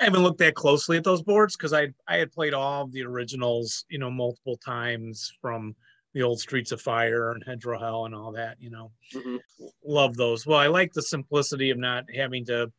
I 0.00 0.04
haven't 0.04 0.22
looked 0.22 0.38
that 0.38 0.54
closely 0.54 0.96
at 0.96 1.04
those 1.04 1.22
boards 1.22 1.56
because 1.56 1.74
I 1.74 1.88
I 2.06 2.16
had 2.16 2.32
played 2.32 2.54
all 2.54 2.84
of 2.84 2.92
the 2.92 3.02
originals, 3.02 3.84
you 3.90 3.98
know, 3.98 4.10
multiple 4.10 4.56
times 4.64 5.30
from 5.42 5.74
the 6.18 6.24
old 6.24 6.40
Streets 6.40 6.72
of 6.72 6.80
Fire 6.80 7.30
and 7.30 7.44
Hedgerow 7.46 7.78
Hell 7.78 8.04
and 8.06 8.12
all 8.12 8.32
that. 8.32 8.60
You 8.60 8.70
know, 8.70 8.90
Mhm. 9.14 9.38
love 9.84 10.16
those. 10.16 10.44
Well, 10.44 10.58
I 10.58 10.66
like 10.66 10.92
the 10.92 11.02
simplicity 11.02 11.70
of 11.70 11.78
not 11.78 12.12
having 12.12 12.44
to 12.46 12.72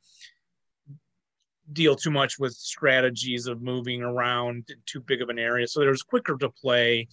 deal 1.71 1.95
too 1.95 2.11
much 2.11 2.37
with 2.37 2.51
strategies 2.53 3.47
of 3.47 3.61
moving 3.61 4.01
around 4.01 4.67
too 4.85 4.99
big 4.99 5.21
of 5.21 5.29
an 5.29 5.39
area. 5.39 5.67
So 5.67 5.81
it 5.81 5.87
was 5.87 6.03
quicker 6.03 6.35
to 6.37 6.49
play, 6.49 7.07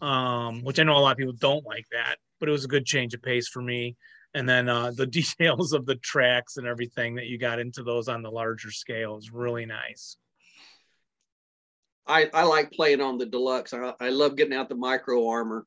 um, 0.00 0.64
which 0.64 0.80
I 0.80 0.82
know 0.82 0.96
a 0.96 0.98
lot 0.98 1.12
of 1.12 1.18
people 1.18 1.34
don't 1.34 1.64
like 1.64 1.86
that, 1.92 2.16
but 2.40 2.48
it 2.48 2.52
was 2.52 2.64
a 2.64 2.68
good 2.68 2.84
change 2.84 3.14
of 3.14 3.22
pace 3.22 3.46
for 3.46 3.62
me. 3.62 3.96
And 4.34 4.48
then 4.48 4.68
uh, 4.68 4.90
the 4.90 5.06
details 5.20 5.72
of 5.72 5.86
the 5.86 5.96
tracks 5.96 6.56
and 6.56 6.66
everything 6.66 7.14
that 7.14 7.26
you 7.26 7.38
got 7.38 7.60
into 7.60 7.84
those 7.84 8.08
on 8.08 8.22
the 8.22 8.30
larger 8.32 8.72
scale 8.72 9.18
is 9.18 9.30
really 9.30 9.66
nice. 9.66 10.16
I, 12.10 12.28
I 12.34 12.42
like 12.42 12.72
playing 12.72 13.00
on 13.00 13.18
the 13.18 13.26
deluxe. 13.26 13.72
I, 13.72 13.94
I 14.00 14.08
love 14.08 14.36
getting 14.36 14.54
out 14.54 14.68
the 14.68 14.74
micro 14.74 15.28
armor. 15.28 15.64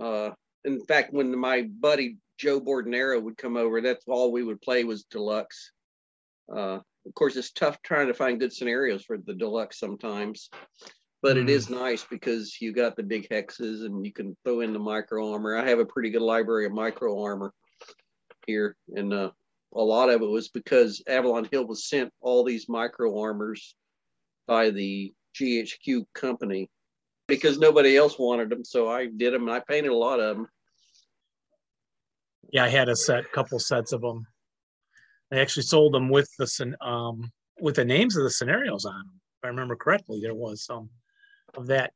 Uh, 0.00 0.30
in 0.64 0.84
fact, 0.86 1.12
when 1.12 1.38
my 1.38 1.62
buddy 1.62 2.16
Joe 2.36 2.60
Bordenero 2.60 3.22
would 3.22 3.36
come 3.36 3.56
over, 3.56 3.80
that's 3.80 4.04
all 4.08 4.32
we 4.32 4.42
would 4.42 4.60
play 4.60 4.82
was 4.82 5.04
deluxe. 5.04 5.70
Uh, 6.52 6.80
of 7.06 7.14
course, 7.14 7.36
it's 7.36 7.52
tough 7.52 7.80
trying 7.82 8.08
to 8.08 8.14
find 8.14 8.40
good 8.40 8.52
scenarios 8.52 9.04
for 9.04 9.18
the 9.18 9.32
deluxe 9.32 9.78
sometimes, 9.78 10.50
but 11.22 11.36
it 11.36 11.46
Mm. 11.46 11.50
is 11.50 11.70
nice 11.70 12.04
because 12.04 12.60
you 12.60 12.72
got 12.72 12.96
the 12.96 13.02
big 13.02 13.28
hexes 13.28 13.84
and 13.84 14.04
you 14.04 14.12
can 14.12 14.36
throw 14.44 14.60
in 14.60 14.72
the 14.72 14.78
micro 14.78 15.32
armor. 15.32 15.56
I 15.56 15.68
have 15.68 15.78
a 15.78 15.86
pretty 15.86 16.10
good 16.10 16.22
library 16.22 16.66
of 16.66 16.72
micro 16.72 17.22
armor 17.22 17.54
here, 18.46 18.76
and 18.96 19.14
uh, 19.14 19.30
a 19.74 19.80
lot 19.80 20.10
of 20.10 20.22
it 20.22 20.28
was 20.28 20.48
because 20.48 21.02
Avalon 21.06 21.48
Hill 21.50 21.66
was 21.66 21.88
sent 21.88 22.12
all 22.20 22.42
these 22.42 22.68
micro 22.68 23.18
armors 23.20 23.76
by 24.46 24.70
the 24.70 25.14
GHQ 25.34 26.04
company 26.14 26.70
because 27.28 27.58
nobody 27.58 27.96
else 27.96 28.18
wanted 28.18 28.50
them. 28.50 28.64
So 28.64 28.88
I 28.88 29.06
did 29.06 29.32
them 29.32 29.48
I 29.48 29.60
painted 29.60 29.92
a 29.92 29.96
lot 29.96 30.20
of 30.20 30.36
them. 30.36 30.48
Yeah, 32.52 32.64
I 32.64 32.68
had 32.68 32.88
a 32.88 32.96
set, 32.96 33.30
couple 33.32 33.58
sets 33.58 33.92
of 33.92 34.00
them. 34.00 34.26
I 35.32 35.38
actually 35.38 35.62
sold 35.62 35.94
them 35.94 36.08
with 36.08 36.28
the 36.38 36.76
um, 36.80 37.30
with 37.60 37.76
the 37.76 37.84
names 37.84 38.16
of 38.16 38.24
the 38.24 38.30
scenarios 38.30 38.84
on 38.84 38.94
them. 38.94 39.20
If 39.40 39.44
I 39.44 39.48
remember 39.48 39.76
correctly, 39.76 40.20
there 40.20 40.34
was 40.34 40.64
some 40.64 40.90
of 41.54 41.68
that. 41.68 41.92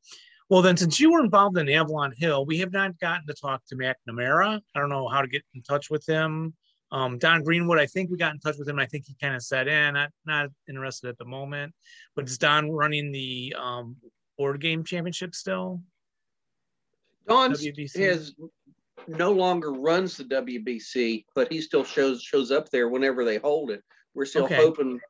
Well, 0.49 0.62
then, 0.62 0.76
since 0.76 1.01
you 1.01 1.11
were 1.11 1.24
involved 1.24 1.59
in 1.59 1.68
Avalon 1.68 2.12
Hill, 2.16 2.45
we 2.47 2.59
have 2.59 2.72
not 2.72 2.99
gotten 3.01 3.26
to 3.26 3.35
talk 3.35 3.62
to 3.68 3.76
McNamara. 3.76 4.61
I 4.74 4.78
don't 4.78 4.91
know 4.91 5.09
how 5.09 5.22
to 5.22 5.26
get 5.26 5.43
in 5.55 5.62
touch 5.62 5.91
with 5.91 6.07
him. 6.07 6.55
Um, 6.95 7.18
Don 7.18 7.42
Greenwood, 7.42 7.80
I 7.80 7.86
think 7.86 8.09
we 8.09 8.16
got 8.16 8.34
in 8.34 8.38
touch 8.38 8.57
with 8.57 8.68
him. 8.68 8.78
I 8.78 8.86
think 8.86 9.07
he 9.07 9.16
kind 9.20 9.34
of 9.34 9.42
said, 9.42 9.66
"Eh, 9.66 9.90
not 9.90 10.11
not 10.24 10.51
interested 10.68 11.09
at 11.09 11.18
the 11.18 11.24
moment." 11.24 11.74
But 12.14 12.26
is 12.26 12.38
Don 12.38 12.70
running 12.70 13.11
the 13.11 13.53
um, 13.59 13.97
board 14.38 14.61
game 14.61 14.84
championship 14.84 15.34
still? 15.34 15.82
Don 17.26 17.51
has 17.51 18.34
no 19.09 19.32
longer 19.32 19.72
runs 19.72 20.16
the 20.16 20.24
WBC, 20.24 21.24
but 21.34 21.53
he 21.53 21.61
still 21.61 21.82
shows 21.82 22.22
shows 22.22 22.53
up 22.53 22.70
there 22.70 22.88
whenever 22.88 23.24
they 23.24 23.38
hold 23.38 23.72
it. 23.72 23.82
We're 24.14 24.24
still 24.26 24.45
Okay. 24.45 24.55
hoping, 24.55 25.01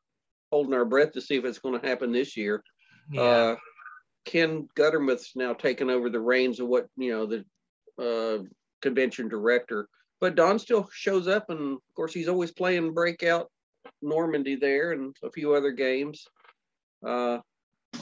holding 0.51 0.73
our 0.73 0.85
breath 0.85 1.11
to 1.11 1.21
see 1.21 1.35
if 1.35 1.45
it's 1.45 1.59
going 1.59 1.79
to 1.79 1.87
happen 1.87 2.11
this 2.11 2.35
year. 2.35 2.63
Yeah. 3.11 3.21
Uh, 3.21 3.55
Ken 4.25 4.67
Gutermuth's 4.75 5.35
now 5.35 5.53
taken 5.53 5.91
over 5.91 6.09
the 6.09 6.19
reins 6.19 6.59
of 6.59 6.67
what 6.67 6.87
you 6.97 7.11
know 7.11 7.27
the 7.27 7.45
uh, 8.03 8.43
convention 8.81 9.27
director, 9.27 9.87
but 10.21 10.35
Don 10.35 10.59
still 10.59 10.87
shows 10.93 11.27
up, 11.27 11.49
and 11.49 11.73
of 11.73 11.93
course 11.95 12.13
he's 12.13 12.27
always 12.27 12.51
playing 12.51 12.93
Breakout 12.93 13.49
Normandy 14.01 14.55
there 14.55 14.91
and 14.93 15.15
a 15.23 15.29
few 15.31 15.53
other 15.53 15.71
games. 15.71 16.25
Uh, 17.05 17.39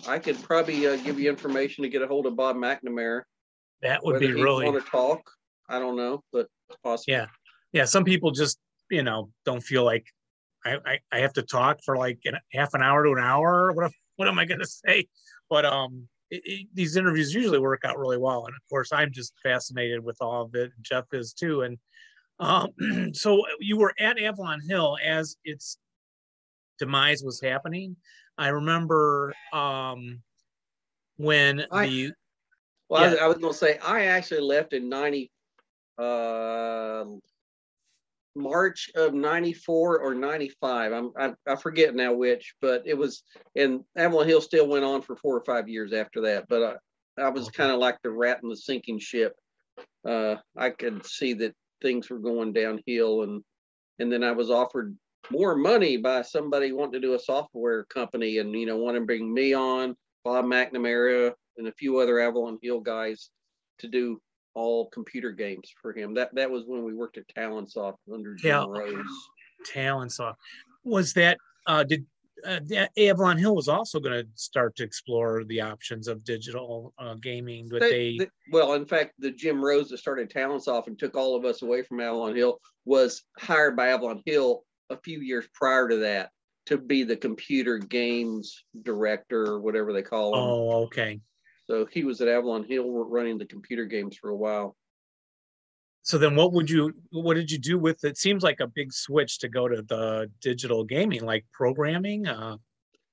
I 0.07 0.19
could 0.19 0.41
probably 0.41 0.87
uh, 0.87 0.97
give 0.97 1.19
you 1.19 1.29
information 1.29 1.83
to 1.83 1.89
get 1.89 2.01
a 2.01 2.07
hold 2.07 2.25
of 2.25 2.35
Bob 2.35 2.55
McNamara. 2.55 3.21
that 3.81 4.03
would 4.03 4.13
Whether 4.13 4.33
be 4.33 4.41
really 4.41 4.65
want 4.65 4.83
to 4.83 4.89
talk. 4.89 5.21
I 5.69 5.79
don't 5.79 5.95
know, 5.95 6.23
but 6.31 6.47
it's 6.69 6.79
possible. 6.83 7.13
Yeah. 7.13 7.25
yeah 7.71 7.85
some 7.85 8.03
people 8.03 8.31
just 8.31 8.59
you 8.89 9.01
know 9.03 9.29
don't 9.45 9.61
feel 9.63 9.83
like 9.85 10.05
i 10.65 10.75
i, 10.85 10.99
I 11.11 11.19
have 11.19 11.33
to 11.33 11.41
talk 11.41 11.79
for 11.85 11.97
like 11.97 12.19
an, 12.25 12.35
half 12.51 12.73
an 12.73 12.81
hour 12.83 13.03
to 13.05 13.11
an 13.13 13.19
hour 13.23 13.71
what, 13.71 13.85
am- 13.85 13.91
what 14.17 14.27
am 14.27 14.37
i 14.37 14.45
going 14.45 14.59
to 14.67 14.67
say 14.67 15.07
but 15.49 15.65
um 15.65 16.07
it, 16.29 16.41
it- 16.45 16.67
these 16.73 16.97
interviews 16.97 17.33
usually 17.33 17.59
work 17.59 17.85
out 17.85 17.97
really 17.97 18.17
well 18.17 18.45
and 18.45 18.53
of 18.55 18.61
course 18.69 18.91
i'm 18.91 19.11
just 19.11 19.33
fascinated 19.41 20.03
with 20.03 20.17
all 20.19 20.43
of 20.43 20.53
it 20.53 20.71
jeff 20.81 21.05
is 21.13 21.33
too 21.33 21.61
and 21.61 21.77
um 22.43 23.13
so 23.13 23.43
you 23.59 23.77
were 23.77 23.93
at 23.99 24.19
avalon 24.19 24.59
hill 24.67 24.97
as 25.03 25.37
its 25.45 25.77
demise 26.79 27.23
was 27.23 27.39
happening 27.41 27.95
i 28.37 28.49
remember 28.49 29.33
um 29.53 30.21
when 31.17 31.65
I- 31.71 31.85
the 31.87 32.11
Well, 32.89 33.03
I 33.03 33.07
was, 33.07 33.15
Yeah. 33.17 33.23
I 33.23 33.27
was 33.27 33.37
going 33.37 33.53
to 33.53 33.57
say 33.57 33.77
I 33.77 34.05
actually 34.05 34.41
left 34.41 34.73
in 34.73 34.89
ninety, 34.89 35.31
uh, 35.97 37.05
March 38.35 38.89
of 38.95 39.13
ninety 39.13 39.53
four 39.53 39.99
or 39.99 40.13
ninety 40.15 40.49
five. 40.59 40.91
I'm 40.91 41.11
I, 41.17 41.33
I 41.47 41.55
forget 41.55 41.93
now 41.95 42.13
which, 42.13 42.55
but 42.61 42.81
it 42.85 42.97
was. 42.97 43.23
And 43.55 43.81
Avalon 43.95 44.27
Hill 44.27 44.41
still 44.41 44.67
went 44.67 44.83
on 44.83 45.01
for 45.01 45.15
four 45.15 45.37
or 45.37 45.43
five 45.45 45.69
years 45.69 45.93
after 45.93 46.21
that. 46.21 46.47
But 46.49 46.81
I, 47.17 47.21
I 47.25 47.29
was 47.29 47.49
kind 47.49 47.71
of 47.71 47.79
like 47.79 47.97
the 48.03 48.09
rat 48.09 48.39
in 48.43 48.49
the 48.49 48.57
sinking 48.57 48.99
ship. 48.99 49.35
Uh, 50.03 50.35
I 50.57 50.71
could 50.71 51.05
see 51.05 51.33
that 51.35 51.53
things 51.83 52.09
were 52.09 52.17
going 52.17 52.51
downhill, 52.53 53.21
and 53.21 53.43
and 53.99 54.11
then 54.11 54.23
I 54.23 54.31
was 54.31 54.49
offered 54.49 54.97
more 55.29 55.55
money 55.55 55.97
by 55.97 56.23
somebody 56.23 56.71
wanting 56.71 56.93
to 56.93 56.99
do 57.07 57.13
a 57.13 57.19
software 57.19 57.83
company, 57.85 58.39
and 58.39 58.51
you 58.59 58.65
know, 58.65 58.77
want 58.77 58.95
to 58.95 59.01
bring 59.01 59.31
me 59.31 59.53
on 59.53 59.95
Bob 60.23 60.45
McNamara 60.45 61.31
and 61.57 61.67
a 61.67 61.73
few 61.73 61.99
other 61.99 62.19
Avalon 62.19 62.57
Hill 62.63 62.79
guys 62.79 63.29
to 63.79 63.87
do 63.87 64.19
all 64.55 64.89
computer 64.89 65.31
games 65.31 65.71
for 65.81 65.93
him. 65.93 66.13
That 66.15 66.33
that 66.33 66.49
was 66.49 66.63
when 66.65 66.83
we 66.83 66.93
worked 66.95 67.17
at 67.19 67.27
Talonsoft 67.35 67.97
under 68.11 68.33
Jim 68.33 68.49
Yeah. 68.49 68.65
Rose. 68.67 69.05
Talonsoft. 69.71 70.35
Was 70.83 71.13
that 71.13 71.37
uh, 71.67 71.83
did 71.83 72.05
uh, 72.45 72.59
the- 72.65 72.89
Avalon 73.09 73.37
Hill 73.37 73.55
was 73.55 73.67
also 73.67 73.99
going 73.99 74.21
to 74.23 74.27
start 74.35 74.75
to 74.77 74.83
explore 74.83 75.43
the 75.45 75.61
options 75.61 76.07
of 76.07 76.23
digital 76.23 76.93
uh, 76.99 77.15
gaming, 77.15 77.67
but 77.69 77.81
They- 77.81 77.89
they, 77.89 78.17
they- 78.25 78.29
well, 78.51 78.73
in 78.73 78.85
fact, 78.85 79.13
the 79.19 79.31
Jim 79.31 79.63
Rose 79.63 79.89
that 79.89 79.97
started 79.97 80.29
Talonsoft 80.29 80.87
and 80.87 80.97
took 80.97 81.15
all 81.15 81.35
of 81.35 81.45
us 81.45 81.61
away 81.61 81.83
from 81.83 81.99
Avalon 81.99 82.35
Hill 82.35 82.59
was 82.85 83.23
hired 83.39 83.75
by 83.75 83.89
Avalon 83.89 84.21
Hill 84.25 84.63
a 84.89 84.97
few 84.97 85.19
years 85.21 85.45
prior 85.53 85.87
to 85.89 85.97
that 85.97 86.29
to 86.65 86.77
be 86.77 87.03
the 87.03 87.17
computer 87.17 87.77
games 87.77 88.63
director 88.83 89.43
or 89.45 89.59
whatever 89.59 89.91
they 89.93 90.01
call 90.01 90.33
him. 90.33 90.39
oh 90.39 90.83
okay. 90.83 91.19
So 91.65 91.85
he 91.91 92.03
was 92.03 92.19
at 92.21 92.27
Avalon 92.27 92.63
Hill 92.65 92.89
running 92.91 93.37
the 93.37 93.45
computer 93.45 93.85
games 93.85 94.17
for 94.17 94.29
a 94.29 94.35
while. 94.35 94.75
So 96.03 96.17
then, 96.17 96.35
what 96.35 96.51
would 96.51 96.69
you 96.69 96.93
what 97.11 97.35
did 97.35 97.49
you 97.49 97.57
do 97.57 97.79
with 97.79 98.03
it? 98.03 98.17
Seems 98.17 98.43
like 98.43 98.59
a 98.59 98.67
big 98.67 98.91
switch 98.91 99.39
to 99.39 99.47
go 99.49 99.67
to 99.69 99.81
the 99.81 100.29
digital 100.41 100.83
gaming, 100.83 101.23
like 101.25 101.45
programming. 101.53 102.27
Uh, 102.27 102.57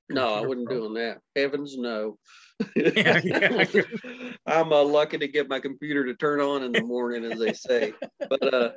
No, 0.08 0.34
I 0.34 0.42
pro- 0.42 0.64
doing 0.66 0.94
that. 0.94 1.20
Heavens 1.36 1.76
no. 1.78 2.18
Yeah, 2.76 3.20
yeah. 3.24 3.64
I'm 4.46 4.72
uh, 4.72 4.82
lucky 4.82 5.18
to 5.18 5.28
get 5.28 5.48
my 5.48 5.60
computer 5.60 6.04
to 6.04 6.14
turn 6.14 6.40
on 6.40 6.62
in 6.64 6.72
the 6.72 6.82
morning, 6.82 7.24
as 7.24 7.38
they 7.38 7.52
say. 7.52 7.94
But 8.28 8.52
uh, 8.54 8.70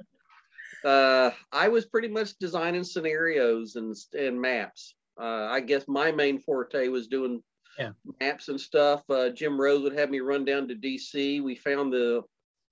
uh, 0.88 1.32
I 1.52 1.68
was 1.70 1.86
pretty 1.86 2.08
much 2.08 2.38
designing 2.40 2.84
scenarios 2.84 3.76
and 3.76 3.96
and 4.18 4.40
maps. 4.40 4.96
Uh, 5.20 5.48
I 5.50 5.60
guess 5.60 5.88
my 5.88 6.12
main 6.12 6.38
forte 6.40 6.88
was 6.88 7.08
doing 7.08 7.42
Yeah. 7.80 7.92
maps 8.22 8.50
and 8.50 8.62
stuff. 8.62 9.04
Uh, 9.10 9.30
Jim 9.30 9.60
Rose 9.60 9.82
would 9.82 9.98
have 9.98 10.10
me 10.12 10.20
run 10.20 10.46
down 10.46 10.68
to 10.68 10.76
DC. 10.76 11.42
We 11.42 11.56
found 11.56 11.92
the 11.92 12.22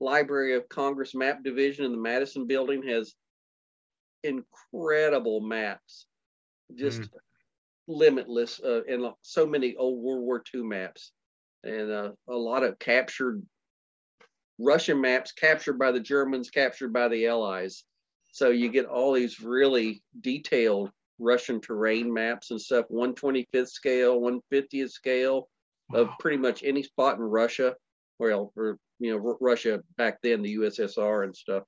Library 0.01 0.55
of 0.55 0.67
Congress 0.67 1.13
Map 1.13 1.43
Division 1.43 1.85
in 1.85 1.91
the 1.91 1.97
Madison 1.97 2.47
Building 2.47 2.81
has 2.87 3.13
incredible 4.23 5.39
maps, 5.39 6.07
just 6.75 7.01
limitless, 7.87 8.59
uh, 8.59 8.81
and 8.89 9.05
so 9.21 9.45
many 9.45 9.75
old 9.75 10.01
World 10.03 10.23
War 10.23 10.43
II 10.53 10.63
maps, 10.63 11.11
and 11.63 11.91
uh, 11.91 12.11
a 12.27 12.35
lot 12.35 12.63
of 12.63 12.79
captured 12.79 13.41
Russian 14.57 14.99
maps 14.99 15.31
captured 15.31 15.77
by 15.77 15.91
the 15.91 15.99
Germans, 15.99 16.49
captured 16.49 16.91
by 16.91 17.07
the 17.07 17.27
Allies. 17.27 17.83
So 18.31 18.49
you 18.49 18.69
get 18.69 18.85
all 18.85 19.13
these 19.13 19.41
really 19.41 20.01
detailed 20.21 20.91
Russian 21.19 21.61
terrain 21.61 22.11
maps 22.11 22.49
and 22.51 22.59
stuff, 22.59 22.85
125th 22.91 23.69
scale, 23.69 24.19
150th 24.19 24.91
scale 24.91 25.47
of 25.93 26.09
pretty 26.19 26.37
much 26.37 26.63
any 26.63 26.81
spot 26.81 27.17
in 27.17 27.23
Russia, 27.23 27.75
well, 28.17 28.51
or 28.55 28.79
you 29.01 29.11
know, 29.11 29.37
Russia 29.41 29.81
back 29.97 30.19
then, 30.21 30.43
the 30.43 30.55
USSR 30.57 31.23
and 31.23 31.35
stuff. 31.35 31.63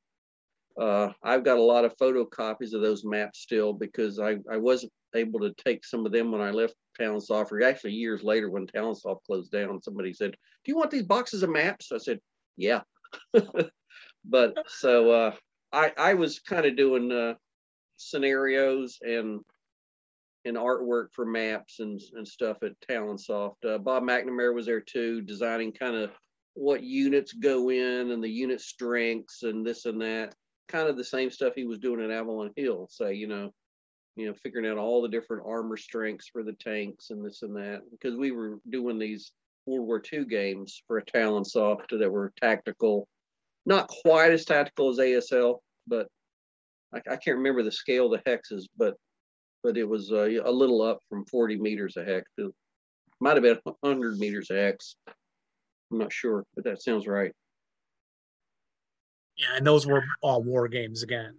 Uh, 0.79 1.09
I've 1.23 1.43
got 1.43 1.57
a 1.57 1.61
lot 1.61 1.83
of 1.83 1.97
photocopies 1.97 2.73
of 2.73 2.81
those 2.81 3.03
maps 3.03 3.39
still 3.39 3.73
because 3.73 4.19
I, 4.19 4.37
I 4.51 4.57
wasn't 4.57 4.91
able 5.15 5.39
to 5.39 5.53
take 5.63 5.83
some 5.83 6.05
of 6.05 6.11
them 6.11 6.31
when 6.31 6.41
I 6.41 6.51
left 6.51 6.75
Talonsoft, 6.99 7.51
or 7.51 7.63
actually 7.63 7.93
years 7.93 8.23
later 8.23 8.49
when 8.49 8.67
Talonsoft 8.67 9.23
closed 9.25 9.51
down. 9.51 9.81
Somebody 9.81 10.13
said, 10.13 10.31
"Do 10.31 10.71
you 10.71 10.77
want 10.77 10.91
these 10.91 11.03
boxes 11.03 11.43
of 11.43 11.49
maps?" 11.49 11.91
I 11.91 11.97
said, 11.97 12.19
"Yeah." 12.55 12.81
but 14.25 14.57
so 14.67 15.11
uh, 15.11 15.35
I 15.71 15.91
I 15.97 16.13
was 16.13 16.39
kind 16.39 16.65
of 16.65 16.77
doing 16.77 17.11
uh, 17.11 17.33
scenarios 17.97 18.99
and 19.01 19.41
and 20.45 20.57
artwork 20.57 21.07
for 21.13 21.25
maps 21.25 21.79
and 21.79 21.99
and 22.15 22.27
stuff 22.27 22.57
at 22.63 22.79
Talonsoft. 22.87 23.65
Uh, 23.65 23.77
Bob 23.79 24.03
McNamara 24.03 24.53
was 24.53 24.65
there 24.65 24.81
too, 24.81 25.21
designing 25.21 25.71
kind 25.71 25.95
of 25.95 26.11
what 26.55 26.83
units 26.83 27.33
go 27.33 27.69
in 27.69 28.11
and 28.11 28.23
the 28.23 28.29
unit 28.29 28.61
strengths 28.61 29.43
and 29.43 29.65
this 29.65 29.85
and 29.85 30.01
that. 30.01 30.35
Kind 30.67 30.87
of 30.87 30.97
the 30.97 31.03
same 31.03 31.29
stuff 31.29 31.53
he 31.55 31.65
was 31.65 31.79
doing 31.79 32.03
at 32.03 32.11
Avalon 32.11 32.51
Hill. 32.55 32.87
So 32.89 33.07
you 33.07 33.27
know, 33.27 33.51
you 34.15 34.27
know, 34.27 34.33
figuring 34.33 34.69
out 34.69 34.77
all 34.77 35.01
the 35.01 35.09
different 35.09 35.43
armor 35.45 35.77
strengths 35.77 36.27
for 36.27 36.43
the 36.43 36.53
tanks 36.53 37.09
and 37.09 37.25
this 37.25 37.41
and 37.41 37.55
that. 37.55 37.81
Because 37.91 38.15
we 38.15 38.31
were 38.31 38.59
doing 38.69 38.97
these 38.97 39.31
World 39.65 39.87
War 39.87 40.01
II 40.11 40.25
games 40.25 40.81
for 40.87 40.97
a 40.97 41.05
Talonsoft 41.05 41.97
that 41.97 42.11
were 42.11 42.33
tactical, 42.41 43.07
not 43.65 43.87
quite 43.87 44.31
as 44.31 44.45
tactical 44.45 44.89
as 44.89 44.99
ASL, 44.99 45.59
but 45.87 46.07
I, 46.93 46.97
I 46.97 47.15
can't 47.15 47.37
remember 47.37 47.63
the 47.63 47.71
scale 47.71 48.13
of 48.13 48.23
the 48.23 48.29
hexes, 48.29 48.65
but 48.77 48.95
but 49.63 49.77
it 49.77 49.87
was 49.87 50.11
uh, 50.11 50.29
a 50.43 50.51
little 50.51 50.81
up 50.81 50.99
from 51.09 51.25
40 51.25 51.57
meters 51.57 51.95
a 51.95 52.03
hex. 52.03 52.29
Might 53.21 53.35
have 53.35 53.43
been 53.43 53.59
100 53.63 54.17
meters 54.17 54.49
a 54.51 54.55
hex. 54.55 54.97
I'm 55.93 55.99
not 55.99 56.11
sure, 56.11 56.43
but 56.55 56.63
that 56.63 56.81
sounds 56.81 57.05
right. 57.05 57.31
Yeah, 59.37 59.57
and 59.57 59.65
those 59.65 59.85
were 59.85 60.03
all 60.21 60.41
war 60.41 60.67
games 60.67 61.03
again. 61.03 61.35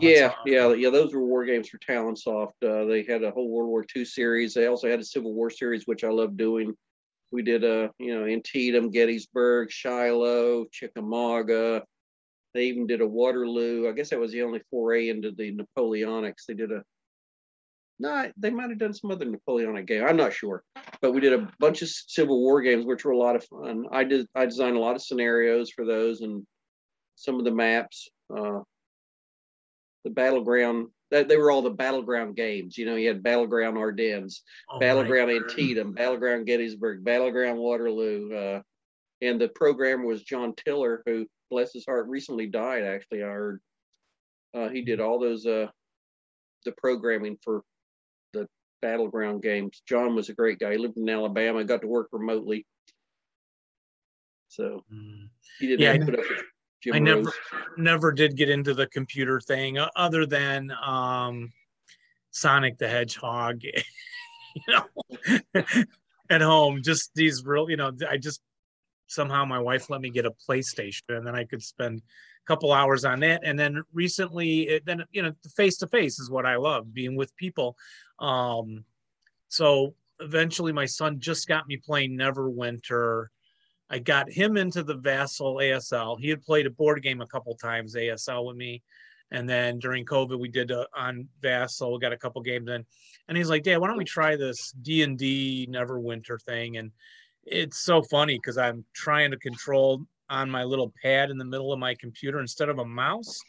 Yeah, 0.00 0.34
yeah, 0.44 0.72
yeah. 0.74 0.90
Those 0.90 1.14
were 1.14 1.24
war 1.24 1.44
games 1.44 1.68
for 1.68 1.78
Talonsoft. 1.78 2.62
Uh, 2.62 2.84
they 2.84 3.02
had 3.02 3.24
a 3.24 3.30
whole 3.30 3.48
World 3.48 3.70
War 3.70 3.84
II 3.96 4.04
series. 4.04 4.54
They 4.54 4.66
also 4.66 4.88
had 4.88 5.00
a 5.00 5.04
Civil 5.04 5.32
War 5.32 5.50
series, 5.50 5.86
which 5.86 6.04
I 6.04 6.10
love 6.10 6.36
doing. 6.36 6.74
We 7.32 7.42
did 7.42 7.64
uh, 7.64 7.88
you 7.98 8.14
know, 8.14 8.26
Antietam, 8.26 8.90
Gettysburg, 8.90 9.70
Shiloh, 9.70 10.66
Chickamauga. 10.70 11.82
They 12.54 12.66
even 12.66 12.86
did 12.86 13.00
a 13.00 13.06
Waterloo. 13.06 13.88
I 13.88 13.92
guess 13.92 14.10
that 14.10 14.20
was 14.20 14.30
the 14.30 14.42
only 14.42 14.60
foray 14.70 15.08
into 15.08 15.32
the 15.32 15.52
Napoleonics. 15.52 16.44
They 16.46 16.54
did 16.54 16.70
a 16.70 16.82
no, 18.02 18.32
they 18.36 18.50
might 18.50 18.70
have 18.70 18.80
done 18.80 18.92
some 18.92 19.12
other 19.12 19.24
Napoleonic 19.24 19.86
game. 19.86 20.04
I'm 20.04 20.16
not 20.16 20.32
sure, 20.32 20.64
but 21.00 21.12
we 21.12 21.20
did 21.20 21.32
a 21.32 21.48
bunch 21.60 21.82
of 21.82 21.88
Civil 21.88 22.40
War 22.40 22.60
games, 22.60 22.84
which 22.84 23.04
were 23.04 23.12
a 23.12 23.16
lot 23.16 23.36
of 23.36 23.44
fun. 23.44 23.84
I 23.92 24.02
did. 24.02 24.26
I 24.34 24.44
designed 24.44 24.76
a 24.76 24.80
lot 24.80 24.96
of 24.96 25.02
scenarios 25.02 25.70
for 25.70 25.84
those 25.84 26.20
and 26.20 26.44
some 27.14 27.38
of 27.38 27.44
the 27.44 27.52
maps. 27.52 28.08
Uh, 28.36 28.60
the 30.04 30.10
battleground. 30.10 30.88
That 31.12 31.28
they 31.28 31.36
were 31.36 31.50
all 31.52 31.62
the 31.62 31.70
battleground 31.70 32.34
games. 32.36 32.76
You 32.76 32.86
know, 32.86 32.96
you 32.96 33.06
had 33.06 33.22
battleground 33.22 33.76
Ardennes, 33.76 34.42
Oh, 34.70 34.80
battleground. 34.80 35.30
Antietam, 35.30 35.92
battleground 35.92 36.46
Gettysburg, 36.46 37.04
battleground 37.04 37.58
Waterloo. 37.58 38.34
Uh, 38.34 38.62
and 39.20 39.40
the 39.40 39.48
programmer 39.48 40.06
was 40.06 40.22
John 40.22 40.54
Tiller, 40.56 41.02
who, 41.06 41.26
bless 41.50 41.72
his 41.72 41.84
heart, 41.86 42.08
recently 42.08 42.46
died. 42.46 42.82
Actually, 42.82 43.22
I 43.22 43.26
heard 43.26 43.60
uh, 44.54 44.68
he 44.70 44.80
did 44.82 45.00
all 45.00 45.20
those 45.20 45.46
uh, 45.46 45.66
the 46.64 46.72
programming 46.72 47.36
for 47.44 47.62
battleground 48.82 49.42
games. 49.42 49.82
John 49.88 50.14
was 50.14 50.28
a 50.28 50.34
great 50.34 50.58
guy. 50.58 50.72
He 50.72 50.78
lived 50.78 50.98
in 50.98 51.08
Alabama. 51.08 51.64
Got 51.64 51.80
to 51.82 51.86
work 51.86 52.08
remotely, 52.12 52.66
so 54.48 54.84
he 55.58 55.66
didn't 55.68 55.80
Yeah, 55.80 55.92
I 55.92 55.98
put 55.98 56.18
up 56.18 56.24
with 56.28 56.42
Jim 56.82 56.94
I 56.94 56.98
never- 56.98 57.22
Rose. 57.22 57.32
Never 57.78 58.12
did 58.12 58.36
get 58.36 58.50
into 58.50 58.74
the 58.74 58.86
computer 58.88 59.40
thing 59.40 59.78
uh, 59.78 59.88
other 59.96 60.26
than 60.26 60.70
um, 60.84 61.50
Sonic 62.32 62.76
the 62.76 62.88
Hedgehog, 62.88 63.62
you 63.62 64.62
know, 64.68 65.34
at 66.30 66.42
home. 66.42 66.82
Just 66.82 67.12
these 67.14 67.44
real, 67.46 67.70
you 67.70 67.76
know, 67.76 67.92
I 68.10 68.18
just 68.18 68.40
somehow 69.06 69.44
my 69.44 69.58
wife 69.58 69.90
let 69.90 70.00
me 70.00 70.10
get 70.10 70.26
a 70.26 70.32
PlayStation 70.48 71.02
and 71.10 71.26
then 71.26 71.34
I 71.34 71.44
could 71.44 71.62
spend 71.62 72.00
a 72.00 72.46
couple 72.46 72.72
hours 72.72 73.04
on 73.04 73.20
that. 73.20 73.42
And 73.44 73.58
then 73.58 73.82
recently, 73.92 74.68
it, 74.68 74.86
then, 74.86 75.04
you 75.12 75.22
know, 75.22 75.32
face 75.54 75.76
to 75.78 75.86
face 75.86 76.18
is 76.18 76.30
what 76.30 76.46
I 76.46 76.56
love 76.56 76.92
being 76.92 77.14
with 77.14 77.34
people. 77.36 77.76
Um, 78.22 78.84
so 79.48 79.94
eventually 80.20 80.72
my 80.72 80.86
son 80.86 81.20
just 81.20 81.48
got 81.48 81.66
me 81.66 81.76
playing 81.76 82.16
Neverwinter. 82.16 83.26
I 83.90 83.98
got 83.98 84.30
him 84.30 84.56
into 84.56 84.82
the 84.82 84.94
Vassal 84.94 85.56
ASL. 85.56 86.18
He 86.18 86.30
had 86.30 86.40
played 86.40 86.66
a 86.66 86.70
board 86.70 87.02
game 87.02 87.20
a 87.20 87.26
couple 87.26 87.54
times 87.56 87.94
ASL 87.94 88.46
with 88.46 88.56
me, 88.56 88.82
and 89.30 89.46
then 89.46 89.78
during 89.78 90.06
COVID 90.06 90.38
we 90.38 90.48
did 90.48 90.72
uh 90.72 90.86
on 90.96 91.28
Vassal. 91.42 91.92
We 91.92 91.98
got 91.98 92.12
a 92.12 92.18
couple 92.18 92.40
games 92.40 92.70
in, 92.70 92.86
and 93.28 93.36
he's 93.36 93.50
like, 93.50 93.64
"Dad, 93.64 93.78
why 93.78 93.88
don't 93.88 93.98
we 93.98 94.04
try 94.04 94.36
this 94.36 94.72
D 94.80 95.02
and 95.02 95.18
D 95.18 95.68
Neverwinter 95.70 96.40
thing?" 96.40 96.78
And 96.78 96.92
it's 97.44 97.82
so 97.82 98.02
funny 98.02 98.38
because 98.38 98.56
I'm 98.56 98.84
trying 98.94 99.32
to 99.32 99.36
control 99.36 100.06
on 100.30 100.48
my 100.48 100.64
little 100.64 100.94
pad 101.02 101.30
in 101.30 101.36
the 101.36 101.44
middle 101.44 101.72
of 101.72 101.78
my 101.78 101.94
computer 101.96 102.40
instead 102.40 102.70
of 102.70 102.78
a 102.78 102.84
mouse, 102.86 103.40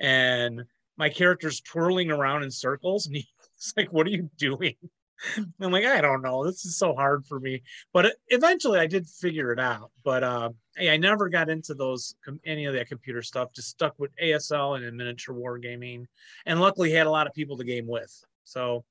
and 0.00 0.64
my 0.96 1.10
character's 1.10 1.60
twirling 1.60 2.10
around 2.10 2.42
in 2.42 2.50
circles, 2.50 3.06
and 3.06 3.16
he's 3.56 3.74
like, 3.76 3.92
"What 3.92 4.06
are 4.06 4.10
you 4.10 4.30
doing?" 4.36 4.76
I'm 5.60 5.72
like, 5.72 5.84
I 5.84 6.00
don't 6.00 6.22
know. 6.22 6.44
This 6.44 6.64
is 6.64 6.76
so 6.76 6.94
hard 6.94 7.26
for 7.26 7.40
me. 7.40 7.62
But 7.92 8.16
eventually 8.28 8.78
I 8.78 8.86
did 8.86 9.06
figure 9.06 9.52
it 9.52 9.58
out. 9.58 9.90
But 10.04 10.22
uh, 10.22 10.50
hey, 10.76 10.90
I 10.90 10.96
never 10.96 11.28
got 11.28 11.48
into 11.48 11.74
those, 11.74 12.14
any 12.44 12.66
of 12.66 12.74
that 12.74 12.88
computer 12.88 13.22
stuff, 13.22 13.52
just 13.54 13.68
stuck 13.68 13.98
with 13.98 14.10
ASL 14.22 14.76
and 14.76 14.84
in 14.84 14.96
miniature 14.96 15.34
wargaming. 15.34 16.04
And 16.44 16.60
luckily 16.60 16.90
had 16.90 17.06
a 17.06 17.10
lot 17.10 17.26
of 17.26 17.34
people 17.34 17.56
to 17.56 17.64
game 17.64 17.86
with. 17.86 18.12
So 18.44 18.84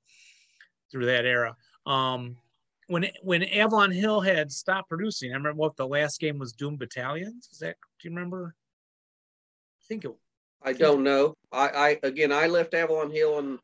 through 0.90 1.06
that 1.06 1.24
era. 1.24 1.56
Um, 1.84 2.36
when 2.88 3.06
when 3.22 3.42
Avalon 3.42 3.90
Hill 3.90 4.20
had 4.20 4.52
stopped 4.52 4.88
producing, 4.88 5.32
I 5.32 5.36
remember 5.36 5.58
what 5.58 5.76
the 5.76 5.86
last 5.86 6.20
game 6.20 6.38
was 6.38 6.52
Doomed 6.52 6.78
Battalions. 6.78 7.48
Is 7.50 7.58
that 7.58 7.76
do 8.00 8.08
you 8.08 8.14
remember? 8.14 8.54
I 9.80 9.84
think 9.88 10.04
it 10.04 10.12
I 10.62 10.72
don't 10.72 11.02
know. 11.02 11.34
I, 11.52 11.68
I 11.68 11.98
again, 12.02 12.32
I 12.32 12.46
left 12.46 12.74
Avalon 12.74 13.10
Hill 13.10 13.38
and 13.38 13.58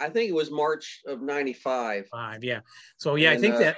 I 0.00 0.08
think 0.08 0.28
it 0.28 0.34
was 0.34 0.50
March 0.50 1.00
of 1.06 1.22
'95. 1.22 2.06
five, 2.08 2.44
yeah. 2.44 2.60
So 2.98 3.14
yeah, 3.14 3.30
I 3.32 3.38
think 3.38 3.54
uh, 3.56 3.58
that 3.58 3.76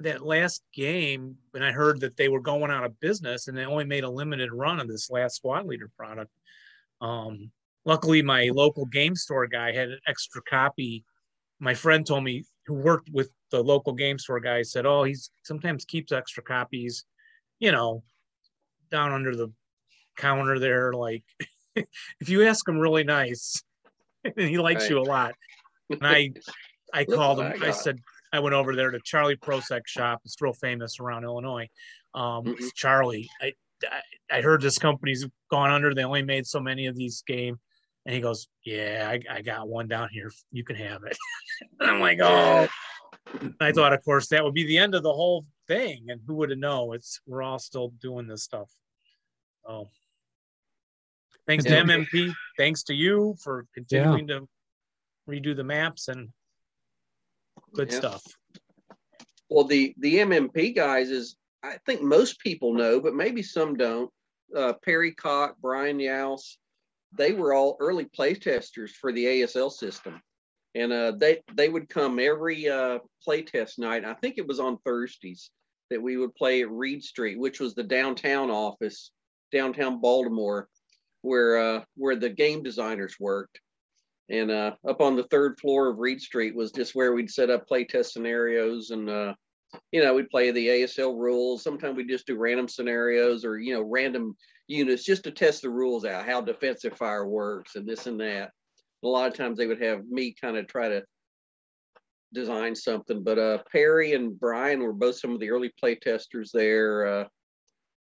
that 0.00 0.26
last 0.26 0.62
game, 0.74 1.36
and 1.54 1.64
I 1.64 1.72
heard 1.72 2.00
that 2.00 2.16
they 2.16 2.28
were 2.28 2.40
going 2.40 2.70
out 2.70 2.84
of 2.84 2.98
business, 3.00 3.48
and 3.48 3.56
they 3.56 3.64
only 3.64 3.84
made 3.84 4.04
a 4.04 4.10
limited 4.10 4.52
run 4.52 4.80
of 4.80 4.88
this 4.88 5.10
last 5.10 5.36
squad 5.36 5.66
leader 5.66 5.90
product. 5.96 6.30
Um, 7.00 7.50
luckily, 7.84 8.22
my 8.22 8.50
local 8.52 8.86
game 8.86 9.14
store 9.14 9.46
guy 9.46 9.72
had 9.72 9.90
an 9.90 10.00
extra 10.06 10.42
copy. 10.42 11.04
My 11.60 11.74
friend 11.74 12.06
told 12.06 12.24
me 12.24 12.44
who 12.66 12.74
worked 12.74 13.10
with 13.12 13.30
the 13.50 13.62
local 13.62 13.92
game 13.92 14.18
store 14.18 14.40
guy 14.40 14.62
said, 14.62 14.86
"Oh, 14.86 15.04
he's 15.04 15.30
sometimes 15.44 15.84
keeps 15.84 16.12
extra 16.12 16.42
copies, 16.42 17.04
you 17.60 17.70
know, 17.70 18.02
down 18.90 19.12
under 19.12 19.36
the 19.36 19.52
counter 20.16 20.58
there. 20.58 20.92
Like, 20.92 21.24
if 21.76 22.28
you 22.28 22.46
ask 22.46 22.66
him 22.68 22.78
really 22.78 23.04
nice, 23.04 23.62
and 24.36 24.48
he 24.48 24.58
likes 24.58 24.82
right. 24.82 24.90
you 24.90 24.98
a 24.98 25.02
lot." 25.02 25.34
And 25.90 26.06
I, 26.06 26.32
I 26.92 27.04
called 27.04 27.40
him. 27.40 27.52
I, 27.62 27.68
I 27.68 27.70
said, 27.70 27.98
I 28.32 28.40
went 28.40 28.54
over 28.54 28.74
there 28.74 28.90
to 28.90 28.98
Charlie 29.04 29.36
Prosek 29.36 29.82
shop. 29.86 30.20
It's 30.24 30.40
real 30.40 30.52
famous 30.52 30.98
around 30.98 31.22
Illinois. 31.24 31.68
Um, 32.14 32.44
mm-hmm. 32.44 32.66
Charlie, 32.74 33.28
I, 33.40 33.52
I, 33.84 34.38
I 34.38 34.40
heard 34.40 34.60
this 34.60 34.76
company's 34.76 35.24
gone 35.50 35.70
under. 35.70 35.94
They 35.94 36.04
only 36.04 36.22
made 36.22 36.46
so 36.46 36.58
many 36.58 36.86
of 36.86 36.96
these 36.96 37.22
game. 37.26 37.58
And 38.06 38.14
he 38.14 38.20
goes, 38.20 38.48
Yeah, 38.64 39.08
I, 39.08 39.20
I 39.36 39.42
got 39.42 39.68
one 39.68 39.86
down 39.86 40.08
here. 40.10 40.32
You 40.50 40.64
can 40.64 40.76
have 40.76 41.04
it. 41.04 41.16
I'm 41.80 42.00
like, 42.00 42.18
Oh, 42.20 42.66
I 43.60 43.72
thought, 43.72 43.92
of 43.92 44.04
course, 44.04 44.28
that 44.28 44.44
would 44.44 44.54
be 44.54 44.66
the 44.66 44.78
end 44.78 44.96
of 44.96 45.04
the 45.04 45.12
whole 45.12 45.46
thing. 45.68 46.06
And 46.08 46.20
who 46.26 46.34
would 46.34 46.50
have 46.50 46.58
known? 46.58 46.94
It's 46.96 47.20
we're 47.26 47.42
all 47.42 47.58
still 47.58 47.92
doing 48.00 48.26
this 48.26 48.42
stuff. 48.42 48.70
Oh, 49.66 49.88
thanks 51.46 51.64
to 51.64 51.70
MMP. 51.70 52.32
Thanks 52.56 52.82
to 52.84 52.94
you 52.94 53.34
for 53.42 53.66
continuing 53.74 54.28
yeah. 54.28 54.40
to 54.40 54.48
redo 55.28 55.56
the 55.56 55.64
maps 55.64 56.08
and 56.08 56.28
good 57.74 57.90
yeah. 57.90 57.98
stuff. 57.98 58.22
Well, 59.50 59.64
the 59.64 59.94
the 59.98 60.16
MMP 60.16 60.74
guys 60.74 61.10
is 61.10 61.36
I 61.62 61.76
think 61.86 62.02
most 62.02 62.40
people 62.40 62.74
know, 62.74 63.00
but 63.00 63.14
maybe 63.14 63.42
some 63.42 63.76
don't. 63.76 64.10
Uh, 64.54 64.74
Perry 64.84 65.12
Cocke, 65.12 65.56
Brian 65.60 65.98
Youse, 65.98 66.58
they 67.16 67.32
were 67.32 67.54
all 67.54 67.76
early 67.80 68.04
play 68.04 68.34
testers 68.34 68.92
for 68.92 69.12
the 69.12 69.24
ASL 69.24 69.70
system 69.70 70.20
and 70.74 70.92
uh, 70.92 71.12
they 71.16 71.40
they 71.54 71.68
would 71.68 71.88
come 71.88 72.18
every 72.18 72.68
uh, 72.68 72.98
play 73.22 73.42
test 73.42 73.78
night. 73.78 74.04
I 74.04 74.14
think 74.14 74.38
it 74.38 74.46
was 74.46 74.60
on 74.60 74.78
Thursdays 74.78 75.50
that 75.90 76.02
we 76.02 76.16
would 76.16 76.34
play 76.34 76.62
at 76.62 76.70
Reed 76.70 77.02
Street, 77.02 77.38
which 77.38 77.60
was 77.60 77.74
the 77.74 77.82
downtown 77.82 78.50
office, 78.50 79.12
downtown 79.52 80.00
Baltimore, 80.00 80.68
where 81.24 81.58
uh, 81.58 81.84
where 81.96 82.16
the 82.16 82.30
game 82.30 82.62
designers 82.62 83.16
worked. 83.18 83.60
And 84.30 84.50
uh, 84.50 84.72
up 84.88 85.00
on 85.00 85.16
the 85.16 85.24
third 85.24 85.58
floor 85.58 85.88
of 85.88 85.98
Reed 85.98 86.20
Street 86.20 86.54
was 86.54 86.72
just 86.72 86.94
where 86.94 87.12
we'd 87.12 87.30
set 87.30 87.50
up 87.50 87.68
playtest 87.68 88.12
scenarios, 88.12 88.90
and 88.90 89.10
uh, 89.10 89.34
you 89.92 90.02
know 90.02 90.14
we'd 90.14 90.30
play 90.30 90.50
the 90.50 90.66
ASL 90.66 91.18
rules. 91.18 91.62
Sometimes 91.62 91.96
we'd 91.96 92.08
just 92.08 92.26
do 92.26 92.36
random 92.36 92.68
scenarios 92.68 93.44
or 93.44 93.58
you 93.58 93.74
know 93.74 93.82
random 93.82 94.36
units 94.66 95.04
just 95.04 95.24
to 95.24 95.30
test 95.30 95.62
the 95.62 95.70
rules 95.70 96.04
out, 96.04 96.26
how 96.26 96.40
defensive 96.40 96.96
fire 96.96 97.26
works, 97.26 97.76
and 97.76 97.86
this 97.86 98.06
and 98.06 98.20
that 98.20 98.50
a 99.04 99.08
lot 99.08 99.30
of 99.30 99.36
times 99.36 99.58
they 99.58 99.66
would 99.66 99.82
have 99.82 100.06
me 100.08 100.34
kind 100.40 100.56
of 100.56 100.66
try 100.66 100.88
to 100.88 101.02
design 102.32 102.74
something. 102.74 103.22
But 103.22 103.38
uh, 103.38 103.58
Perry 103.70 104.14
and 104.14 104.38
Brian 104.38 104.80
were 104.80 104.92
both 104.92 105.18
some 105.18 105.32
of 105.32 105.40
the 105.40 105.50
early 105.50 105.72
playtesters 105.82 106.50
there, 106.52 107.06
uh, 107.06 107.24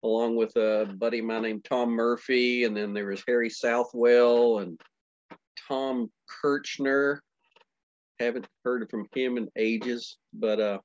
along 0.04 0.36
with 0.36 0.54
a 0.56 0.92
buddy 0.98 1.20
of 1.20 1.24
mine 1.24 1.42
named 1.42 1.64
Tom 1.64 1.90
Murphy, 1.90 2.64
and 2.64 2.76
then 2.76 2.92
there 2.92 3.06
was 3.06 3.22
Harry 3.26 3.50
Southwell 3.50 4.58
and 4.58 4.80
Tom 5.68 6.10
Kirchner. 6.28 7.22
Haven't 8.18 8.46
heard 8.64 8.88
from 8.90 9.06
him 9.14 9.36
in 9.36 9.48
ages, 9.56 10.18
but 10.32 10.60
uh, 10.60 10.78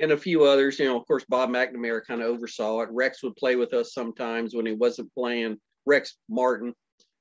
and 0.00 0.12
a 0.12 0.16
few 0.16 0.44
others. 0.44 0.78
You 0.78 0.86
know, 0.86 0.98
of 0.98 1.06
course, 1.06 1.24
Bob 1.28 1.50
McNamara 1.50 2.04
kind 2.04 2.20
of 2.20 2.28
oversaw 2.28 2.80
it. 2.80 2.88
Rex 2.90 3.22
would 3.22 3.36
play 3.36 3.56
with 3.56 3.72
us 3.74 3.94
sometimes 3.94 4.54
when 4.54 4.66
he 4.66 4.72
wasn't 4.72 5.12
playing. 5.14 5.58
Rex 5.86 6.16
Martin 6.28 6.74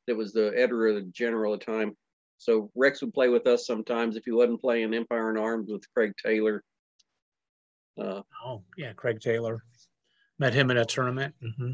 that 0.08 0.16
was 0.16 0.34
the 0.34 0.52
editor 0.56 0.88
of 0.88 0.96
the 0.96 1.02
General 1.12 1.54
at 1.54 1.60
the 1.60 1.66
time. 1.66 1.96
So 2.38 2.72
Rex 2.76 3.02
would 3.02 3.14
play 3.14 3.30
with 3.30 3.46
us 3.48 3.66
sometimes 3.66 4.16
if 4.16 4.24
he 4.26 4.32
wasn't 4.32 4.62
playing 4.62 4.94
Empire 4.94 5.30
in 5.30 5.38
Arms 5.38 5.70
with 5.72 5.84
Craig 5.94 6.14
Taylor. 6.24 6.64
Uh, 8.00 8.22
oh 8.46 8.64
yeah, 8.78 8.94
Craig 8.94 9.20
Taylor. 9.20 9.64
Met 10.40 10.54
him 10.54 10.72
in 10.72 10.78
a 10.78 10.86
tournament. 10.86 11.34
Mm-hmm. 11.44 11.72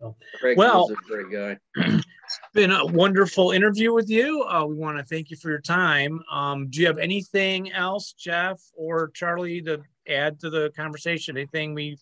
So, 0.00 0.16
Craig 0.38 0.56
well, 0.56 0.90
a 0.90 0.94
great 1.08 1.30
guy. 1.30 1.58
it's 1.76 2.06
been 2.54 2.70
a 2.70 2.86
wonderful 2.86 3.50
interview 3.50 3.92
with 3.92 4.08
you. 4.08 4.44
Uh, 4.44 4.64
we 4.64 4.74
want 4.74 4.96
to 4.96 5.04
thank 5.04 5.30
you 5.30 5.36
for 5.36 5.50
your 5.50 5.60
time. 5.60 6.20
Um, 6.30 6.68
do 6.68 6.80
you 6.80 6.86
have 6.86 6.98
anything 6.98 7.72
else, 7.72 8.12
Jeff 8.12 8.60
or 8.74 9.10
Charlie, 9.14 9.60
to 9.62 9.82
add 10.08 10.38
to 10.40 10.50
the 10.50 10.70
conversation? 10.76 11.36
Anything 11.36 11.74
we 11.74 11.98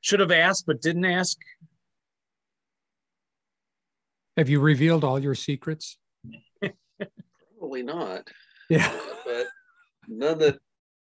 should 0.00 0.20
have 0.20 0.30
asked 0.30 0.66
but 0.66 0.80
didn't 0.80 1.04
ask? 1.04 1.36
Have 4.36 4.48
you 4.48 4.60
revealed 4.60 5.02
all 5.02 5.18
your 5.18 5.34
secrets? 5.34 5.98
Probably 7.58 7.82
not. 7.82 8.28
Yeah. 8.68 8.96
But 9.24 9.46
none 10.08 10.38
that 10.38 10.58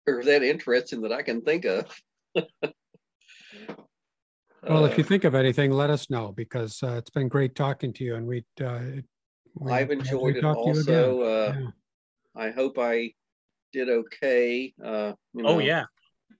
are 0.07 0.23
that 0.23 0.43
interesting 0.43 1.01
that 1.01 1.11
I 1.11 1.21
can 1.21 1.41
think 1.41 1.65
of. 1.65 2.01
well, 4.63 4.85
if 4.85 4.97
you 4.97 5.03
uh, 5.03 5.07
think 5.07 5.23
of 5.23 5.35
anything, 5.35 5.71
let 5.71 5.89
us 5.89 6.09
know 6.09 6.31
because 6.31 6.81
uh, 6.83 6.93
it's 6.93 7.09
been 7.09 7.27
great 7.27 7.55
talking 7.55 7.93
to 7.93 8.03
you, 8.03 8.15
and 8.15 8.27
we. 8.27 8.43
Uh, 8.61 8.79
we 9.55 9.71
I've 9.71 9.91
enjoyed 9.91 10.37
it 10.37 10.45
also. 10.45 11.21
Uh, 11.21 11.55
yeah. 11.59 11.67
I 12.35 12.51
hope 12.51 12.77
I 12.79 13.11
did 13.73 13.89
okay. 13.89 14.73
Uh, 14.81 15.13
you 15.33 15.41
oh, 15.41 15.41
know. 15.41 15.49
Oh 15.49 15.59
yeah, 15.59 15.83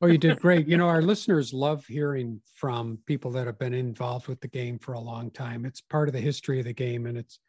Oh, 0.04 0.08
you 0.08 0.18
did 0.18 0.40
great. 0.40 0.68
You 0.68 0.78
know, 0.78 0.88
our 0.88 1.04
listeners 1.04 1.54
love 1.54 1.86
hearing 1.86 2.42
from 2.56 2.98
people 3.06 3.30
that 3.32 3.46
have 3.46 3.60
been 3.60 3.76
involved 3.76 4.28
with 4.28 4.42
the 4.42 4.48
game 4.48 4.80
for 4.80 4.94
a 4.94 5.00
long 5.00 5.30
time. 5.30 5.64
It's 5.64 5.80
part 5.80 6.10
of 6.10 6.14
the 6.14 6.20
history 6.20 6.58
of 6.58 6.66
the 6.66 6.74
game, 6.74 7.06
and 7.06 7.16
it's 7.16 7.40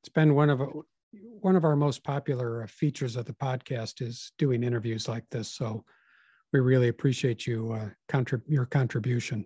it's 0.00 0.08
been 0.08 0.34
one 0.34 0.50
of 0.50 0.60
one 1.12 1.54
of 1.54 1.64
our 1.64 1.76
most 1.76 2.02
popular 2.02 2.66
features 2.66 3.14
of 3.14 3.26
the 3.26 3.34
podcast 3.34 4.02
is 4.02 4.32
doing 4.36 4.64
interviews 4.64 5.06
like 5.06 5.24
this. 5.30 5.48
So 5.48 5.84
we 6.52 6.60
really 6.60 6.88
appreciate 6.88 7.46
you 7.46 7.72
uh, 7.72 7.88
contrib- 8.08 8.42
your 8.46 8.66
contribution. 8.66 9.44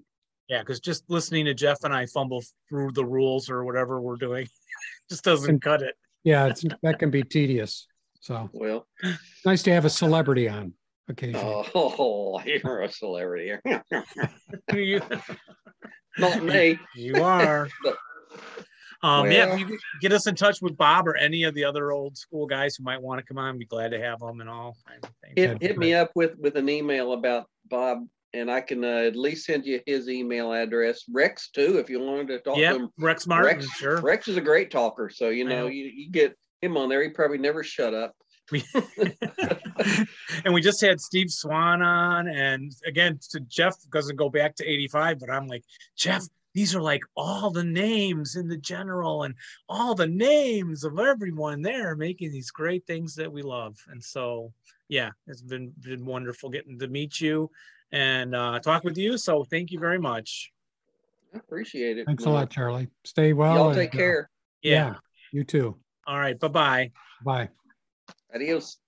Yeah, 0.48 0.60
because 0.60 0.80
just 0.80 1.04
listening 1.08 1.44
to 1.46 1.54
Jeff 1.54 1.82
and 1.84 1.92
I 1.92 2.06
fumble 2.06 2.42
through 2.68 2.92
the 2.92 3.04
rules 3.04 3.50
or 3.50 3.64
whatever 3.64 4.00
we're 4.00 4.16
doing 4.16 4.46
just 5.10 5.24
doesn't 5.24 5.48
and, 5.50 5.62
cut 5.62 5.82
it. 5.82 5.94
yeah, 6.24 6.46
it's 6.46 6.64
that 6.82 6.98
can 6.98 7.10
be 7.10 7.22
tedious. 7.22 7.86
So 8.20 8.50
well, 8.52 8.86
nice 9.44 9.62
to 9.64 9.72
have 9.72 9.84
a 9.84 9.90
celebrity 9.90 10.48
on 10.48 10.72
occasionally. 11.08 11.68
Oh, 11.74 12.42
you're 12.46 12.82
a 12.82 12.90
celebrity. 12.90 13.52
Not 16.18 16.42
me. 16.42 16.78
You 16.94 17.22
are. 17.22 17.68
Um, 19.06 19.22
well, 19.22 19.32
yeah, 19.32 19.54
you 19.54 19.78
get 20.00 20.12
us 20.12 20.26
in 20.26 20.34
touch 20.34 20.60
with 20.60 20.76
Bob 20.76 21.06
or 21.06 21.16
any 21.16 21.44
of 21.44 21.54
the 21.54 21.62
other 21.62 21.92
old 21.92 22.18
school 22.18 22.44
guys 22.44 22.74
who 22.74 22.82
might 22.82 23.00
want 23.00 23.20
to 23.20 23.24
come 23.24 23.38
on. 23.38 23.56
Be 23.56 23.64
glad 23.64 23.92
to 23.92 24.00
have 24.00 24.18
them 24.18 24.40
and 24.40 24.50
all. 24.50 24.76
Hit, 25.36 25.62
hit 25.62 25.78
me 25.78 25.94
up 25.94 26.10
with 26.16 26.36
with 26.38 26.56
an 26.56 26.68
email 26.68 27.12
about 27.12 27.46
Bob, 27.70 28.04
and 28.34 28.50
I 28.50 28.60
can 28.60 28.82
uh, 28.82 29.04
at 29.04 29.14
least 29.14 29.46
send 29.46 29.64
you 29.64 29.80
his 29.86 30.08
email 30.08 30.52
address. 30.52 31.04
Rex 31.08 31.50
too, 31.50 31.78
if 31.78 31.88
you 31.88 32.00
wanted 32.00 32.26
to 32.28 32.40
talk 32.40 32.56
yep, 32.56 32.74
to 32.74 32.80
him. 32.80 32.90
Rex 32.98 33.28
Martin, 33.28 33.58
Rex, 33.58 33.70
sure. 33.76 34.00
Rex 34.00 34.26
is 34.26 34.38
a 34.38 34.40
great 34.40 34.72
talker, 34.72 35.08
so 35.08 35.28
you 35.28 35.44
know, 35.44 35.62
know. 35.62 35.66
You, 35.68 35.84
you 35.84 36.10
get 36.10 36.36
him 36.60 36.76
on 36.76 36.88
there. 36.88 37.00
He 37.04 37.10
probably 37.10 37.38
never 37.38 37.62
shut 37.62 37.94
up. 37.94 38.12
And 40.44 40.54
we 40.54 40.60
just 40.60 40.80
had 40.80 41.00
Steve 41.00 41.30
Swann 41.30 41.82
on, 41.82 42.28
and 42.28 42.72
again, 42.86 43.18
to 43.30 43.40
Jeff 43.40 43.74
doesn't 43.92 44.16
go 44.16 44.28
back 44.30 44.54
to 44.56 44.64
'85, 44.64 45.18
but 45.18 45.30
I'm 45.30 45.46
like, 45.46 45.64
Jeff, 45.96 46.24
these 46.56 46.74
are 46.74 46.80
like 46.80 47.02
all 47.14 47.50
the 47.50 47.62
names 47.62 48.34
in 48.34 48.48
the 48.48 48.56
general 48.56 49.24
and 49.24 49.34
all 49.68 49.94
the 49.94 50.06
names 50.06 50.84
of 50.84 50.98
everyone 50.98 51.60
there 51.60 51.94
making 51.94 52.32
these 52.32 52.50
great 52.50 52.86
things 52.86 53.14
that 53.14 53.30
we 53.30 53.42
love. 53.42 53.76
And 53.88 54.02
so, 54.02 54.54
yeah, 54.88 55.10
it's 55.26 55.42
been 55.42 55.74
been 55.80 56.06
wonderful 56.06 56.48
getting 56.48 56.78
to 56.78 56.88
meet 56.88 57.20
you 57.20 57.50
and 57.92 58.34
uh, 58.34 58.58
talk 58.60 58.84
with 58.84 58.96
you. 58.96 59.18
So, 59.18 59.44
thank 59.44 59.70
you 59.70 59.78
very 59.78 59.98
much. 59.98 60.50
I 61.34 61.36
appreciate 61.36 61.98
it. 61.98 62.06
Thanks 62.06 62.24
a 62.24 62.30
lot, 62.30 62.48
Charlie. 62.48 62.88
Stay 63.04 63.34
well. 63.34 63.54
Y'all 63.54 63.74
take 63.74 63.92
and, 63.92 63.98
care. 64.00 64.30
Uh, 64.30 64.62
yeah. 64.62 64.94
You 65.32 65.44
too. 65.44 65.76
All 66.06 66.18
right. 66.18 66.40
Bye-bye. 66.40 66.90
Bye. 67.22 67.50
Adiós. 68.34 68.78